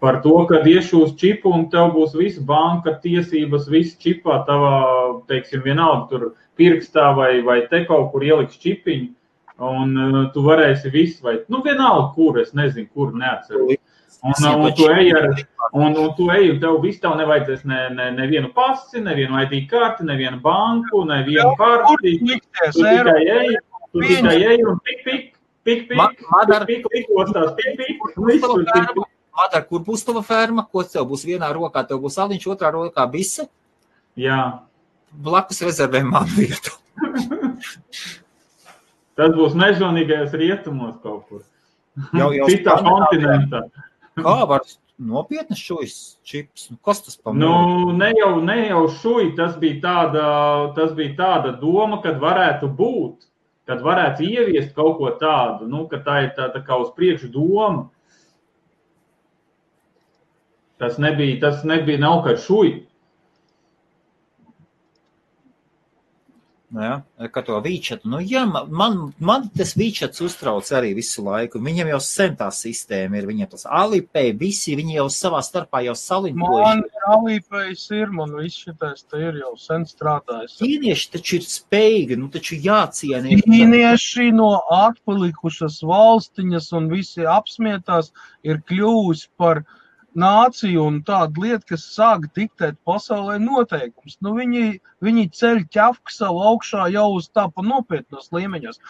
[0.04, 4.78] par to, ka iešūs čipu un tev būs viss banka tiesības, viss čipā tavā,
[5.32, 9.12] teiksim, vienalga tur pirkstā vai, vai te kaut kur ieliks čipiņu.
[9.66, 13.80] Un uh, tu varēsi visu, vai, nu, vienalga, kur, es nezinu, kur neatceros.
[14.26, 14.34] Un,
[14.66, 15.28] un, tu ej ar,
[15.72, 19.68] un, un tu ej, un tev viss tev nevajadzēs ne, ne, nevienu pasi, nevienu ID
[19.70, 22.16] karti, nevienu banku, nevienu karti.
[22.26, 22.40] Tu
[22.74, 23.52] tikai ej,
[23.94, 25.28] tu tikai ej un pik, pik,
[25.62, 29.12] pik, pik, Madara, pik, pik, ostās, pik, pik, visur, pik, pik.
[29.36, 30.66] Madara, kur būs tava ferma?
[30.66, 31.86] Ko tev būs vienā rokā?
[31.86, 33.46] Tev būs aliņš, otrā rokā bise?
[34.18, 34.42] Jā.
[35.12, 36.74] Blakus rezervē man vietu.
[39.16, 41.44] Tas būs mežonīgajos rietumos kaut kur.
[42.16, 43.62] Jau, jau Citā kontinentā.
[44.16, 44.64] Kā var
[44.96, 46.70] nopietni šūjas čips?
[46.72, 50.28] Nu, kas tas par Nu, ne jau, ne jau šuji, tas bija, tāda,
[50.78, 53.28] tas bija tāda doma, kad varētu būt,
[53.68, 57.32] kad varētu ieviest kaut ko tādu, nu, ka tā ir tā, tā kā uz priekšu
[57.34, 57.90] doma.
[60.80, 62.86] Tas nebija, tas nebija nav kā šuji.
[66.76, 66.96] Ja,
[67.32, 71.62] ka to vīčatu, nu, jā, man, man tas vīčats uztrauc arī visu laiku.
[71.64, 75.96] Viņam jau sen tā sistēma ir, viņam tas alipēja, visi viņi jau savā starpā jau
[76.00, 76.82] salinkojuši.
[76.82, 80.58] Man alipējs ir, man viss šitais te ir jau sen strādājis.
[80.60, 83.40] Ķīnieši taču ir spējīgi, nu, taču jāciena.
[83.46, 88.12] Ķīnieši no atpalikušas valstiņas un visi apsmietās
[88.44, 89.64] ir kļuvusi par
[90.20, 94.18] nācija un tāda lieta, kas sāk diktēt pasaulē noteikumus.
[94.24, 98.82] Nu, viņi, viņi ceļ ķefku savu augšā jau uz tāpa nopietnos līmeņos.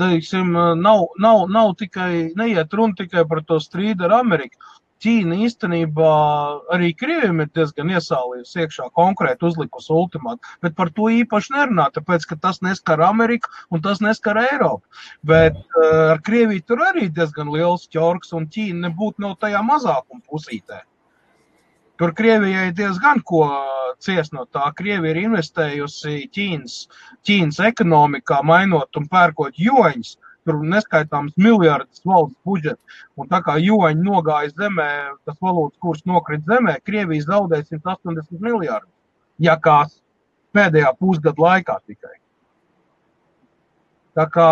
[0.00, 0.50] Teiksim,
[0.82, 4.58] nav, nav, nav tikai, neiet runa tikai par to strīdu ar Ameriku.
[5.04, 6.12] Ķīna īstenībā
[6.72, 12.24] arī Krievijam ir diezgan iesālījusi iekšā konkrēti uzlikusi ultimātu, bet par to īpaši nerunā, tāpēc,
[12.30, 14.82] ka tas neskar Ameriku un tas neskar Eiropu.
[15.28, 20.24] Bet uh, ar Krieviju tur arī diezgan liels ķorks un Ķīna nebūtu no tajā mazākuma
[20.30, 20.80] pusītē.
[22.00, 23.44] Tur Krievijai diezgan ko
[24.02, 24.66] ciest no tā.
[24.74, 26.78] Krievija ir investējusi Ķīnas,
[27.28, 32.80] Ķīnas ekonomikā, mainot un pērkot joņus tur neskaitāms miljardus valsts budžetu.
[33.16, 34.90] Un tā kā joņi nogāja zemē,
[35.24, 38.92] tas valūtas kurs nokrita zemē, Krievija zaudēja 180 miljardus.
[39.42, 39.98] Ja kāds
[40.54, 42.14] pēdējā pusgada laikā tikai.
[44.14, 44.48] Tā kā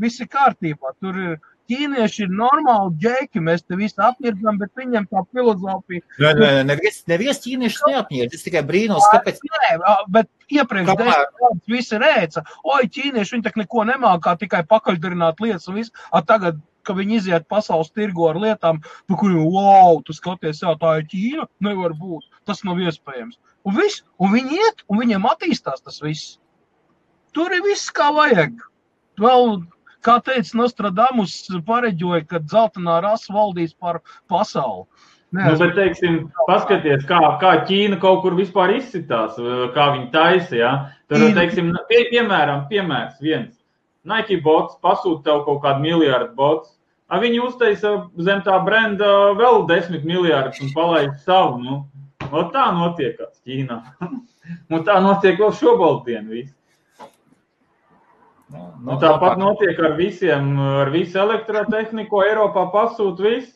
[0.00, 0.94] viss ir kārtībā.
[0.98, 1.36] Tur ir
[1.70, 6.04] ķīnieši ir normāli ģēki, mēs te visi apmirdam, bet viņiem tā filozofija.
[6.20, 8.36] Nē, nē, nevies, nevies ķīnieši neapmird.
[8.36, 9.40] Es tikai brīnos, kāpēc.
[9.48, 9.72] Nē,
[10.14, 15.80] bet iepriekš gadus visi rēca, oi, ķīnieši, viņi tak neko nemākā, tikai pakaļdarināt lietas un
[15.80, 16.04] viss.
[16.12, 20.74] A tagad, ka viņi iziet pasaules tirgu ar lietām, par kuriem, wow, tu skaties, jā,
[20.80, 23.40] tā ir Ķīna, nevar būt, tas nav iespējams.
[23.64, 26.36] Un viss, un viņi iet, un viņiem attīstās tas viss.
[27.34, 28.60] Tur ir viss kā vajag.
[29.22, 29.56] Vēl
[30.04, 31.34] kā teica Nostradamus,
[31.66, 34.86] pareģoja, ka dzeltenā rasa valdīs par pasauli.
[35.34, 39.34] Nē, nu, bet, teiksim, paskaties, kā, kā Ķīna kaut kur vispār izsitās,
[39.74, 40.54] kā viņi taisa.
[40.54, 40.72] Ja?
[41.10, 43.56] Tur, teiksim, pie, piemēram, piemērs viens.
[44.06, 46.76] Nike bots pasūta tev kaut kādu miljardu bots.
[47.14, 49.08] Viņi uztaisa zem tā brenda
[49.38, 51.58] vēl desmit miljardus un palaid savu.
[51.62, 51.80] Nu.
[52.30, 53.80] O tā notiekās Ķīnā.
[54.74, 56.30] un tā notiek vēl šobrīd.
[56.30, 56.54] Viss.
[58.54, 62.22] Nu, nu, tāpat notiek ar visiem, ar visu elektrotehniku.
[62.28, 63.54] Eiropā pasūta viss.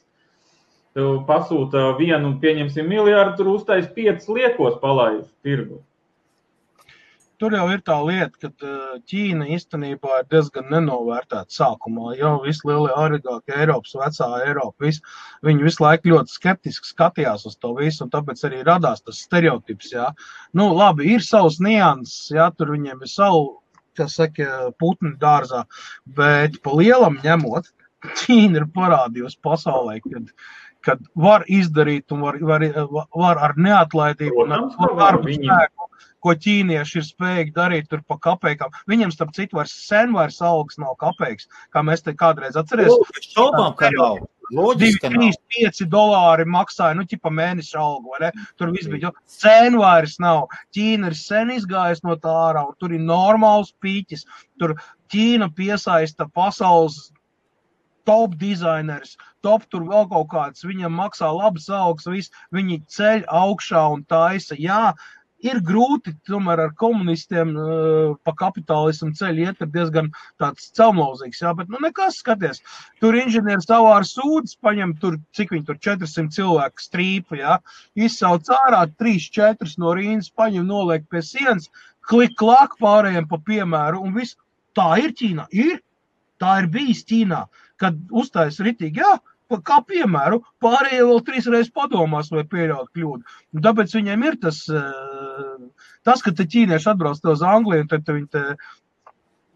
[0.96, 5.84] Tu pasūta vienu, pieņemsim, miljardu, tur uztais piecas liekos palaist tirgu.
[7.38, 8.70] tur jau ir tā lieta, ka
[9.06, 12.16] Ķīna īstenībā ir diezgan nenovērtēta sākumā.
[12.18, 14.98] Jau visi lielie arigākie Eiropas, vecā Eiropa, vis,
[15.46, 19.92] viņi visu laiku ļoti skeptiski skatījās uz to visu, un tāpēc arī radās tas stereotips.
[19.94, 20.10] Jā.
[20.50, 23.46] Nu, labi, ir savs nianses, jā, tur viņiem ir savu,
[23.98, 25.64] kas saka, putni dārzā,
[26.18, 27.68] bet pa lielam ņemot,
[28.06, 30.30] Ķīna ir parādījusi pasaulē, kad,
[30.86, 32.64] kad var izdarīt un var, var,
[33.10, 35.88] var ar neatlaidību un ar darbu spēku,
[36.22, 38.74] ko ķīnieši ir spējīgi darīt tur pa kapekām.
[38.90, 43.32] Viņam, starp citu, vairs sen vairs algas nav kapeiks, kā mēs te kādreiz atcerēsimies.
[43.34, 44.22] Šaubām, ka nav.
[44.50, 45.40] 2, Loģiski, ka 3, nav.
[45.58, 48.16] 5 dolāri maksāja, nu, ķipa mēneša algu?
[48.60, 50.46] Tur viss bija, cēnu vairs nav.
[50.76, 54.24] Ķīna ir sen izgājusi no tā ārā, un tur ir normāls pīķis.
[54.60, 54.76] Tur
[55.12, 57.08] Ķīna piesaista pasaules
[58.08, 63.82] top dizaineris, top tur vēl kaut kāds, viņam maksā labas algas, viss, viņi ceļ augšā
[63.92, 64.56] un taisa.
[64.56, 64.94] Jā,
[65.44, 70.10] ir grūti tomēr ar komunistiem uh, pa kapitālismu ceļu iet, ir diezgan
[70.40, 72.62] tāds celmlauzīgs, jā, bet nu nekas skaties.
[73.02, 77.58] Tur inženieris savā ar sūdzes paņem tur, cik viņi tur 400 cilvēku strīpu, jā,
[78.08, 81.70] izsauc ārā 3-4 no rīnas, paņem noliek pie sienas,
[82.08, 84.38] klik klāk pārējiem pa piemēru un viss.
[84.76, 85.80] Tā ir Ķīnā, ir.
[86.38, 87.40] Tā ir bijis Ķīnā,
[87.82, 89.16] kad uztais ritīgi, jā,
[89.56, 93.22] kā piemēru, pārējie vēl trīs reizes padomās vai pieļaut kļūdu.
[93.56, 95.56] Un tāpēc viņiem ir tas, eh,
[96.04, 98.56] tas ka te ķīnieši atbrauc uz Angliju, un tad viņi te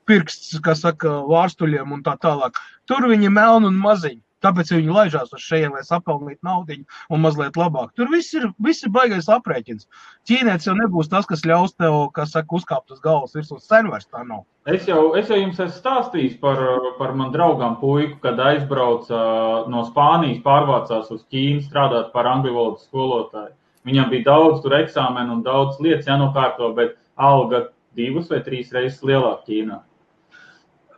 [0.06, 2.56] pirksts, kā saka, vārstuļiem un tā tālāk.
[2.86, 4.22] Tur viņi melni un maziņi.
[4.42, 6.78] Tāpēc viņi laižās uz šejienes, lai sapelnītu naudu
[7.12, 7.92] un mazliet labāk.
[7.98, 9.86] Tur viss ir, viss ir baigais aprēķins.
[10.28, 13.60] Ķīnietis jau nebūs tas, kas ļaus tev, kas saka, uzkāpt uz galvas virsū.
[13.62, 14.42] Sen vairs tā nav.
[14.70, 16.58] Es jau, es jau jums esmu stāstījis par,
[16.98, 19.22] par manu draugu puiku, kad aizbrauca
[19.70, 23.54] no Spānijas, pārvācās uz Ķīnu strādāt par angļu valodas skolotāju.
[23.86, 29.50] Viņam bija daudz eksāmenu un daudz lietas jānokārto, bet alga divas vai trīs reizes lielāka
[29.50, 29.82] Ķīnā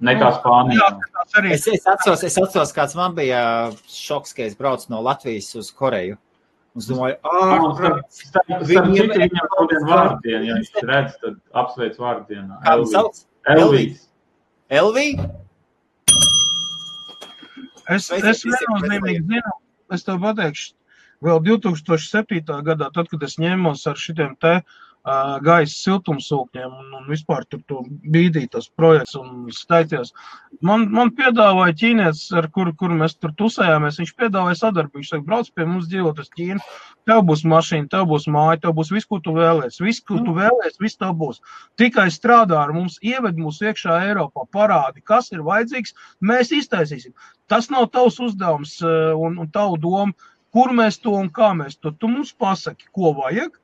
[0.03, 0.89] nekā Spānijā.
[1.51, 3.41] Es, es, atceros, es atceros, kāds man bija
[3.91, 6.19] šoks, ka es braucu no Latvijas uz Koreju.
[6.75, 12.59] Es domāju, Viņiem citu, ir Viņam šodien vārdiena, ja viņš redz, tad apsveic vārdienā.
[12.65, 13.21] kā viņu sauc?
[13.55, 14.07] Elvijas.
[14.75, 15.29] Elvija?
[17.95, 19.55] Es, es viennozīmīgi zinu,
[19.95, 20.73] es tev pateikšu,
[21.23, 22.43] vēl 2007.
[22.67, 27.61] gadā, tad, kad es ņēmos ar šitiem te uh, gaisa siltumsūkņiem un, un vispār tur
[27.69, 30.15] to bīdīju tas projekts un staitījos,
[30.65, 35.27] man, man piedāvāja ķīnietis, ar kuru, kuru mēs tur tusējāmies, viņš piedāvāja sadarbību, viņš saka,
[35.29, 36.65] brauc pie mums dzīvot uz Ķīnu,
[37.05, 40.37] tev būs mašīna, tev būs māja, tev būs viss, ko tu vēlēsies, viss, ko tu
[40.39, 41.43] vēlēsies, viss tev būs.
[41.81, 45.93] Tikai strādā ar mums, ieved mūs iekšā Eiropā, parādi, kas ir vajadzīgs,
[46.25, 47.13] mēs iztaisīsim.
[47.53, 50.17] Tas nav tavs uzdevums un, un tavu domu,
[50.55, 51.93] kur mēs to un kā mēs to.
[51.93, 53.59] Tu mums pasaki, ko vajag,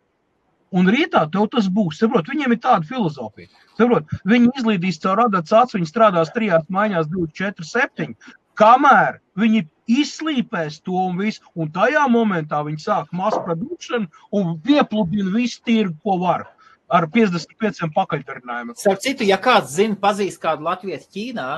[0.76, 1.98] un rītā tev tas būs.
[2.00, 3.50] Saprot, viņiem ir tāda filozofija.
[3.78, 8.14] Saprot, viņi izlīdīs caur radats acis, viņi strādās trijās maiņās, 24, 7.
[8.60, 15.32] Kamēr viņi izslīpēs to un visu, un tajā momentā viņi sāk masu produkšanu un piepludina
[15.34, 16.48] visu tirgu, ko var.
[16.90, 18.74] Ar 55 pakaļdarinājumiem.
[18.78, 21.50] Starp citu, ja kāds zina, pazīst kādu latviešu Ķīnā,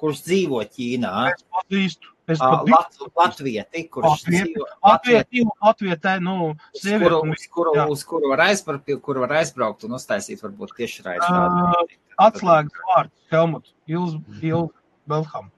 [0.00, 2.13] kurš dzīvo Ķīnā, Es pazīstu.
[2.24, 5.24] Es pat Lat, Latvieti, kurš dzīvo Latvijā,
[5.60, 7.18] Latvijā, tā, nu, uz kuru, sieviete.
[7.34, 11.84] uz, kuru, uz kuru var aizbraukt, kuru var aizbraukt un uztaisīt varbūt tieši raidījumu.
[12.24, 14.72] Atslēgas vārds, Helmut, Ilz, Ilz,
[15.10, 15.52] Belham.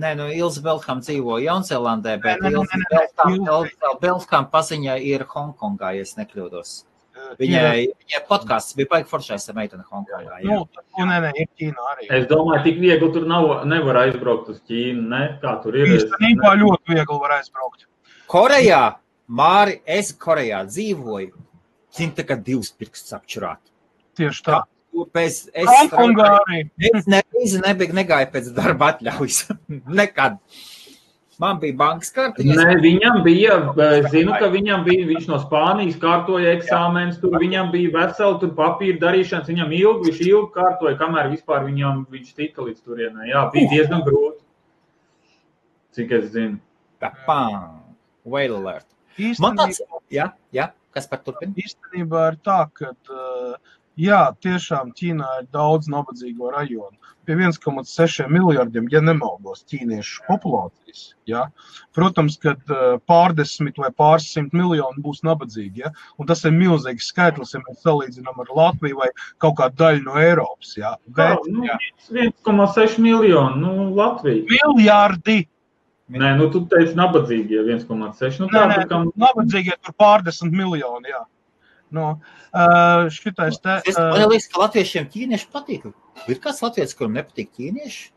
[0.00, 6.76] Nē, nu, Ilza Belham dzīvo Jaunzēlandē, bet Ilza Belham, paziņā ir Hongkongā, ja es nekļūdos.
[7.40, 10.40] Viņai, viņai podkāsts bija baigi foršais ar meiteni Hongkongā.
[10.44, 10.64] Nu,
[10.98, 12.08] nu, nē, nē, ir Ķīna arī.
[12.18, 15.04] Es domāju, tik viegli tur nav, nevar aizbraukt uz Ķīnu.
[15.12, 15.22] Ne?
[15.42, 15.86] Kā tur ir?
[15.96, 17.86] Es- Īstenībā ļoti viegli var aizbraukt.
[18.30, 18.82] Korejā,
[19.30, 21.32] Māri, es Korejā dzīvoju.
[21.96, 23.58] Zini, tā kā divas pirkstus apčurāt.
[24.18, 24.62] Tieši tā.
[25.14, 26.60] Pēc es Hongkongā arī.
[26.90, 29.44] Es nereizi nebiju, negāju pēc darba atļaujas.
[30.00, 30.38] Nekad.
[31.40, 32.56] Man bija bankas kartiņa.
[32.58, 33.54] Ne, viņam bija,
[33.96, 38.52] es zinu, ka viņam bija, viņš no Spānijas kārtoja eksāmenus, tur viņam bija vesela tur
[38.58, 43.30] papīra darīšanas, viņam ilgi, viņš ilgi kārtoja, kamēr vispār viņam, viņš tika līdz turienai.
[43.32, 44.44] Jā, bija diezgan grūti.
[45.96, 46.60] Cik es zinu.
[47.00, 47.80] Pām,
[48.28, 48.88] whale alert.
[49.40, 49.80] Man tāds,
[50.12, 51.56] jā, jā, kas par turpinu?
[51.64, 53.56] īstenībā ir tā, ka uh,
[54.00, 56.96] jā, tiešām Ķīnā ir daudz nabadzīgo rajonu.
[57.28, 61.02] Pie 1,6 miljardiem, ja nemaldos, ķīniešu populācijas.
[61.28, 61.44] Ja?
[61.94, 65.84] Protams, ka uh, pārdesmit vai pārsimt miljoni būs nabadzīgi.
[65.84, 65.92] Ja?
[66.18, 70.18] Un tas ir milzīgs skaitlis, ja mēs salīdzinām ar Latviju vai kaut kādu daļu no
[70.18, 70.74] Eiropas.
[70.80, 70.96] Ja?
[71.20, 71.68] Bet nu,
[72.10, 74.48] 1,6 miljonu, nu, Latvija.
[74.50, 75.42] miljardi!
[76.10, 78.40] Nē, nu, tu teici nabadzīgi, ja 1,6.
[78.42, 81.12] Nu, Nē, tā, nē, tā kā nabadzīgie tur pārdesmit miljoni.
[81.12, 81.20] Jā.
[81.90, 82.20] No,
[82.54, 83.80] uh, šitais te.
[83.90, 85.88] Es Uh, man liekas, ka latviešiem ķīnieši patīk.
[86.30, 88.08] Ir kāds latviečs, kuram nepatīk ķīnieši?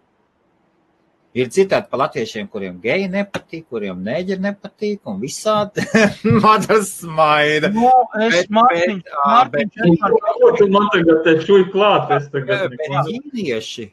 [1.34, 5.82] Ir citēti par latviešiem, kuriem geji nepatīk, kuriem neģeri nepatīk, un visādi
[6.46, 7.72] madas smaida.
[7.74, 7.90] nu,
[8.22, 10.06] es Bet- Mārtiņš, bet, Mārtiņš, bet- es
[10.44, 12.12] varu- man tagad te šuj klāt?
[12.20, 13.88] Es tagad Bet neko- ķīnieši.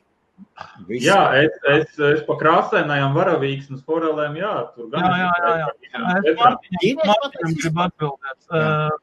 [0.91, 5.01] visi- Jā, es, es, es pa krāsainajām varavīksnes forelēm, jā, tur gan.
[5.09, 5.71] Jā, jā, jā, jā.
[5.97, 6.19] jā.
[6.21, 8.39] Es Mārtiņam pateiks gribu atbildēt.
[8.53, 8.61] Jā.
[8.61, 8.99] Uh,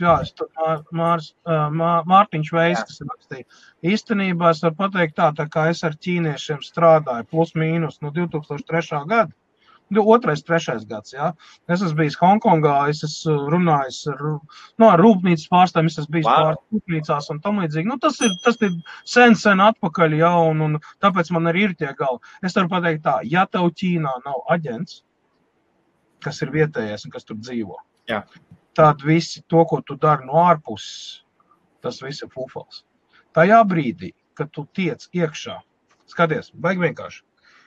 [0.00, 0.16] jā,
[0.92, 3.44] Mārs, Mā- Mārtiņš Veids, kas rakstīja.
[3.84, 9.06] Īstenībā es varu pateikt tā, tā kā es ar ķīniešiem strādāju, plus mīnus no 2003.
[9.08, 9.32] gada.
[9.88, 11.12] Nu, Otrais, trešais gads.
[11.14, 11.28] Jā.
[11.70, 14.18] Es esmu bijis Hongkongā, es esmu runājis ar,
[14.82, 16.40] nu, ar rūpnīcas pārstāvjiem, es esmu bijis Wow.
[16.40, 17.86] pāris rūpnīcās un tam līdzīgi.
[17.86, 18.72] Nu, tas, ir, tas ir
[19.04, 22.18] sen, sen atpakaļ, jā, un, un tāpēc man arī ir tie galvi.
[22.42, 25.04] Es varu pateikt tā, ja tev Ķīnā nav aģents,
[26.26, 27.78] kas ir vietējais un kas tur dzīvo,
[28.10, 28.24] Jā.
[28.76, 31.22] Tad visi to, ko tu dari no ārpuses,
[31.84, 32.82] tas viss ir fufals.
[33.36, 35.56] Tajā brīdī, kad tu tiec iekšā,
[36.12, 37.22] skaties, baigi vienkārši.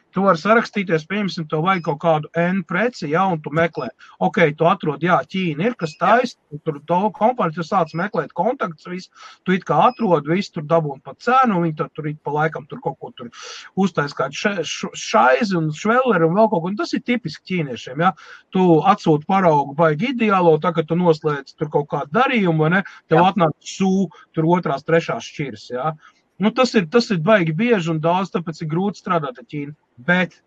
[0.10, 3.91] Tu vari sarakstīties, piemēram, tev vajag kaut kādu N preci, ja, un tu meklē,
[4.26, 8.88] ok, tu atrod, jā, Ķīna ir, kas taisa, tur to kompāniju, tu sāc meklēt kontaktus,
[8.90, 9.11] visu,
[9.45, 12.65] tu it kā atrod, visu tur dabūni pa cenu, viņi tur, tur it pa laikam
[12.65, 13.30] tur kaut ko tur
[13.77, 17.45] uztais kādu še- š- šaizi un švelleri un vēl kaut ko, un tas ir tipiski
[17.53, 18.14] ķīniešiem, ja,
[18.49, 22.84] tu atsūti paraugu baigi ideālo, tā, ka tu noslēdz tur kaut kādu darījumu, vai ne,
[23.07, 23.30] tev Jā.
[23.30, 25.94] atnāk sū, tur otrās, trešās šķiras, ja.
[26.40, 29.74] Nu, tas, ir, tas ir baigi bieži un daudz, tāpēc ir grūti strādāt ar Ķīnu.
[30.07, 30.38] Bet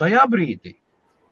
[0.00, 0.74] tajā brīdī,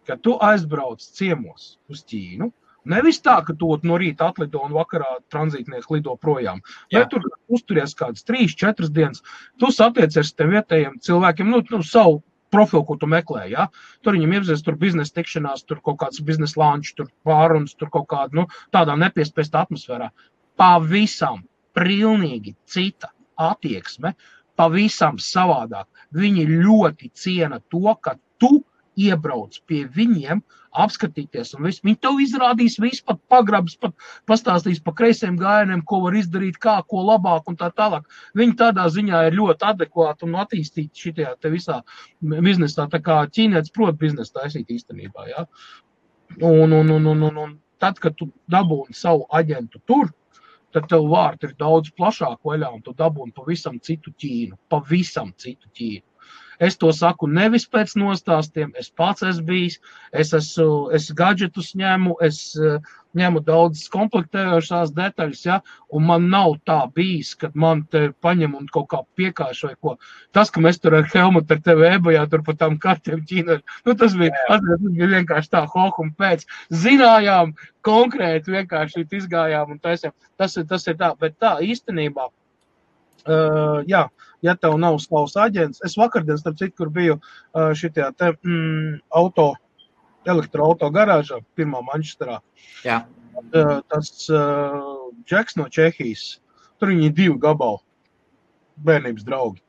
[0.08, 2.48] kad tu aizbrauc ciemos uz Ķīnu,
[2.88, 7.02] nevis tā, ka tu no rīta atlido un vakarā tranzītnieks lido projām, Jā.
[7.02, 9.20] bet tur uzturies kādas trīs, četras dienas,
[9.60, 12.22] tu satiecies ar tiem vietējiem cilvēkiem, nu, nu savu
[12.54, 13.44] profilu, ko tu meklē.
[13.50, 13.66] Ja?
[14.06, 18.08] Tur viņam iepazīst, tur biznesa tikšanās, tur kaut kāds biznesa lančs, tur pārunas, tur kaut
[18.12, 20.08] kāda nu, tādā nepiespiesta atmosfērā.
[20.56, 21.42] Pavisam,
[21.76, 24.14] pilnīgi cita attieksme,
[24.56, 25.86] pavisam savādāk.
[26.16, 28.62] Viņi ļoti ciena to, ka tu
[28.96, 30.40] iebrauc pie viņiem,
[30.76, 31.82] apskatīties, un viss.
[31.84, 33.94] viņi tev izrādīs visu, pat pagrabs, pat
[34.28, 38.04] pastāstīs pa kreisiem gājieniem, ko var izdarīt, kā, ko labāk un tā tālāk.
[38.36, 41.80] Viņi tādā ziņā ir ļoti adekvāti un attīstīti šitajā te visā
[42.20, 45.46] biznesā, tā kā ķīnietis prot biznesu taisīt īstenībā, ja.
[46.42, 50.10] Un, un, un, un, un, un tad, kad tu dabūni savu aģentu tur,
[50.76, 55.70] tad tev vārti ir daudz plašāk vaļā, un tu dabūni pavisam citu Ķīnu, pavisam citu
[55.72, 56.04] Ķīnu.
[56.58, 59.80] Es to saku nevis pēc nostāstiem, es pats esmu bijis,
[60.12, 62.78] es esmu es gadgetus ņemu, es eh,
[63.16, 65.58] ņemu daudz komplektējošās detaļas, ja,
[65.92, 69.94] un man nav tā bijis, kad man te paņem un kaut kā piekāš vai ko.
[70.36, 73.96] Tas, ka mēs tur ar Helmutu ar tevi ebajā tur pa tām kartiem Ķīnā, nu
[73.96, 76.44] tas bija, atceries, tas bija vienkārši tā hoh un pēc.
[76.84, 77.54] Zinājām
[77.86, 80.16] konkrēti vienkārši izgājām un taisām.
[80.36, 82.28] Tas ir, tas ir tā, bet tā īstenībā.
[83.26, 84.04] Uh, jā,
[84.44, 87.18] ja tev nav savs aģents, es vakardien, starp citu, kur biju
[87.54, 89.52] šitajā te mm, auto,
[90.26, 92.40] elektroauto garāžā, pirmā Manchesterā.
[92.84, 93.04] Jā.
[93.52, 96.40] Tas uh, Džeks no Čehijas,
[96.80, 97.82] tur viņi ir divi gabali,
[98.86, 99.62] bērnības draugi.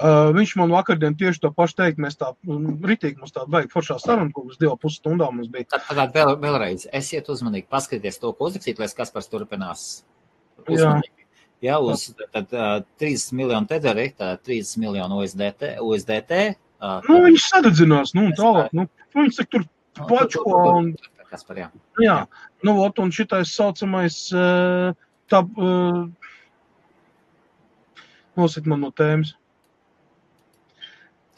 [0.00, 3.68] Uh, viņš man vakardien tieši to pašu teikt, mēs tā mm, ritīgi mums tā vajag
[3.74, 5.68] foršā saruna, ko uz divu pusstundām mums bija.
[5.74, 9.84] Tad, tad vēl, vēlreiz, esiet uzmanīgi, paskatieties to, ko uzrakstīt, lai kas par turpinās.
[10.64, 11.12] Uzmanīgi.
[11.12, 11.19] Jā,
[11.84, 15.76] uz tad, uh, 30 miljonu tederi, tad 30 miljonu USDT.
[15.84, 19.66] USDT uh, Nu, viņš sadedzinās, nu, un tālāk, nu, viņš saka, tur
[20.08, 20.94] pačko un
[21.30, 21.68] Kas par jā.
[22.02, 22.16] Jā,
[22.66, 24.16] nu, ot, un šitais saucamais,
[25.30, 26.00] tā, eh,
[28.40, 29.36] nosit man no tēmas.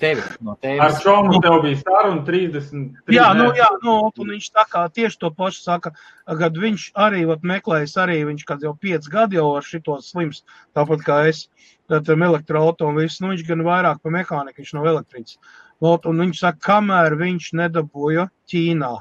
[0.02, 0.96] Tevi, no Ar tevis.
[1.04, 2.86] Čomu tev bija saruna 30.
[3.14, 5.92] Jā, nu, jā, nu, un viņš tā kā tieši to pašu saka,
[6.26, 10.42] kad viņš arī, vat, meklējas arī, viņš kad jau 5 gadi jau ar šito slims,
[10.74, 11.44] tāpat kā es,
[11.90, 15.38] tad tam elektroauto un viss, nu, viņš gan vairāk pa mehāniku, viņš nav elektrīts.
[15.82, 18.92] Ot, un viņš saka, kamēr viņš nedabūja Ķīnā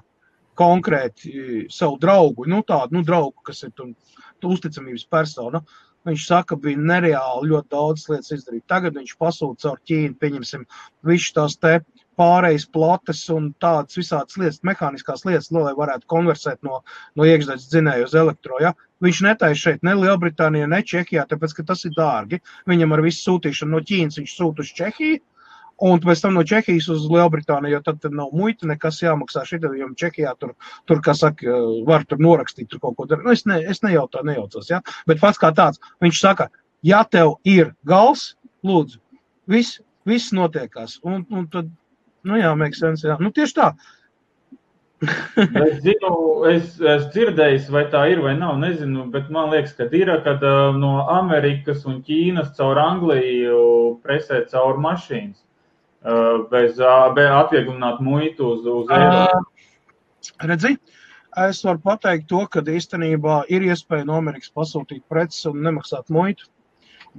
[0.61, 3.93] konkrēti eh, savu draugu, nu tādu, nu, draugu, kas ir tur
[4.41, 5.61] tu uzticamības persona,
[6.09, 8.63] Viņš saka, bija nereāli ļoti daudz lietas izdarīt.
[8.71, 10.63] Tagad viņš pasūta caur Ķīnu, pieņemsim,
[11.05, 11.75] visu tās te
[12.19, 16.81] pārejas plates un tādas visādas lietas, mehāniskās lietas, nu, lai varētu konversēt no,
[17.17, 18.57] no iekšzemes dzinēja uz elektro.
[18.63, 18.73] Ja?
[19.01, 22.41] Viņš netaisa šeit ne Lielbritānijā, ne Čehijā, tāpēc, ka tas ir dārgi.
[22.69, 25.21] Viņam ar visu sūtīšanu no Ķīnas viņš sūta uz Čehiju.
[25.81, 29.71] Un pēc tam no Čehijas uz Lielbritāniju, jo tad, tad nav muita, nekas jāmaksā šitā,
[29.79, 30.53] jo Čehijā tur,
[30.89, 31.55] tur kā saka,
[31.87, 33.25] var tur norakstīt, tur kaut ko darīt.
[33.25, 34.81] Nu, es, ne, es nejautāju, nejaucos, ja?
[35.09, 36.51] bet pats kā tāds, viņš saka,
[36.85, 38.35] ja tev ir gals,
[38.67, 39.01] lūdzu,
[39.49, 40.99] viss, viss notiekās.
[41.07, 41.71] Un, un tad,
[42.27, 43.17] nu jā, make sense, jā.
[43.21, 43.71] Nu tieši tā.
[45.65, 46.11] es zinu,
[46.45, 50.43] es, es dzirdēju, vai tā ir vai nav, nezinu, bet man liekas, ka ir, kad
[50.45, 53.63] uh, no Amerikas un Ķīnas caur Angliju
[54.05, 55.39] presē caur mašīnas,
[56.01, 59.37] bez, uh, bez atvieglināt muitu uz, uz Eiropu.
[59.37, 60.75] Uh, redzi,
[61.45, 66.49] es varu pateikt to, ka īstenībā ir iespēja no Amerikas pasūtīt preces un nemaksāt muitu.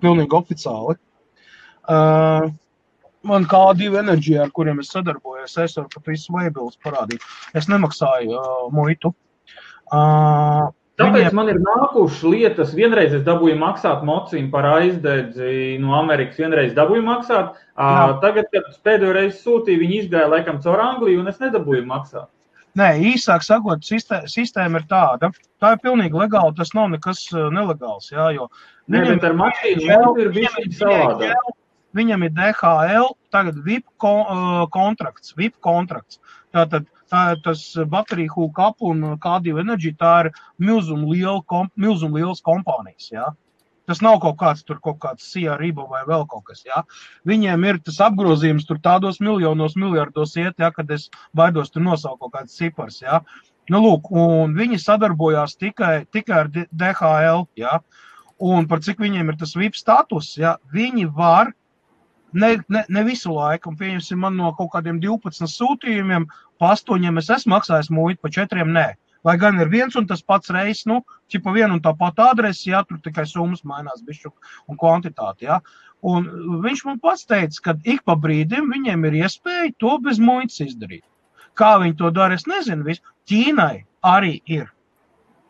[0.03, 0.97] Pilnīgi oficiāli.
[1.83, 2.51] Uh,
[3.29, 7.25] man kā divi enerģija, ar kuriem es sadarbojos, es varu pat visu labības parādīt.
[7.59, 9.13] Es nemaksāju uh, muitu.
[9.93, 10.71] Uh,
[11.03, 11.39] Tāpēc viņiem...
[11.39, 12.75] man ir nākušas lietas.
[12.77, 17.57] Vienreiz es dabūju maksāt mocīm par aizdedzi no Amerikas, vienreiz dabūju maksāt.
[17.73, 22.31] Uh, tagad, kad pēdējo reizi sūtīju, viņi izgāja laikam caur Angliju, un es nedabūju maksāt.
[22.79, 25.29] Nē, īsāk sakot, sistēma, ir tāda.
[25.61, 26.55] Tā ir pilnīgi legāla.
[26.57, 28.09] Tas nav nekas nelegāls.
[28.15, 28.49] Jā, jo
[28.89, 31.51] Nē, viņam ir mašīna, ir bijis savādāk.
[31.93, 33.85] Viņam ir DHL, tagad VIP
[34.73, 35.35] kontrakts.
[35.37, 36.23] VIP kontrakts.
[36.57, 37.63] Tātad tā ir tas
[37.93, 39.99] bateriju hookup un K2 enerģija.
[40.01, 40.33] Tā ir
[40.63, 43.11] milzum, liela, kom, milzum lielas kompānijas.
[43.13, 43.31] Jā.
[43.91, 46.63] Tas nav kaut kāds tur, kaut kāds CRIBA vai vēl kaut kas.
[46.65, 46.85] Ja?
[47.29, 52.23] Viņiem ir tas apgrozījums tur tādos miljonos, miljardos iet, ja, kad es baidos tur nosaukt
[52.23, 53.01] kaut kāds cipars.
[53.03, 53.21] Ja?
[53.71, 57.45] Nu, lūk, un viņi sadarbojās tikai, tikai ar DHL.
[57.59, 57.81] Ja?
[58.43, 60.57] Un par cik viņiem ir tas VIP status, ja?
[60.73, 61.53] viņi var
[62.33, 66.27] ne, ne, ne visu laiku, un pieņemsim, man no kaut kādiem 12 sūtījumiem,
[66.63, 68.89] pa 8 es esmu maksājis muitu, pa 4 nē.
[69.27, 70.99] Lai gan ir viens un tas pats reizes, nu,
[71.31, 74.33] čipa viena un tā pati adrese, jā, tur tikai summas mainās, bišķu
[74.71, 75.61] un kvantitāte, jā.
[76.03, 76.27] Un
[76.65, 81.05] viņš man pats teica, ka ik pa brīdim viņiem ir iespēja to bez muitas izdarīt.
[81.55, 82.87] Kā viņi to dara, es nezinu.
[82.89, 83.05] Visu.
[83.31, 84.67] Ķīnai arī ir.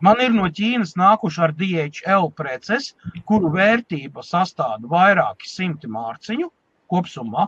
[0.03, 2.91] Man ir no Ķīnas nākuši ar DHL preces,
[3.25, 6.51] kuru vērtība sastāv vairāki simti mārciņu
[6.93, 7.47] kopsumā.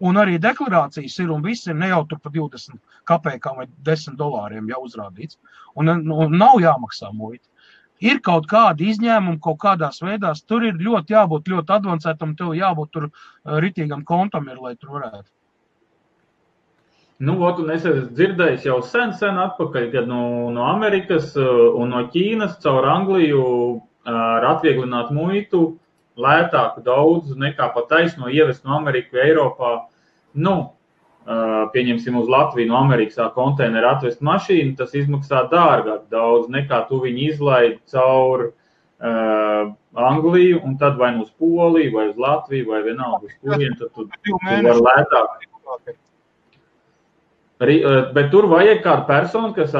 [0.00, 2.78] Un arī deklarācijas ir, un viss ir ne jau tur par 20
[3.08, 5.36] kapekām vai 10 dolāriem jau uzrādīts.
[5.76, 7.44] Un, un nav jāmaksā muita.
[8.00, 10.40] Ir kaut kādi izņēmumi, kaut kādās veidās.
[10.48, 13.10] Tur ir ļoti jābūt ļoti avansētam, tev jābūt tur
[13.60, 15.28] ritīgam kontam, ir, lai tur varētu.
[17.20, 22.06] Nu, ot, es esmu dzirdējis jau sen, sen atpakaļ, kad no, no Amerikas un no
[22.14, 23.42] Ķīnas caur Angliju
[24.08, 25.60] ar atvieglinātu muitu
[26.18, 29.72] lētāku daudz nekā pat taisno ievest no Amerikas vai Eiropā.
[30.34, 30.56] Nu,
[31.74, 37.26] pieņemsim uz Latviju no Amerikas konteineru atvest mašīnu, tas izmaksā dārgāk daudz nekā tu viņu
[37.30, 43.26] izlaidi caur uh, Angliju un tad vai nu uz Poliju vai uz Latviju vai vienalga
[43.26, 45.28] uz kurien, tad tu, tu vari lētāk.
[48.14, 49.74] Bet tur vajag kādu personu, kas,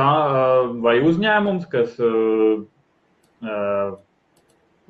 [0.84, 1.94] vai uzņēmums, kas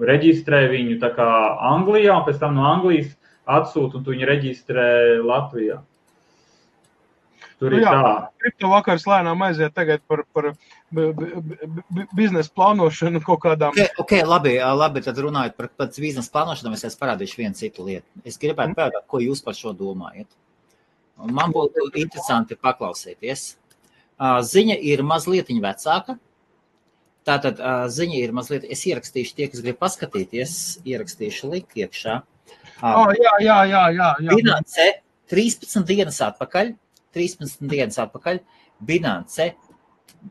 [0.08, 3.14] reģistrē viņu Anglijā, un pēc tam no Anglijas
[3.50, 4.88] atsūta un tu viņu reģistrē
[5.24, 5.80] Latvijā.
[7.60, 8.12] Tur nu, ir jā, tā.
[8.40, 10.46] Kripto vakars lēnām aiziet tagad par, par
[12.16, 13.74] biznesa plānošanu kaut kādām.
[13.76, 18.06] Okay, okay, labi, labi, tad runājot par, par biznesa plānošanu, es parādīšu vienu citu lietu.
[18.24, 18.78] Es gribētu mm.
[18.80, 20.30] pētāt, ko jūs par šo domājat.
[21.20, 23.44] Man būtu interesanti paklausīties.
[24.20, 26.16] Ziņa ir mazliet vecāka.
[27.30, 27.60] Tātad
[27.94, 30.52] ziņa ir mazliet, es ierakstīšu tie, kas grib paskatīties,
[30.88, 32.16] ierakstīšu linku iekšā.
[32.82, 34.34] Oh, jā, jā, jā, jā, jā.
[34.34, 34.86] Binance
[35.30, 36.72] 13 dienas atpakaļ,
[37.14, 38.42] 13 dienas atpakaļ,
[38.82, 39.46] Binance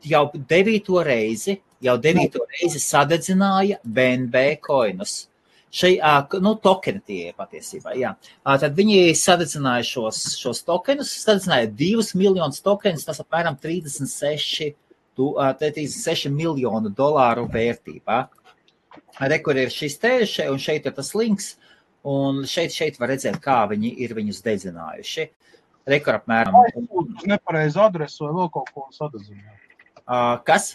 [0.04, 5.22] jau devīto reizi, jau devīto reizi sadedzināja BNB koinus
[5.70, 5.94] šai,
[6.42, 7.94] nu, tokeni tie ir patiesībā.
[7.98, 8.12] Jā.
[8.42, 14.74] Tad viņi sadedzināja šos, šos tokenus, sadedzināja divus miljonus tokenus, tas apmēram 36,
[15.18, 18.20] 36 miljonu dolāru vērtībā.
[19.30, 20.14] Rekur ir šis te,
[20.50, 21.54] un šeit ir tas links,
[22.06, 25.26] un šeit, šeit var redzēt, kā viņi ir viņus dedzinājuši.
[25.90, 26.56] Rekur apmēram.
[26.60, 29.58] Aizsūt uz nepareizu adresu vai vēl kaut ko un sadedzināja.
[30.00, 30.74] Uh, kas?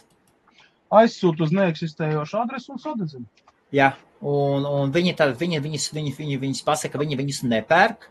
[0.95, 3.45] Aizsūt uz neeksistējošu adresu un sadedzināja.
[3.75, 3.91] Jā,
[4.21, 8.09] un, un viņi, tad, viņi, viņus, viņi, viņi, viņus pasaka, viņi viņus nepērk.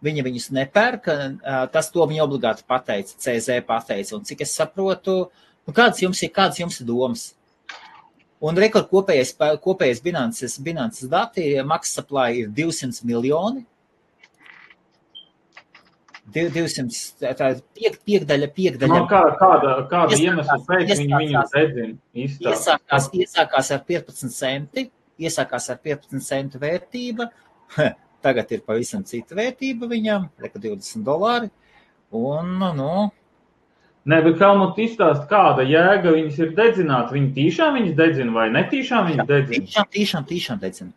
[0.00, 1.10] Viņi viņus nepērk.
[1.74, 4.16] Tas to viņi obligāti pateica, CZ pateica.
[4.16, 5.16] Un cik es saprotu,
[5.66, 7.26] nu, kādas jums ir, kādas jums ir domas?
[8.40, 13.66] Un rekord kopējais, kopējais bilances, bilances dati, maksas supply ir 200 miljoni.
[16.30, 18.98] 200, tā ir piek, piekdaļa, piekdaļa.
[19.02, 21.96] No kā, kāda kāda iemesla pēc viņi viņu redzina?
[22.14, 24.86] Iesākās, iesākās ar 15 centi,
[25.20, 27.28] iesākās ar 15 centu vērtība,
[28.22, 31.50] tagad ir pavisam cita vērtība viņam, reka 20 dolāri,
[32.10, 32.92] un, nu,
[34.08, 37.10] Nē, bet kā man izstāst, kāda jēga viņas ir dedzināt?
[37.12, 39.66] Viņi tiešām viņas dedzina vai netīšām viņas dedzina?
[39.66, 40.92] Tiešām, tiešām, tiešām dedzina.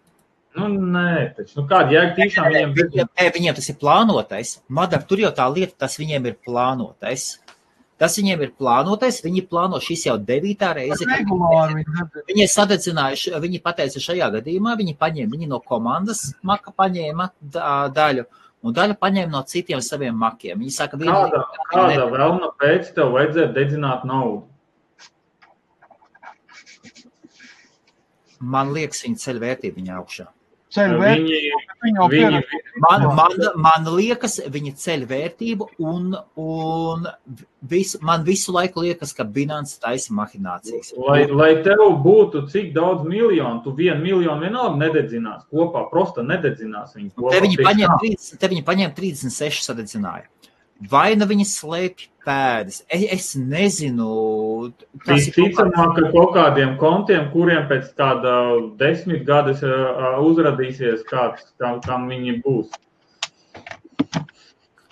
[0.55, 2.89] Nu, nē, taču nu, kāda jēga tiešām viņiem ir?
[2.93, 4.53] Viņiem, viņiem tas ir plānotais.
[4.79, 7.27] Madara, tur jau tā lieta, tas viņiem ir plānotais.
[8.03, 9.21] Tas viņiem ir plānotais.
[9.23, 11.07] Viņi plāno šis jau devītā reize.
[11.07, 11.85] Regulāri
[12.27, 17.29] viņi ir sadedzinājuši, viņi pateica šajā gadījumā, viņi paņēma, viņi no komandas maka paņēma
[17.95, 18.27] daļu,
[18.63, 20.59] un daļu paņēma no citiem saviem makiem.
[20.59, 24.43] Viņi saka, viena Kāda, kāda vēlna pēc tev vajadzētu dedzināt naudu?
[28.43, 30.27] man liekas, viņa ceļ vērtību viņa augšā.
[30.73, 32.39] Ceļu vērtību, Viņi, viņi.
[32.83, 37.07] Man, man, man liekas, viņa ceļ vērtību, un, un
[37.69, 40.93] visu, man visu laiku liekas, ka Binance taisa mahinācijas.
[40.97, 46.95] lai, lai tev būtu cik daudz miljonu, tu vienu miljonu vienalga nededzinās kopā, prosta nededzinās
[46.95, 47.35] viņu kopā.
[47.35, 50.29] Te viņi paņēma tam 30, te viņi paņēma 36 sadedzināja.
[50.91, 52.81] Vai nu viņi slēpj pēdas?
[52.91, 54.73] Es, es nezinu.
[55.07, 58.33] Visticamāk, ka kaut kādiem kontiem, kuriem pēc tāda
[58.79, 62.73] desmit gadus ā, uzradīsies kāds, kam, kam viņi būs.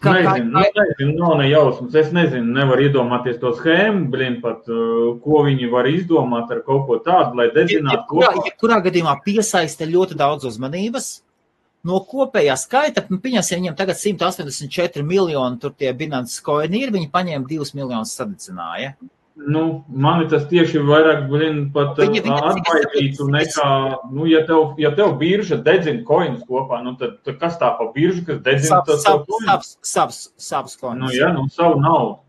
[0.01, 1.93] Kā- kā- Nezinu, nu, nezinu, nav ne jausmas.
[1.95, 6.97] Es nezinu, nevaru iedomāties to schēmu, blin, pat, ko viņi var izdomāt ar kaut ko
[7.05, 8.45] tādu, lai dedzinātu Jebkurā, kopā.
[8.49, 11.21] jebkurā gadījumā piesaista ļoti daudz uzmanības.
[11.87, 17.09] No kopējā skaita, nu, pieņemsim, viņiem tagad 184 miljoni, tur tie Binance koini ir, viņi
[17.13, 18.93] paņēma 2 miljonus sadedzināja.
[19.41, 23.69] Nu, mani tas tieši vairāk, blin, pat atbaidītu nekā,
[24.13, 27.87] nu, ja tev, ja tev birža dedzina koinus kopā, nu, tad, tad kas tā pa
[27.95, 29.47] biržu, kas dedzina tos Savs, koinus?
[29.49, 31.01] savs, savs, savs koins.
[31.01, 32.19] Nu, jā, nu, savu naudu.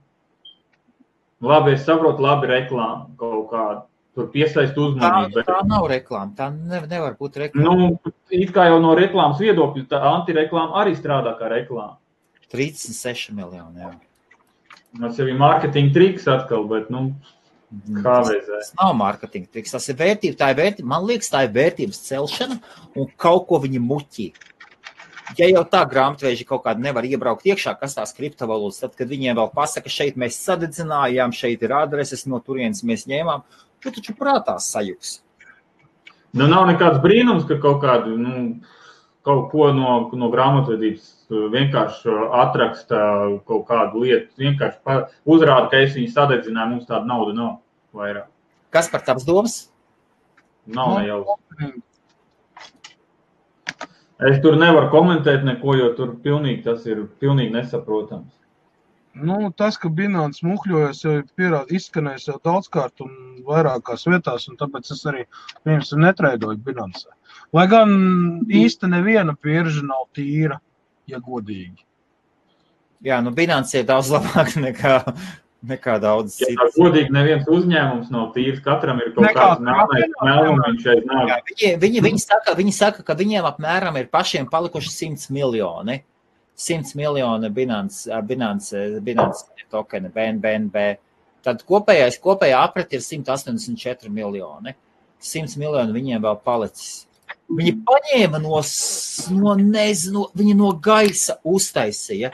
[1.43, 3.85] Labi, es saprotu, labi reklāmu kaut kādu.
[4.12, 5.34] Tur piesaist Tā, uzmanību.
[5.39, 6.34] Bet, tā nav reklāma.
[6.36, 7.76] Tā ne, nevar būt reklāma.
[7.76, 11.97] nu, it kā jau no reklāmas viedokļa, tā antireklāma arī strādā kā reklāma.
[12.52, 13.80] 36 miljoni.
[13.80, 13.93] Jā.
[15.01, 17.06] Tas jau ir mārketinga triks atkal, bet, nu,
[18.02, 18.59] kā Tas, reizē.
[18.60, 19.72] tas nav mārketinga triks.
[19.72, 20.36] Tas ir vērtība.
[20.43, 20.90] Tā ir vērtība.
[20.93, 22.59] Man liekas, tā ir vērtības celšana
[23.01, 24.28] un kaut ko viņi muķī.
[25.39, 29.39] Ja jau tā grāmatveži kaut kāda nevar iebraukt iekšā, kas tās kriptovalūtas, tad, kad viņiem
[29.39, 33.40] vēl pasaka, šeit mēs sadedzinājām, šeit ir adreses, no turienes mēs ņēmām,
[33.83, 35.21] tu taču prātā sajūgs.
[36.33, 38.63] Nu, nav nekāds brīnums, ka kaut kādu, nu,
[39.27, 43.03] kaut ko no, no grāmatvedības uh, vienkārši uh, atraksta
[43.49, 44.33] kaut kādu lietu.
[44.41, 44.99] Vienkārši
[45.29, 47.53] uzrāda, ka es viņu sadedzināju, mums tāda nauda nav
[47.97, 48.31] vairāk.
[48.73, 49.57] Kas par tavas domas?
[50.67, 51.23] Nav ne jau.
[54.23, 58.31] Es tur nevaru komentēt neko, jo tur pilnīgi tas ir pilnīgi nesaprotams.
[59.14, 63.10] Nu, tas, ka Binants muhļojas, jau ir pierād, izskanējis jau daudzkārt un
[63.44, 65.26] vairākās vietās, un tāpēc es arī
[65.66, 67.12] piemēram netraidoju Binansē.
[67.52, 67.93] Lai gan
[68.48, 70.56] īsti neviena birža nav tīra,
[71.10, 71.84] ja godīgi.
[73.05, 74.94] Jā, nu Binance ir daudz labāk nekā,
[75.68, 76.78] nekā daudz Ja tā citas.
[76.78, 79.60] godīgi neviens uzņēmums nav tīrs, katram ir kaut kāds
[80.22, 81.52] melnums šeit nāk.
[81.52, 86.01] viņi, viņi, viņi, saka, viņi saka, ka viņiem apmēram ir pašiem palikuši 100 miljoni.
[86.57, 90.85] 100 miljoni Binance, Binance, Binance tokeni, BNB.
[91.43, 94.77] Tad kopējais, kopējā apreti ir 184 miljoni.
[95.23, 97.07] 100 miljoni viņiem vēl palicis.
[97.53, 98.61] Viņi paņēma no,
[99.37, 102.31] no, nezinu, viņi no gaisa uztaisīja,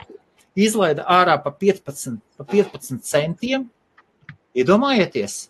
[0.59, 3.67] izlaida ārā pa 15, pa 15 centiem.
[4.57, 5.47] Iedomājieties!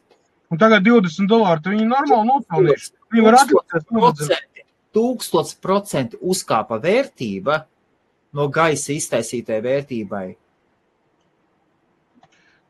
[0.49, 2.93] Un tagad 20 dolāri, viņi normāli nopelnījuši.
[3.13, 3.37] Viņi var
[3.89, 4.65] procenti,
[4.95, 7.63] tūkstots procentu uzkāpa vērtība
[8.35, 10.27] no gaisa iztaisītai vērtībai.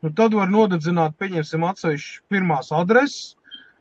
[0.00, 3.34] Nu, tad var nodedzināt, pieņemsim, atsevišķi pirmās adreses,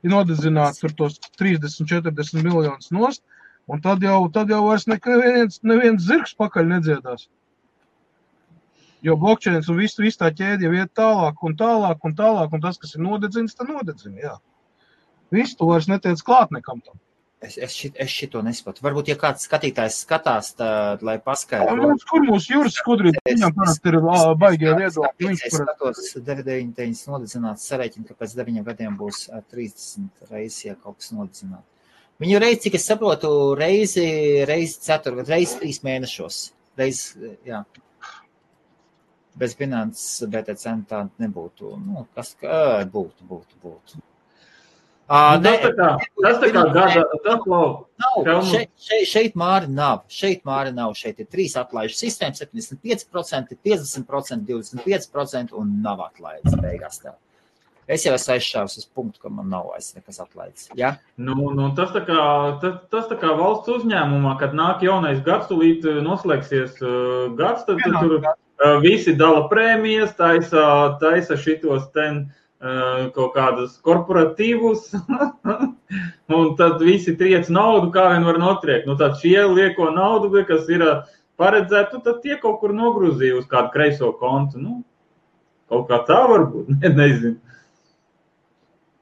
[0.03, 3.23] nodedzināt tur tos 30, 40 miljonus nost,
[3.71, 7.27] un tad jau, tad jau vairs neviens, neviens zirgs pakaļ nedziedās.
[9.05, 12.63] Jo blokčēns un viss vis tā ķēde jau iet tālāk un tālāk un tālāk, un
[12.63, 14.35] tas, kas ir nodedzins, tad nodedzina, jā.
[15.31, 16.99] Viss, tu vairs netiec klāt nekam tam.
[17.39, 18.83] Es, es, šit, es šito nesaprotu.
[18.83, 22.03] Varbūt, ja kāds skatītājs skatās, tad, lai paskaidrotu.
[22.09, 23.97] Kur mūsu jūras skudrīt, viņam parasti ir
[24.41, 25.29] baigie viedokļi.
[25.29, 30.75] Viņš Es skatos, 99 nodedzināts, sarēķinu, ka pēc 9 gadiem būs ā, 30 reizes, ja
[30.75, 31.63] kaut kas nodedzināts.
[32.19, 34.03] Viņu reizi, cik es saprotu, reizi,
[34.49, 36.41] reizi ceturto, reizi trīs mēnešos.
[36.81, 37.63] Reizi, jā.
[39.39, 41.71] Bez finanses BTC tā nebūtu.
[41.79, 44.03] Nu, kas kā būtu, būtu, būtu.
[45.09, 45.87] Ā, Nu, tas tā kā,
[46.21, 47.45] tas tā kā gada, tas.
[47.49, 47.79] Nav.
[48.27, 48.49] Helmut.
[48.51, 50.03] Šeit, šeit, šeit māri nav.
[50.13, 50.93] Šeit māri nav.
[50.97, 57.01] Šeit ir trīs atlaižu sistēmas, 75%, 50%, 25% un nav atlaides beigās.
[57.01, 57.17] Tev.
[57.89, 60.67] Es jau esmu aizšāvis uz punktu, ka man nav vairs nekas atlaides.
[60.77, 60.91] Ja?
[61.17, 62.25] Nu, nu, tas, tā kā,
[62.61, 67.65] tas, tas tā kā valsts uzņēmumā, kad nāk jaunais gads, tūlīt eh, noslēgsies uh, gads,
[67.65, 70.67] tad, tad tur uh, visi dala prēmijas, taisa,
[71.01, 74.89] taisa šitos ten uh, kaut kādus korporatīvus,
[76.35, 78.89] un tad visi triec naudu, kā vien var notriekt.
[78.89, 81.07] Nu, tad šie lieko naudu, kas ir uh,
[81.39, 84.59] paredzēta, nu, tad tie kaut kur nogrūzīja uz kādu kreiso kontu.
[84.59, 84.79] Nu,
[85.69, 87.35] Kaut kā tā varbūt, ne, nezinu.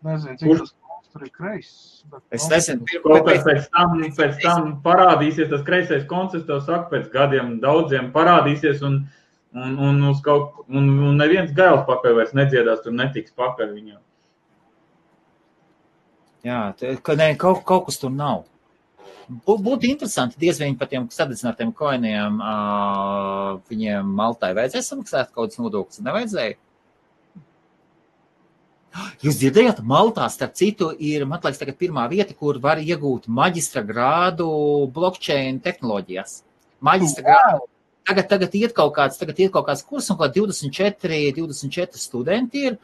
[0.08, 0.74] Nezinu, cik tas
[1.14, 2.02] tur ir kreiss.
[2.12, 6.60] bet, Es nu, nezinu, Kaut kas pēc tam, pēc tam parādīsies, tas kreisais koncepts, tev
[6.66, 9.06] saka, pēc gadiem daudziem parādīsies, un,
[9.58, 14.02] un, un, kaut, un, un neviens gails pakaļ vairs nedziedās, tur netiks pakaļ viņam.
[16.48, 18.46] Jā, te- ka ne, kaut, kaut kas tur nav.
[19.48, 25.34] Bū- Būtu interesanti, diez vai viņi par tiem sadedzinātiem koiniem, uh, viņiem Maltai vajadzēja samaksāt
[25.34, 26.56] kaut kādas nodokļus, nevajadzēja.
[29.22, 33.84] Jūs dzirdējāt, Maltā, starp citu, ir, man liekas, tagad pirmā vieta, kur var iegūt maģistra
[33.86, 34.48] grādu
[34.96, 36.40] blockchain tehnoloģijās.
[36.82, 37.68] Maģistra grādu.
[38.08, 42.64] Tagad, tagad iet kaut kāds, tagad iet kaut kāds kurs, un kaut 24, 24 studenti
[42.70, 42.78] ir.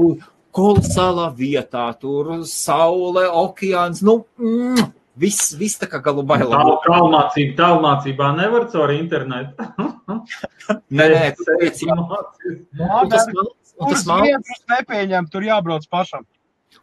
[0.00, 0.14] Un
[0.56, 4.88] kolosālā vietā, tur saule, okeāns, nu, mm,
[5.20, 6.62] viss, viss tā kā galu bailā.
[6.86, 9.68] Tālmācība, tālmācībā nevar caur internetu.
[10.96, 12.88] Nē, nē, tur ir mācība.
[12.88, 13.28] Un tas,
[13.80, 16.24] tas viens nepieņem, tur jābrauc pašam.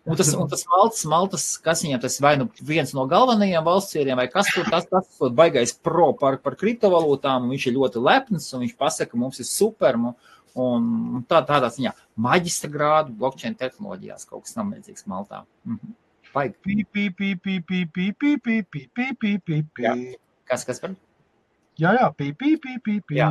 [0.06, 4.18] Un tas, un tas malts, maltas, kas viņam tas vai nu viens no galvenajiem valstsieriem,
[4.20, 8.04] vai kas tur tas, tas ir baigais pro par, par kriptovalūtām, un viņš ir ļoti
[8.04, 10.12] lepns, un viņš pasaka, mums ir super, un,
[10.58, 11.94] un tā, tādā ziņā
[12.28, 15.46] maģistra grādu blockchain tehnoloģijās kaut kas tam līdzīgs Maltā.
[15.68, 15.96] Mhm.
[16.38, 16.56] Baigi.
[16.62, 19.86] Pī, pī, pī, pī, pī, pī, pī, pī, pī, pī, pī, pī.
[19.86, 19.94] Jā.
[20.48, 20.94] Kas, kas par?
[21.78, 23.20] Jā, jā, pī, pī, pī, pī, pī.
[23.20, 23.30] Jā.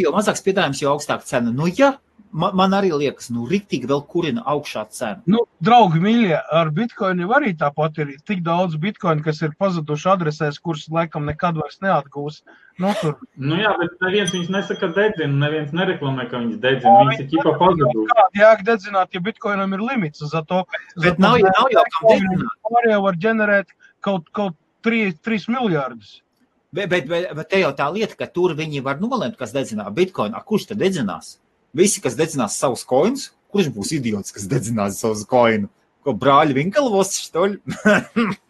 [0.00, 1.52] Jo mazāks piedāvājums, jo augstāka cena.
[1.54, 1.94] Nu, ja
[2.32, 5.20] man, man arī liekas, nu, riktīgi vēl kurina augšā cena.
[5.30, 10.58] Nu, draugi, mīļie, ar bitkoinu arī tāpat ir tik daudz bitkoinu, kas ir pazuduši adresēs,
[10.60, 12.40] kuras laikam nekad vairs neatgūs.
[12.80, 16.94] Nu, tur Nu jā, bet neviens viņus nesaka dedzina, neviens nereklamē, ka viņas dedzina.
[17.04, 18.08] Viņas ir ķipa pazuduši.
[18.14, 20.24] kāda jēga dedzināt, ja bitkoinam ir limits.
[20.32, 20.64] Zato,
[20.96, 22.56] Bet nav, jau- nav jau kam dedzināt.
[22.70, 23.66] Pārējā var ģenerēt
[24.00, 26.20] kaut, kaut 3, 3 miljārdus.
[26.72, 29.84] Bet, bet, bet, bet te jau tā lieta, ka tur viņi var nolemt, kas dedzinā
[29.92, 30.32] bitkoinu.
[30.34, 31.36] A, kurš tad dedzinās?
[31.76, 35.70] Visi, kas dedzinās savus koinus, kurš būs idiots, kas dedzinās savus koinu?
[36.02, 37.60] Ko brāļi Vinkalvos štoļi?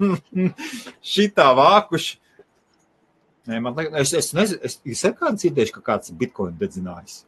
[1.13, 2.17] Šitā vākuši.
[3.51, 6.55] Nē, man liekas, es, es nezinu, es, es esmu kāds dzirdējis, ka kāds ir bitkoinu
[6.61, 7.23] dedzinājis.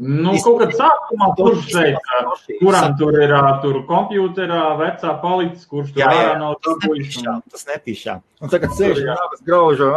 [0.00, 2.20] Nu, kaut kad sākumā, kurš teica,
[2.62, 7.18] kuram tur ir ā, tur kompjuterā vecā palicis, kurš tur Jā, jā, ārā nav dabūjis.
[7.52, 8.22] tas nepīšām.
[8.40, 9.90] Un tagad sēž nākas graužo.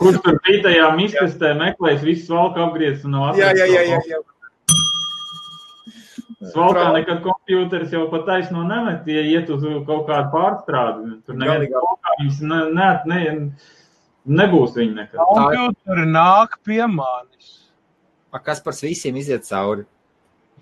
[0.00, 4.00] Kurš tur bija tajā miskastē meklējis, visu svalku apgriezis un nav jā, jā, jā, jā,
[4.14, 4.22] jā.
[6.48, 11.16] Svalkā nekad kompjuters jau pat taisno nemet, ja iet uz kaut kādu pārstrādi.
[11.26, 11.82] Tur neviens Galīgā.
[11.82, 13.22] svalkā viņas ne, ne, ne,
[14.40, 15.18] nebūs viņi nekad.
[15.20, 17.56] Kompjuteri nāk pie manis.
[18.32, 19.86] A, Kas par visiem iziet cauri?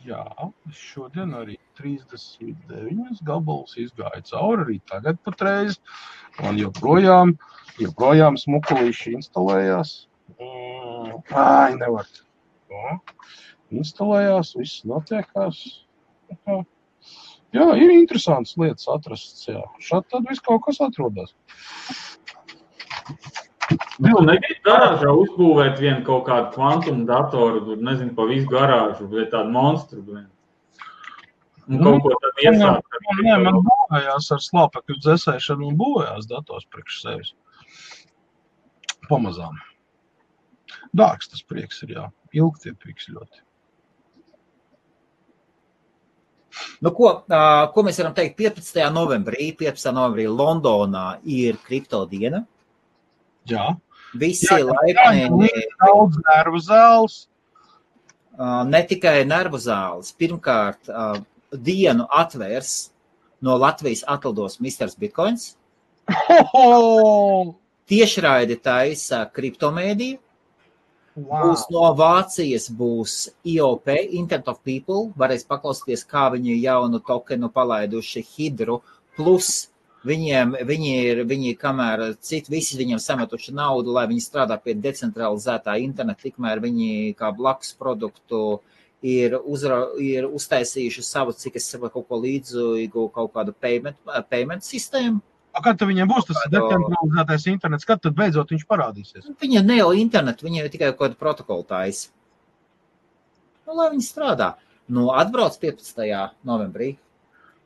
[0.07, 0.23] Jā,
[0.71, 5.81] es šodien arī 39 gabalus izgāju cauri, arī tagad patreiz.
[6.39, 7.35] Man joprojām,
[7.81, 9.97] joprojām smukulīši instalējās.
[10.37, 12.07] Mm, Ai, nevar.
[12.71, 12.99] Nu,
[13.81, 15.59] Instalējās, viss notiekās.
[16.45, 16.61] Kā,
[17.55, 19.47] Jā, ir interesants lietas atrasts.
[19.49, 19.63] Jā.
[19.83, 21.33] Šādi tad viss kaut kas atrodas.
[23.99, 29.27] Nu, negribu garāžā uzbūvēt vienu kaut kādu kvantumu datoru, tur nezinu, pa visu garāžu, vai
[29.33, 30.03] tādu monstru.
[30.07, 30.27] blin.
[31.67, 32.99] Un Nu, kaut ko tādu iesākt.
[33.07, 37.33] Man, nē, man būvējās ar slāpekļu dzēsēšanu un būvējās dators priekš sevis.
[39.11, 39.59] Pamazām.
[40.97, 42.07] Dārgs tas prieks ir, jā.
[42.39, 43.43] Ilgtiepīgs ļoti.
[46.85, 47.11] Nu, ko,
[47.75, 48.39] ko mēs varam teikt?
[48.39, 48.79] 15.
[48.95, 49.91] novembrī, 15.
[49.97, 52.45] novembrī Londonā ir kripto diena.
[53.51, 53.67] Jā.
[54.17, 55.49] Visi Jā, laipni,
[55.83, 57.27] Daudz nervu zāles.
[58.39, 60.13] uh, ne tikai nervu zāles.
[60.17, 61.21] Pirmkārt, uh,
[61.53, 62.91] dienu atvērs
[63.43, 64.89] no Latvijas atlidos Mr.
[64.99, 65.57] Bitcoins.
[67.87, 70.19] Tiešraidi taisa kriptomēdija.
[71.17, 71.47] Wow.
[71.47, 73.13] Būs no Vācijas, būs
[73.49, 75.07] IOP, Internet of People.
[75.17, 78.83] Varēs paklausīties, kā viņi jaunu tokenu palaiduši Hidru.
[79.17, 79.71] Plus
[80.07, 85.77] viņiem, viņi ir, viņi, kamēr citi visi viņiem sametuši naudu, lai viņi strādā pie decentralizētā
[85.83, 88.61] interneta, tikmēr viņi kā blakus produktu
[89.05, 93.99] ir, uzra, ir uztaisījuši savu, cik es saprotu, kaut ko līdzīgu, kaut kādu payment,
[94.31, 95.23] payment sistēmu.
[95.57, 99.31] A, Kad viņiem būs tas decentralizētais internets, kad tad beidzot viņš parādīsies?
[99.41, 102.11] Viņa ne jau internetu, viņa jau tikai kaut kādu protokolu taisa.
[103.67, 104.53] Nu, lai viņi strādā.
[104.93, 106.05] Nu, atbrauc 15.
[106.47, 106.93] novembrī.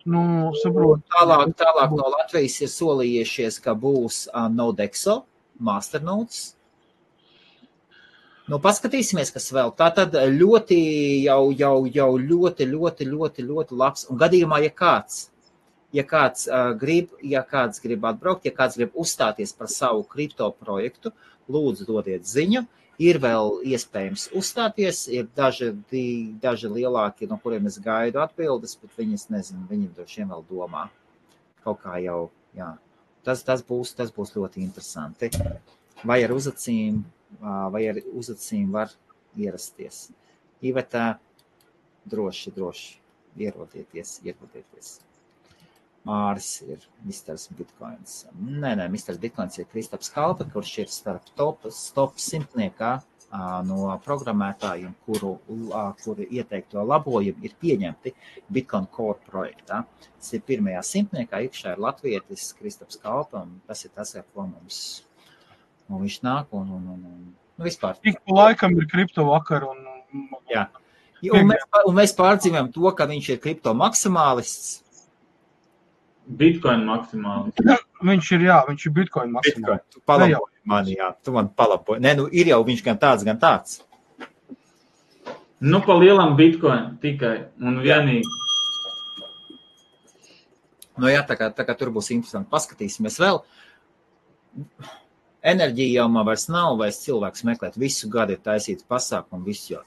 [0.08, 1.04] Nu, saprotu.
[1.12, 5.24] Tālāk, tālāk no Latvijas ir solījušies, ka būs uh, Nodexo,
[5.60, 6.54] Masternodes.
[8.50, 9.74] Nu, paskatīsimies, kas vēl.
[9.76, 10.78] Tā tad ļoti,
[11.26, 14.06] jau, jau, jau ļoti, ļoti, ļoti, ļoti labs.
[14.10, 15.28] Un gadījumā, ja kāds,
[15.94, 20.48] ja kāds uh, grib, ja kāds grib atbraukt, ja kāds grib uzstāties par savu kripto
[20.56, 21.12] projektu,
[21.52, 22.64] lūdzu, dodiet ziņu.
[23.00, 25.70] Ir vēl iespējams uzstāties, ir daži,
[26.42, 30.44] daži lielākie, no kuriem es gaidu atbildes, bet viņi, es nezinu, viņi droši vien vēl
[30.50, 30.82] domā.
[31.64, 32.74] Kaut kā jau, jā.
[33.24, 35.30] Tas, tas, būs, tas būs ļoti interesanti.
[36.04, 37.00] Vai ar uzacīm,
[37.40, 38.92] vai ar uzacīm var
[39.36, 40.10] ierasties.
[40.60, 41.14] Iveta,
[42.08, 42.98] droši, droši
[43.40, 44.98] ierodieties, ierodieties.
[46.08, 47.36] Māris ir Mr.
[47.56, 48.24] Bitcoins.
[48.40, 49.18] Nē, nē, Mr.
[49.20, 52.98] Bitcoins ir Kristaps Kalpa, kurš ir starp top, top simtniekā
[53.68, 55.36] no programmētājiem, kuru,
[56.02, 58.14] kuru ieteikto labojumi ir pieņemti
[58.50, 59.84] Bitcoin Core projektā.
[60.18, 64.48] Tas ir pirmajā simtniekā, iekšā ir latvietis Kristaps Kalpa, un tas ir tas, ar ko
[64.48, 65.04] mums,
[65.86, 68.00] nu, viņš nāk, un, un, un, un nu, vispār.
[68.02, 69.86] Ik pa laikam ir kripto vakar, un,
[70.50, 70.66] Jā.
[71.36, 74.80] Un mēs, un mēs pārdzīvojam to, ka viņš ir kripto maksimālists.
[76.26, 77.52] Bitcoin maksimāli.
[78.06, 79.62] Viņš ir, jā, viņš ir Bitcoin maksimāli.
[79.62, 79.86] Bitcoin.
[79.90, 82.02] Tu palaboji mani, jā, tu man palaboji.
[82.04, 83.80] Nē, nu ir jau viņš gan tāds, gan tāds.
[85.60, 88.38] Nu, pa lielam Bitcoin tikai un vienīgi.
[91.00, 92.50] Nu jā, tā kā, tā kā tur būs interesanti.
[92.52, 93.42] Paskatīsimies vēl.
[95.50, 97.78] Enerģija jau man vairs nav, vairs cilvēks meklēt.
[97.80, 99.84] Visu gadu ir taisīts pasākumu, visu jau.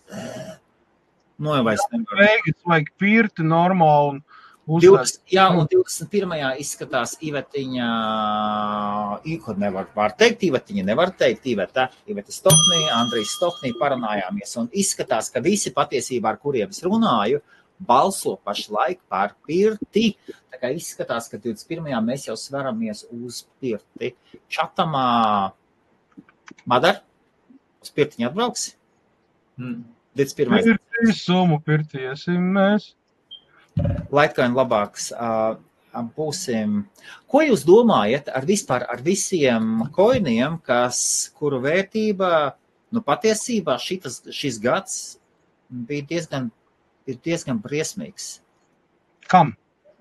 [1.38, 2.22] Nu, jau vairs nevar.
[2.22, 4.24] Veigas vajag pirti normāli un
[4.64, 6.38] 20, jā, un 21.
[6.64, 7.88] izskatās Ivetiņa,
[9.44, 15.28] ko nevar var teikt, Ivetiņa nevar teikt, Iveta, Iveta Stoknī, Andrijs Stoknī parunājāmies, un izskatās,
[15.34, 17.42] ka visi patiesībā, ar kuriem es runāju,
[17.84, 20.14] balso pašlaik par pirti.
[20.54, 21.92] Tā kā izskatās, ka 21.
[22.08, 24.14] mēs jau sveramies uz pirti.
[24.48, 25.52] Čatamā,
[26.70, 27.04] Madar,
[27.84, 28.78] uz pirtiņu atbrauksi?
[29.60, 29.84] Hmm.
[30.16, 30.64] 21.
[30.72, 32.94] Pirti, summu pirti, iesim mēs.
[34.14, 35.12] Laitkaini labāks.
[35.14, 35.60] Uh,
[36.18, 36.84] būsim.
[37.30, 42.56] Ko jūs domājat ar vispār ar visiem koiniem, kas, kuru vērtība,
[42.94, 45.20] nu patiesībā šitas, šis gads
[45.70, 46.50] bija diezgan,
[47.06, 48.40] ir diezgan briesmīgs?
[49.30, 49.54] Kam?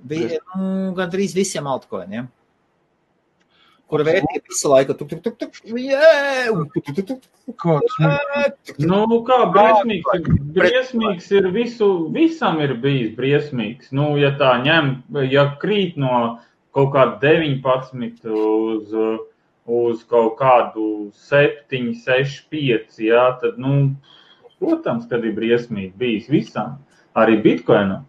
[0.02, 2.30] Bija nu, gandrīz visiem altkoiniem
[3.92, 5.58] kura vērtība visu laiku tuk, tuk, tuk, tuk.
[8.80, 13.90] Nu, kā briesmīgs, briesmīgs ir visu, visam ir bijis briesmīgs.
[13.96, 14.94] Nu, ja tā ņem,
[15.28, 16.38] ja krīt no
[16.72, 18.94] kaut kāda 19 uz,
[19.80, 20.86] uz kaut kādu
[21.28, 23.92] 7, 6, 5, jā, tad, nu,
[24.62, 26.80] protams, kad ir briesmīgi bijis visam,
[27.18, 28.08] arī Bitcoinam.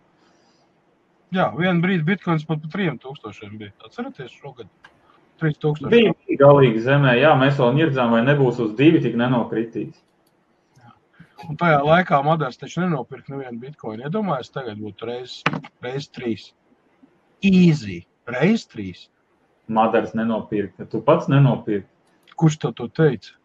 [1.34, 3.72] Jā, vienā brīdī bitkoins pat par 3000 bija.
[3.88, 4.68] Atcerieties, šogad
[5.44, 5.91] 3000.
[5.91, 9.95] Bija galīgi zemē, jā, mēs vēl nirdzām, vai nebūs uz divi tik nenokritīs.
[11.44, 14.06] Un tajā laikā Madars taču nenopirka nevienu bitkoinu.
[14.07, 15.40] Iedomājies, ja tagad būtu reiz,
[15.84, 16.52] reiz trīs.
[17.44, 19.07] Easy, reiz trīs.
[19.68, 21.90] Madars nenopirka, tu pats nenopirki.
[22.40, 23.36] Kurš to, to teica?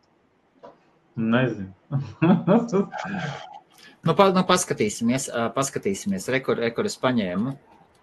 [1.19, 1.75] Nezinu.
[4.07, 6.31] nu, pa, nu, paskatīsimies, paskatīsimies.
[6.33, 7.55] Rekord, rekord es paņēmu.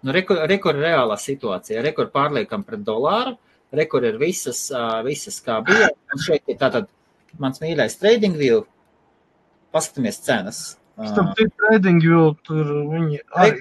[0.04, 1.84] Nu, rekord, rekord reālā situācija.
[1.84, 3.36] Rekord pārliekam pret dolāru
[3.74, 4.68] Rekur ir visas,
[5.04, 5.90] visas kā bija.
[6.14, 6.86] Un šeit ir tātad
[7.42, 8.62] mans mīļais trading view.
[9.74, 10.60] Paskatāmies cenas.
[10.96, 13.58] Starp citu, trading view tur viņi arī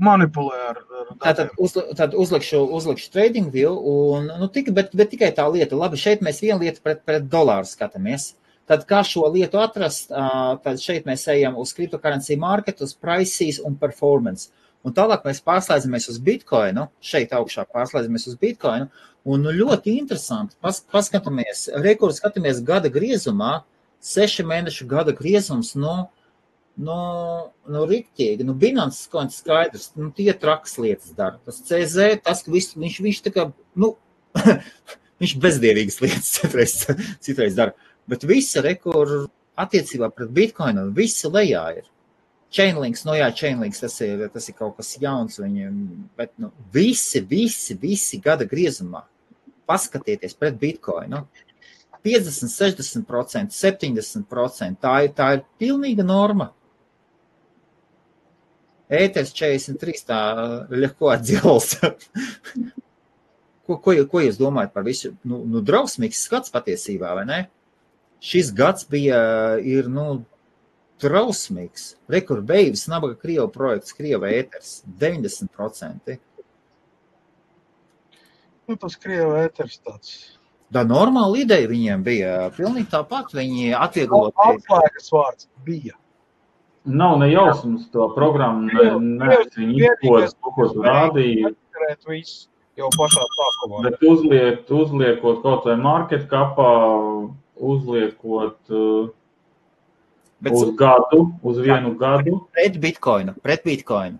[0.00, 0.78] manipulē ar.
[1.00, 5.44] ar tātad, uz, tad uzlikšu, uzlikšu trading view un, nu, tika, bet, bet tikai tā
[5.52, 5.76] lieta.
[5.76, 8.34] Labi, šeit mēs vienu lietu pret, pret dolāru skatāmies.
[8.70, 10.12] Tad kā šo lietu atrast,
[10.64, 14.52] tad šeit mēs ejam uz cryptocurrency market, uz prices un performance.
[14.86, 18.86] Un tālāk mēs pārslēdzamies uz Bitcoinu, šeit augšā pārslēdzamies uz Bitcoinu,
[19.28, 20.56] Un nu, ļoti interesanti.
[20.64, 23.60] Pas, paskatāmies, rekords skatāmies gada griezumā,
[24.00, 25.74] seši mēnešu gada griezums.
[25.76, 25.96] No,
[26.80, 27.00] no,
[27.68, 31.40] no riktīgi, nu, Binance skoņas skaidrs, nu, tie trakas lietas dara.
[31.44, 33.46] Tas CZ, tas, ka visu, viņš, viņš tā kā,
[33.80, 33.92] nu,
[35.20, 36.78] viņš bezdievīgas lietas citreiz,
[37.20, 37.76] citreiz dara.
[38.10, 39.26] Bet visa rekorda
[39.60, 41.88] attiecībā pret Bitcoinu, visa lejā ir.
[42.50, 45.74] Chainlinks, nu jā, Chainlinks tas ir, tas ir kaut kas jauns viņiem,
[46.18, 49.04] bet nu, visi, visi, visi gada griezumā
[49.70, 51.24] paskatieties pret Bitcoinu.
[52.02, 54.80] 50, 60%, 70%.
[54.80, 56.50] Tā ir, tā ir pilnīga norma.
[58.90, 60.20] Ēters 43, tā
[60.72, 61.76] ļahko atdzils.
[63.68, 65.12] ko, ko, ko jūs domājat par visu?
[65.22, 67.40] Nu, nu drausmīgs skats patiesībā, vai ne?
[68.24, 69.20] Šis gads bija,
[69.62, 70.24] ir, nu,
[71.00, 71.94] trausmīgs.
[72.12, 76.18] Rekur beigas nabaga Krievu projekts, Krieva ēters 90%.
[78.68, 80.12] Nu, tas Krieva ēters tāds.
[80.70, 83.32] Tā normāla ideja viņiem bija pilnīgi tāpat.
[83.34, 84.36] Viņi atvieglot.
[84.44, 85.96] Atslēgas vārds bija.
[86.86, 90.20] Nav ne jausmas to programmu, ne, ne viņi ko
[90.70, 91.50] tur rādīja.
[92.06, 92.48] Visu
[92.78, 93.82] jau pašā sākumā.
[93.88, 96.70] Bet uzliek, uzliekot kaut vai market kapā,
[97.72, 99.10] uzliekot uh,
[100.40, 102.46] Bet Uz gadu, uz vienu gadu.
[102.56, 104.18] pret bitkoinu, pret bitkoinu.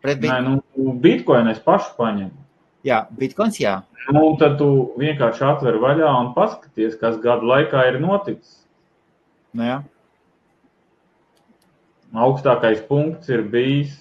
[0.00, 0.62] Pret Nē, bitkoinu.
[0.76, 2.32] nu, bitkoinu es pašu paņemu.
[2.84, 3.82] Jā, bitkoins, jā.
[4.12, 8.64] Nu, un tad tu vienkārši atver vaļā un paskaties, kas gadu laikā ir noticis.
[9.56, 9.78] Nu, jā.
[12.14, 13.94] Augstākais punkts ir bijis,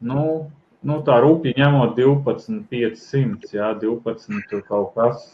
[0.00, 0.50] nu,
[0.82, 5.28] nu tā rūpīgi ņemot 12,500, jā, 12 tur kaut kas.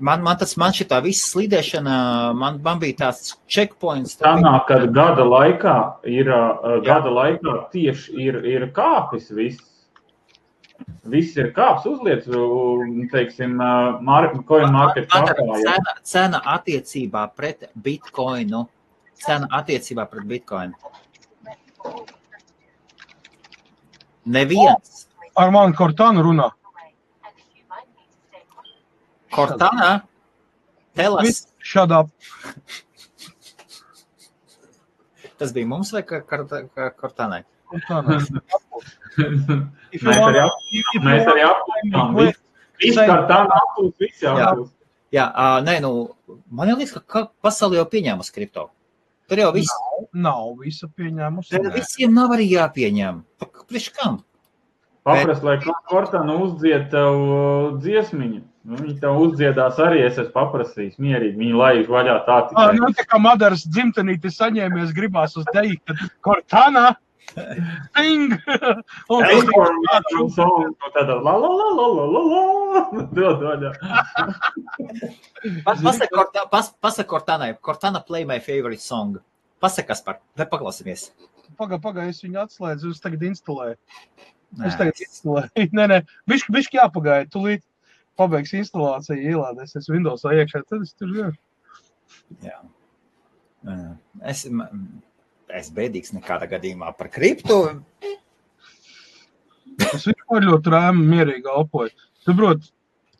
[0.00, 1.96] Man, man tas, man šī tā visa slīdēšana,
[2.34, 4.16] man, man bija tāds checkpoints.
[4.16, 5.74] tā bija- Sanāk, ka gada laikā
[6.08, 9.60] ir, uh, gada laikā tieši ir, ir kāpis viss.
[11.04, 12.24] Viss ir kāps uzliec,
[13.12, 13.58] teiksim,
[14.46, 18.66] coin market kapā, cena, cena attiecībā pret bitkoinu.
[19.14, 20.72] Cena attiecībā pret bitkoinu.
[24.26, 25.06] Neviens.
[25.36, 26.50] Ar mani Kortānu runā.
[29.30, 29.90] Cortana,
[30.98, 32.04] Telas, Viss šādā
[35.40, 37.44] tas bija mums vai Cortanai?
[39.90, 40.18] Mēs
[41.32, 42.18] arī apgūstam.
[42.80, 44.74] Viss tā apgūst, viss jāapgūst.
[45.10, 45.90] Jā, ā, nē, nu,
[46.54, 48.68] man liekas, ka pasauli jau pieņēma kripto.
[49.30, 49.72] Tur jau viss,
[50.12, 51.50] Nav visa pieņēmusi.
[51.54, 53.20] tad visiem nav arī jāpieņem.
[53.70, 54.20] Priekš kam?
[55.06, 55.56] Paprast, lai
[55.88, 58.42] Kortāna uzdzied tev uh, dziesmiņu.
[58.64, 61.38] Nu, Viņi tev uzdziedās arī, es esmu paprasījis mierīgi.
[61.40, 62.74] Viņi laiž vaļā tā Ah, tikai.
[62.76, 66.90] nu, tā kā Madaras dzimtenīte saņēmies, gribās uz teju, tad Kortāna.
[67.30, 68.34] Sting!
[69.14, 73.04] Un man song, nu, tāda la la la la la la la.
[73.16, 73.70] Dod vaļā.
[75.64, 79.18] Pasaka Corta- pas- pasaka Cortanai, Cortana play my favorite song.
[79.62, 81.10] Pasakas par, vai paklausīsimies?
[81.58, 83.76] Paga, paga, es viņu atslēdzu, es tagad instalēju.
[84.66, 85.68] Es tagad instalēju.
[85.76, 85.98] Nē, nē,
[86.30, 87.28] bišķi, bišķi jāpagaida.
[87.34, 87.62] Tūlīt
[88.20, 91.30] pabeigs instalācija, ielādēs es Windows iekšā, tad es tur jau.
[92.44, 92.58] Jā.
[94.24, 94.44] Es,
[95.60, 97.62] es bēdīgs nekādā gadījumā par kriptu.
[99.90, 101.92] Es vispār ļoti rēmu, mierīgi elpoju.
[102.24, 102.66] Tu, prot,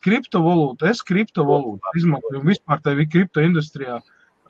[0.05, 3.99] kriptovalūta, es kriptovalūtu izmantoju vispār tevi kripto industrijā.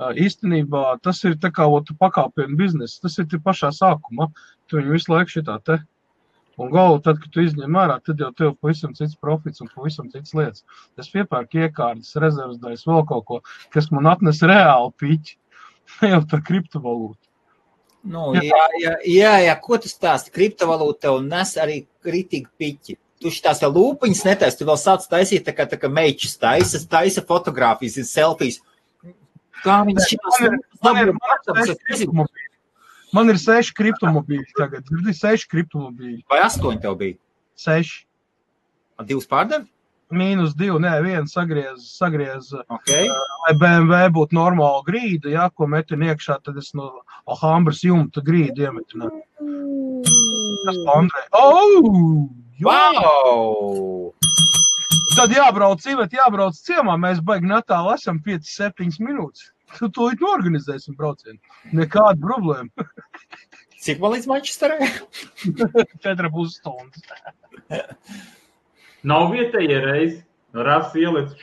[0.01, 3.03] Ā, Īstenībā tas ir tā kā otru pakāpienu biznesa.
[3.05, 4.31] Tas ir tie pašā sākumā.
[4.67, 5.77] Tu viņu visu laiku šitā te.
[6.61, 10.09] Un galvu, tad, kad tu izņem ārā, tad jau tev pavisam cits profits un pavisam
[10.13, 10.63] cits lietas.
[11.01, 13.39] Es piepērku iekārtas, rezerves daļas, vēl kaut ko,
[13.73, 15.37] kas man atnes reāli piķi.
[16.01, 17.25] Ne jau tā kriptovalūta.
[18.07, 20.31] Nu, jā, jā, jā, jā, ko tu stāsti?
[20.33, 22.95] Kriptovalūta tev nes arī kritīgi piķi.
[23.21, 26.79] Tu šitās vēl lūpiņas netaisi, tu vēl sāc taisīt tā kā, tā kā meičs taisa,
[26.89, 28.61] taisa fotogrāfijas, ir selfijas.
[29.65, 31.65] Kā viņas šitās Man ir- man ir- man ir dabūja?
[31.67, 32.15] seši kriptomobīļi.
[32.17, 32.50] Man ir
[33.11, 34.87] seši kriptomobīļi tagad.
[34.91, 36.23] Ir seši kriptomobīļi.
[36.29, 37.17] Vai astoņi tev bija?
[37.55, 38.05] Seši.
[39.05, 39.67] Divas pārdevi?
[40.11, 43.07] Mīnus divi, nē, viens sagriez, sagriez, Okay.
[43.07, 48.67] lai BMW būtu normāla grīda, jā, ko metin iekšā, tad es no Alhambras jumta grīdu
[48.67, 49.07] iemetinu.
[50.65, 51.23] Tas Andrei.
[51.31, 52.27] Oh!
[52.59, 52.67] jo!
[52.67, 54.13] Wow!
[55.15, 59.49] Tad jābrauc, Ivet, jābrauc ciemā, mēs baigi netālu esam 5-7 minūtes.
[59.77, 61.39] Tu to it norganizēsim braucienu.
[61.75, 62.87] Nekāda problēma.
[63.81, 64.89] Cik man līdz Manchesterai?
[65.45, 67.05] 4,5 stundas.
[69.11, 70.19] Nav vietējie reizi.
[70.53, 71.33] Rās ielic.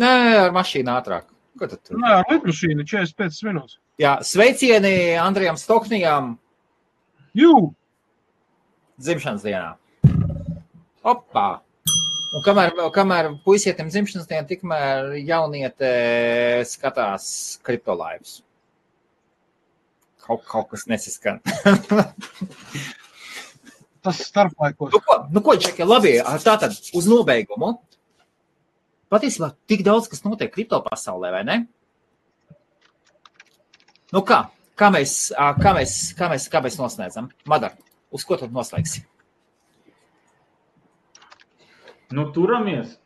[0.00, 0.12] Nē,
[0.46, 1.28] ar mašīnu ātrāk.
[1.60, 1.80] Ko tad?
[1.92, 3.78] Nē, ar lidmašīnu 45 minūtes.
[4.00, 6.34] Jā, sveicieni Andrijam Stoknijam
[7.36, 7.52] Jū!
[9.00, 9.74] dzimšanas dienā.
[11.04, 11.65] Opā!
[12.36, 15.90] Un kamēr, kamēr puisietim dzimšanas dienā, tikmēr jauniete
[16.68, 17.28] skatās
[17.64, 18.42] kriptolaivus.
[20.26, 21.40] Kaut, kaut kas nesaskan.
[24.04, 24.92] Tas starplaikos.
[24.92, 26.12] nu, ko, nu, ko Čekie, labi,
[26.44, 27.72] tātad uz nobeigumu.
[29.10, 31.56] Patiesībā tik daudz, kas notiek kripto pasaulē, vai ne?
[34.12, 34.44] Nu kā?
[34.76, 37.30] Kā mēs, kā mēs, kā mēs, kā mēs noslēdzam?
[37.48, 37.72] Madar,
[38.12, 39.06] uz ko tad noslēgsim?
[42.14, 42.96] Nu, turamies.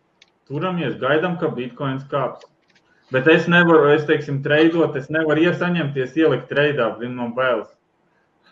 [0.51, 2.45] Turamies, gaidām, ka bitkoins kāps.
[3.11, 7.71] Bet es nevaru, es teiksim, treidot, es nevaru iesaņemties, ielikt treidā, viņam no bailes.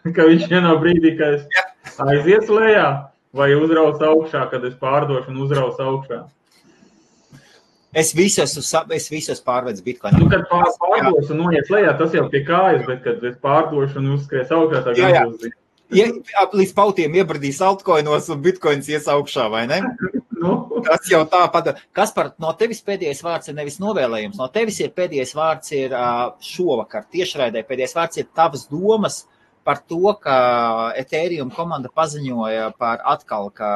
[0.17, 2.89] Ka viņš vienā brīdī, kad es aizies lejā
[3.35, 6.21] vai uzraus augšā, kad es pārdošu un uzraus augšā.
[7.99, 10.19] Es visu esmu, sa- es visu esmu pārvedis bitkoinā.
[10.23, 13.99] Nu, kad pār- pārdošu un noies lejā, tas jau pie kājas, bet kad es pārdošu
[14.03, 15.13] un uzskries augšā, jā.
[15.13, 15.51] gan būs.
[15.95, 16.11] Ja,
[16.53, 19.83] līdz pautiem iebradīs altkoinos un bitkoins ies augšā, vai ne?
[20.89, 21.73] Tas jau tā pat.
[21.97, 24.39] Kas par no tevis pēdējais vārds ir nevis novēlējums.
[24.41, 25.97] No tevis ir pēdējais vārds ir
[26.51, 27.65] šovakar tiešraidē.
[27.69, 29.23] Pēdējais vārds ir tavas domas
[29.69, 30.37] par to, ka
[30.97, 33.71] Ethereum komanda paziņoja par atkal, ka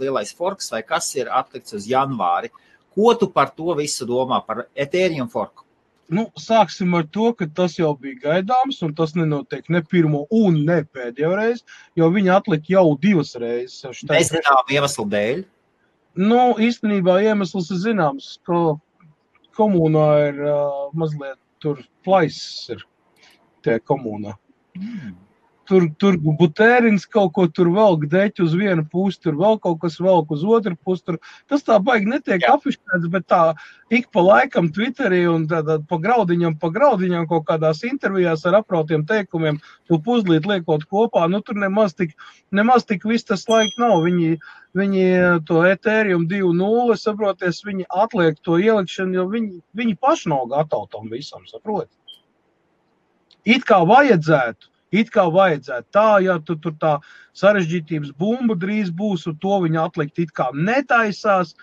[0.00, 2.50] lielais forks vai kas ir atlikts uz janvāri.
[2.94, 5.64] Ko tu par to visu domā par Ethereum forku?
[6.08, 10.60] nu, sāksim ar to, ka tas jau bija gaidāms, un tas nenotiek ne pirmo un
[10.66, 11.64] ne pēdējo reizi,
[11.98, 14.04] jo viņi atlika jau divas reizes.
[14.10, 15.44] Nezinām iemeslu dēļ.
[16.14, 18.76] Nu, īstenībā iemesls ir zināms, ka
[19.58, 22.86] komunā ir uh, mazliet tur plaisas ir
[23.66, 24.36] tie komunā.
[24.78, 25.23] Mm
[25.68, 29.98] tur, tur butērins kaut ko tur velk, deķi uz vienu pusi, tur vēl kaut kas
[30.02, 31.04] velk uz otru pusi.
[31.08, 31.18] Tur.
[31.50, 33.40] Tas tā baigi netiek afišķēts, bet tā
[33.94, 39.06] ik pa laikam Twitterī un tādā pa graudiņam, pa graudiņam kaut kādās intervijās ar aprautiem
[39.08, 42.14] teikumiem, to puzlīt liekot kopā, nu tur nemaz tik,
[42.52, 44.00] nemaz tik viss tas laik nav.
[44.04, 44.38] Viņi,
[44.76, 45.04] viņi
[45.48, 51.12] to Ethereum 2.0, saproties, viņi atliek to ielikšanu, jo viņi, viņi paši nav gatavi tam
[51.12, 51.90] visam, saprot.
[53.44, 55.88] It kā vajadzētu, It kā vajadzētu.
[55.94, 56.94] Tā, ja tu tur tā
[57.38, 61.54] sarežģītības bumba drīz būs, un to viņa atlikt it kā netaisās,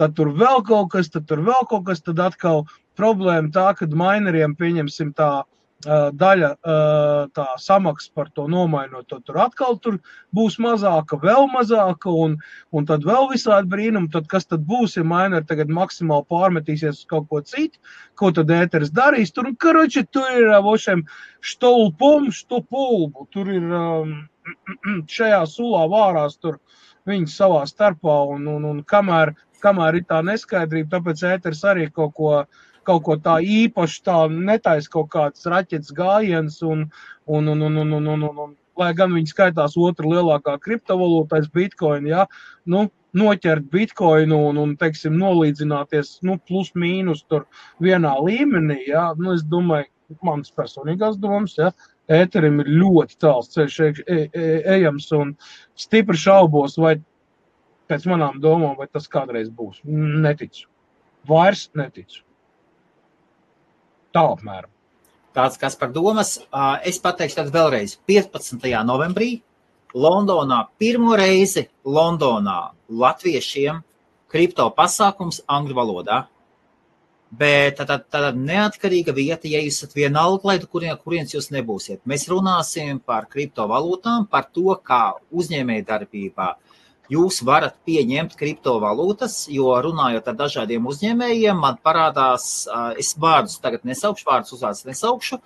[0.00, 2.64] tad tur vēl kaut kas, tad tur vēl kaut kas, tad atkal
[2.98, 5.30] problēma tā, ka mineriem pieņemsim tā
[5.84, 6.50] daļa
[7.32, 9.96] tā samaksa par to nomainot, to tur atkal tur
[10.36, 12.36] būs mazāka, vēl mazāka, un,
[12.72, 14.10] un tad vēl visādi brīnumi.
[14.12, 17.80] Tad kas tad būs, ja maina tagad maksimāli pārmetīsies uz kaut ko citu,
[18.14, 19.32] ko tad ēteris darīs?
[19.32, 21.06] Tur, karoči, tur ir vošiem
[21.40, 23.72] štolpum, štopulbu, tur ir
[25.16, 26.60] šajā sulā vārās tur
[27.08, 29.32] viņi savā starpā, un, un, un kamēr,
[29.64, 32.34] kamēr ir tā neskaidrība, tāpēc ēteris arī kaut ko
[32.88, 36.86] kaut ko tā īpaši tā netaisa kaut kāds raķetes gājiens, un,
[37.26, 41.50] un, un, un, un, un, un, un, un lai gan viņi skaitās otra lielākā kriptovalūtais
[41.54, 42.26] bitcoin, ja,
[42.70, 47.46] nu, noķert bitkoinu un, un teiksim, nolīdzināties, nu, plus mīnus tur
[47.82, 49.90] vienā līmenī, ja, nu, es domāju,
[50.26, 51.70] mans personīgās domas, ja,
[52.10, 54.46] ēterim ir ļoti tāls ceļš e, e,
[54.76, 55.36] ejams un
[55.78, 56.96] stipri šaubos, vai
[57.90, 59.82] pēc manām domām, vai tas kādreiz būs.
[59.84, 60.66] Neticu.
[61.28, 62.22] Vairs neticu.
[64.14, 64.70] Tā apmēram.
[65.36, 66.38] Tāds kas par domas.
[66.86, 67.94] Es pateikšu tad vēlreiz.
[68.10, 68.66] 15.
[68.86, 69.30] novembrī
[69.94, 73.80] Londonā pirmo reizi Londonā latviešiem
[74.30, 76.24] kripto pasākums angļu valodā.
[77.30, 82.00] Bet tā ir neatkarīga vieta, ja jūs esat vienalga, lai kurien, kurienes jūs nebūsiet.
[82.02, 86.69] Mēs runāsim par kriptovalūtām, par to, kā uzņēmējdarbībā uh,
[87.10, 92.64] jūs varat pieņemt kriptovalūtas, jo runājot ar dažādiem uzņēmējiem, man parādās,
[93.00, 95.40] es vārdus tagad nesaukšu, vārdus uzvārdus nesaukšu,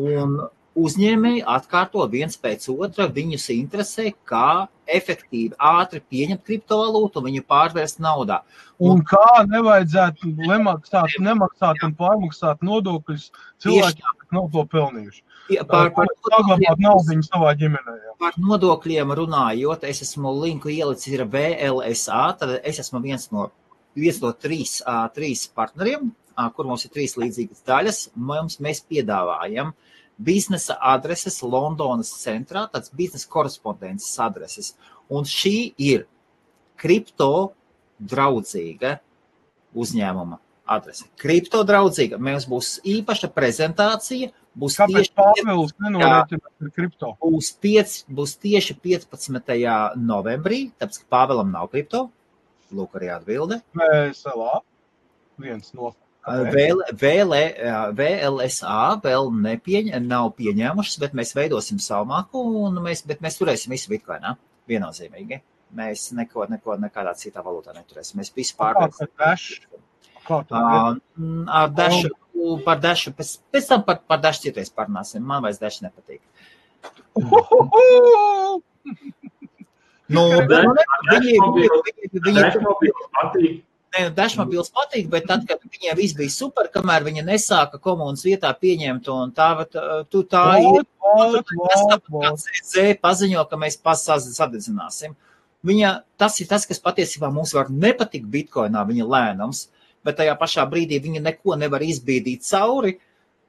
[0.00, 0.38] un
[0.78, 8.00] uzņēmēji atkārto viens pēc otra, viņus interesē, kā efektīvi, ātri pieņemt kriptovalūtu un viņu pārvērst
[8.02, 8.40] naudā.
[8.78, 13.30] Un, un kā nevajadzētu nemaksāt, nemaksāt un pārmaksāt nodokļus
[13.62, 15.22] cilvēkiem, kas nav to pelnījuši.
[15.70, 17.96] Par, par, saglabāt naudu savā ģimenē.
[18.04, 18.14] Jā.
[18.20, 23.48] Par nodokļiem runājot, es esmu linku ielicis ir VLSA, tad es esmu viens no,
[23.98, 24.78] viens no trīs,
[25.16, 26.10] trīs partneriem,
[26.56, 28.02] kur mums ir trīs līdzīgas daļas.
[28.16, 29.74] Mums, mēs piedāvājam
[30.20, 34.74] biznesa adreses Londonas centrā, tāds biznesa korespondences adreses.
[35.10, 36.06] Un šī ir
[36.80, 37.52] kripto
[38.00, 38.98] draudzīga
[39.76, 40.38] uzņēmuma
[40.70, 41.08] adrese.
[41.20, 42.18] Kripto draudzīga.
[42.22, 47.12] Mums būs īpaša prezentācija Būs Kāpēc Pāvils nenorēķinās ar kripto?
[47.22, 49.54] Būs, piec, būs tieši 15.
[50.02, 52.08] novembrī, tāpēc, ka Pāvelam nav kripto.
[52.74, 53.60] Lūk, arī atbilde.
[53.78, 54.60] VSLA,
[55.42, 55.92] viens no.
[56.20, 57.32] Vēl, vēl,
[57.96, 63.90] VLSA vēl nepieņ, nav pieņēmušas, bet mēs veidosim savu māku, un mēs, mēs turēsim visu
[63.90, 64.34] bitkoinā
[64.70, 65.40] viennozīmīgi.
[65.78, 68.20] Mēs neko, neko nekādā citā valūtā neturēsim.
[68.20, 69.08] Mēs visu pārvērsim.
[70.30, 72.10] Ar dažu
[72.64, 75.24] par dažu, pēc, pēc tam par, par dažu citreiz parunāsim.
[75.26, 76.22] Man vairs dažs nepatīk.
[80.10, 80.26] Nu,
[84.14, 89.08] Dažmobils patīk, bet tad, kad viņiem viss bija super, kamēr viņi nesāka komunas vietā pieņemt,
[89.10, 89.50] un tā,
[90.10, 90.86] tu tā ir.
[92.38, 95.16] CZ paziņo, ka mēs sadedzināsim.
[95.66, 99.66] Viņa, tas ir tas, kas patiesībā mums var nepatikt Bitcoinā, viņa lēnums.
[99.66, 102.96] Uh, bet tajā pašā brīdī viņi neko nevar izbīdīt cauri,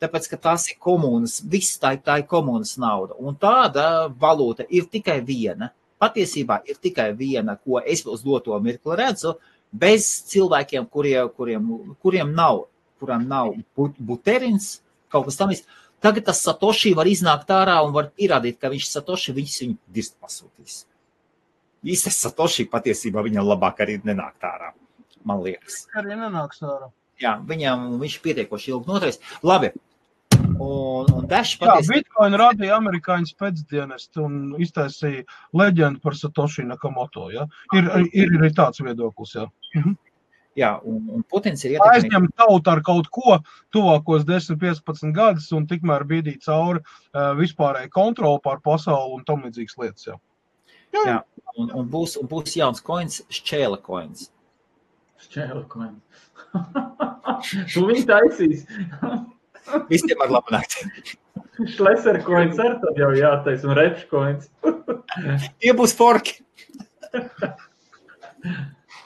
[0.02, 3.18] tāpēc, ka tās ir komunas, viss tā, tā ir komunas nauda.
[3.22, 5.72] Un tāda valūta ir tikai viena.
[6.02, 9.36] Patiesībā ir tikai viena, ko es uz doto mirkli redzu,
[9.72, 11.70] bez cilvēkiem, kuriem, kuriem,
[12.02, 12.66] kuriem nav,
[13.00, 13.54] kuram nav
[14.00, 14.80] buterins,
[15.14, 15.80] kaut kas tam līdzīgs.
[16.02, 20.16] Tagad tas Satoshi var iznākt ārā un var pierādīt, ka viņš Satoshi viņus viņu dirst
[20.18, 20.80] pasūtīs.
[21.86, 24.72] Īstais Satoshi patiesībā viņam labāk arī nenāk ārā
[25.28, 25.86] man liekas.
[25.98, 26.92] Arī nenāks ārā.
[27.22, 29.20] Jā, viņam viņš ir pietiekoši ilgi noturējis.
[29.46, 29.72] Labi.
[30.62, 31.90] Un, un Dash patiesi...
[31.90, 35.26] Jā, Bitcoin radīja amerikāņu pēcdienestu un iztaisīja
[35.58, 37.30] leģendu par Satoshi Nakamoto.
[37.34, 37.48] Ja?
[37.78, 39.36] Ir, ir arī tāds viedoklis.
[39.38, 39.48] Ja?
[39.78, 39.98] Mhm.
[40.60, 42.10] Jā, un, un Putins ir ietekmējis.
[42.10, 43.38] Aizņemt tautu ar kaut ko
[43.72, 49.48] tuvākos 10, 15 gadus un tikmēr bīdīt cauri uh, vispārēji kontroli pār pasauli un tam
[49.48, 50.10] līdzīgas lietas.
[50.10, 50.18] Jā.
[50.92, 51.18] Jā, jā.
[51.56, 54.28] Un, un, būs, un būs jauns koins, šķēla koins.
[55.26, 56.28] Šķēla koins.
[57.74, 58.66] tu viņu taisīs.
[59.92, 60.88] Visiem ar labu nakti.
[61.76, 64.50] Šleser koins ar tad jau jātais un repš koins.
[65.62, 66.40] Tie būs forki.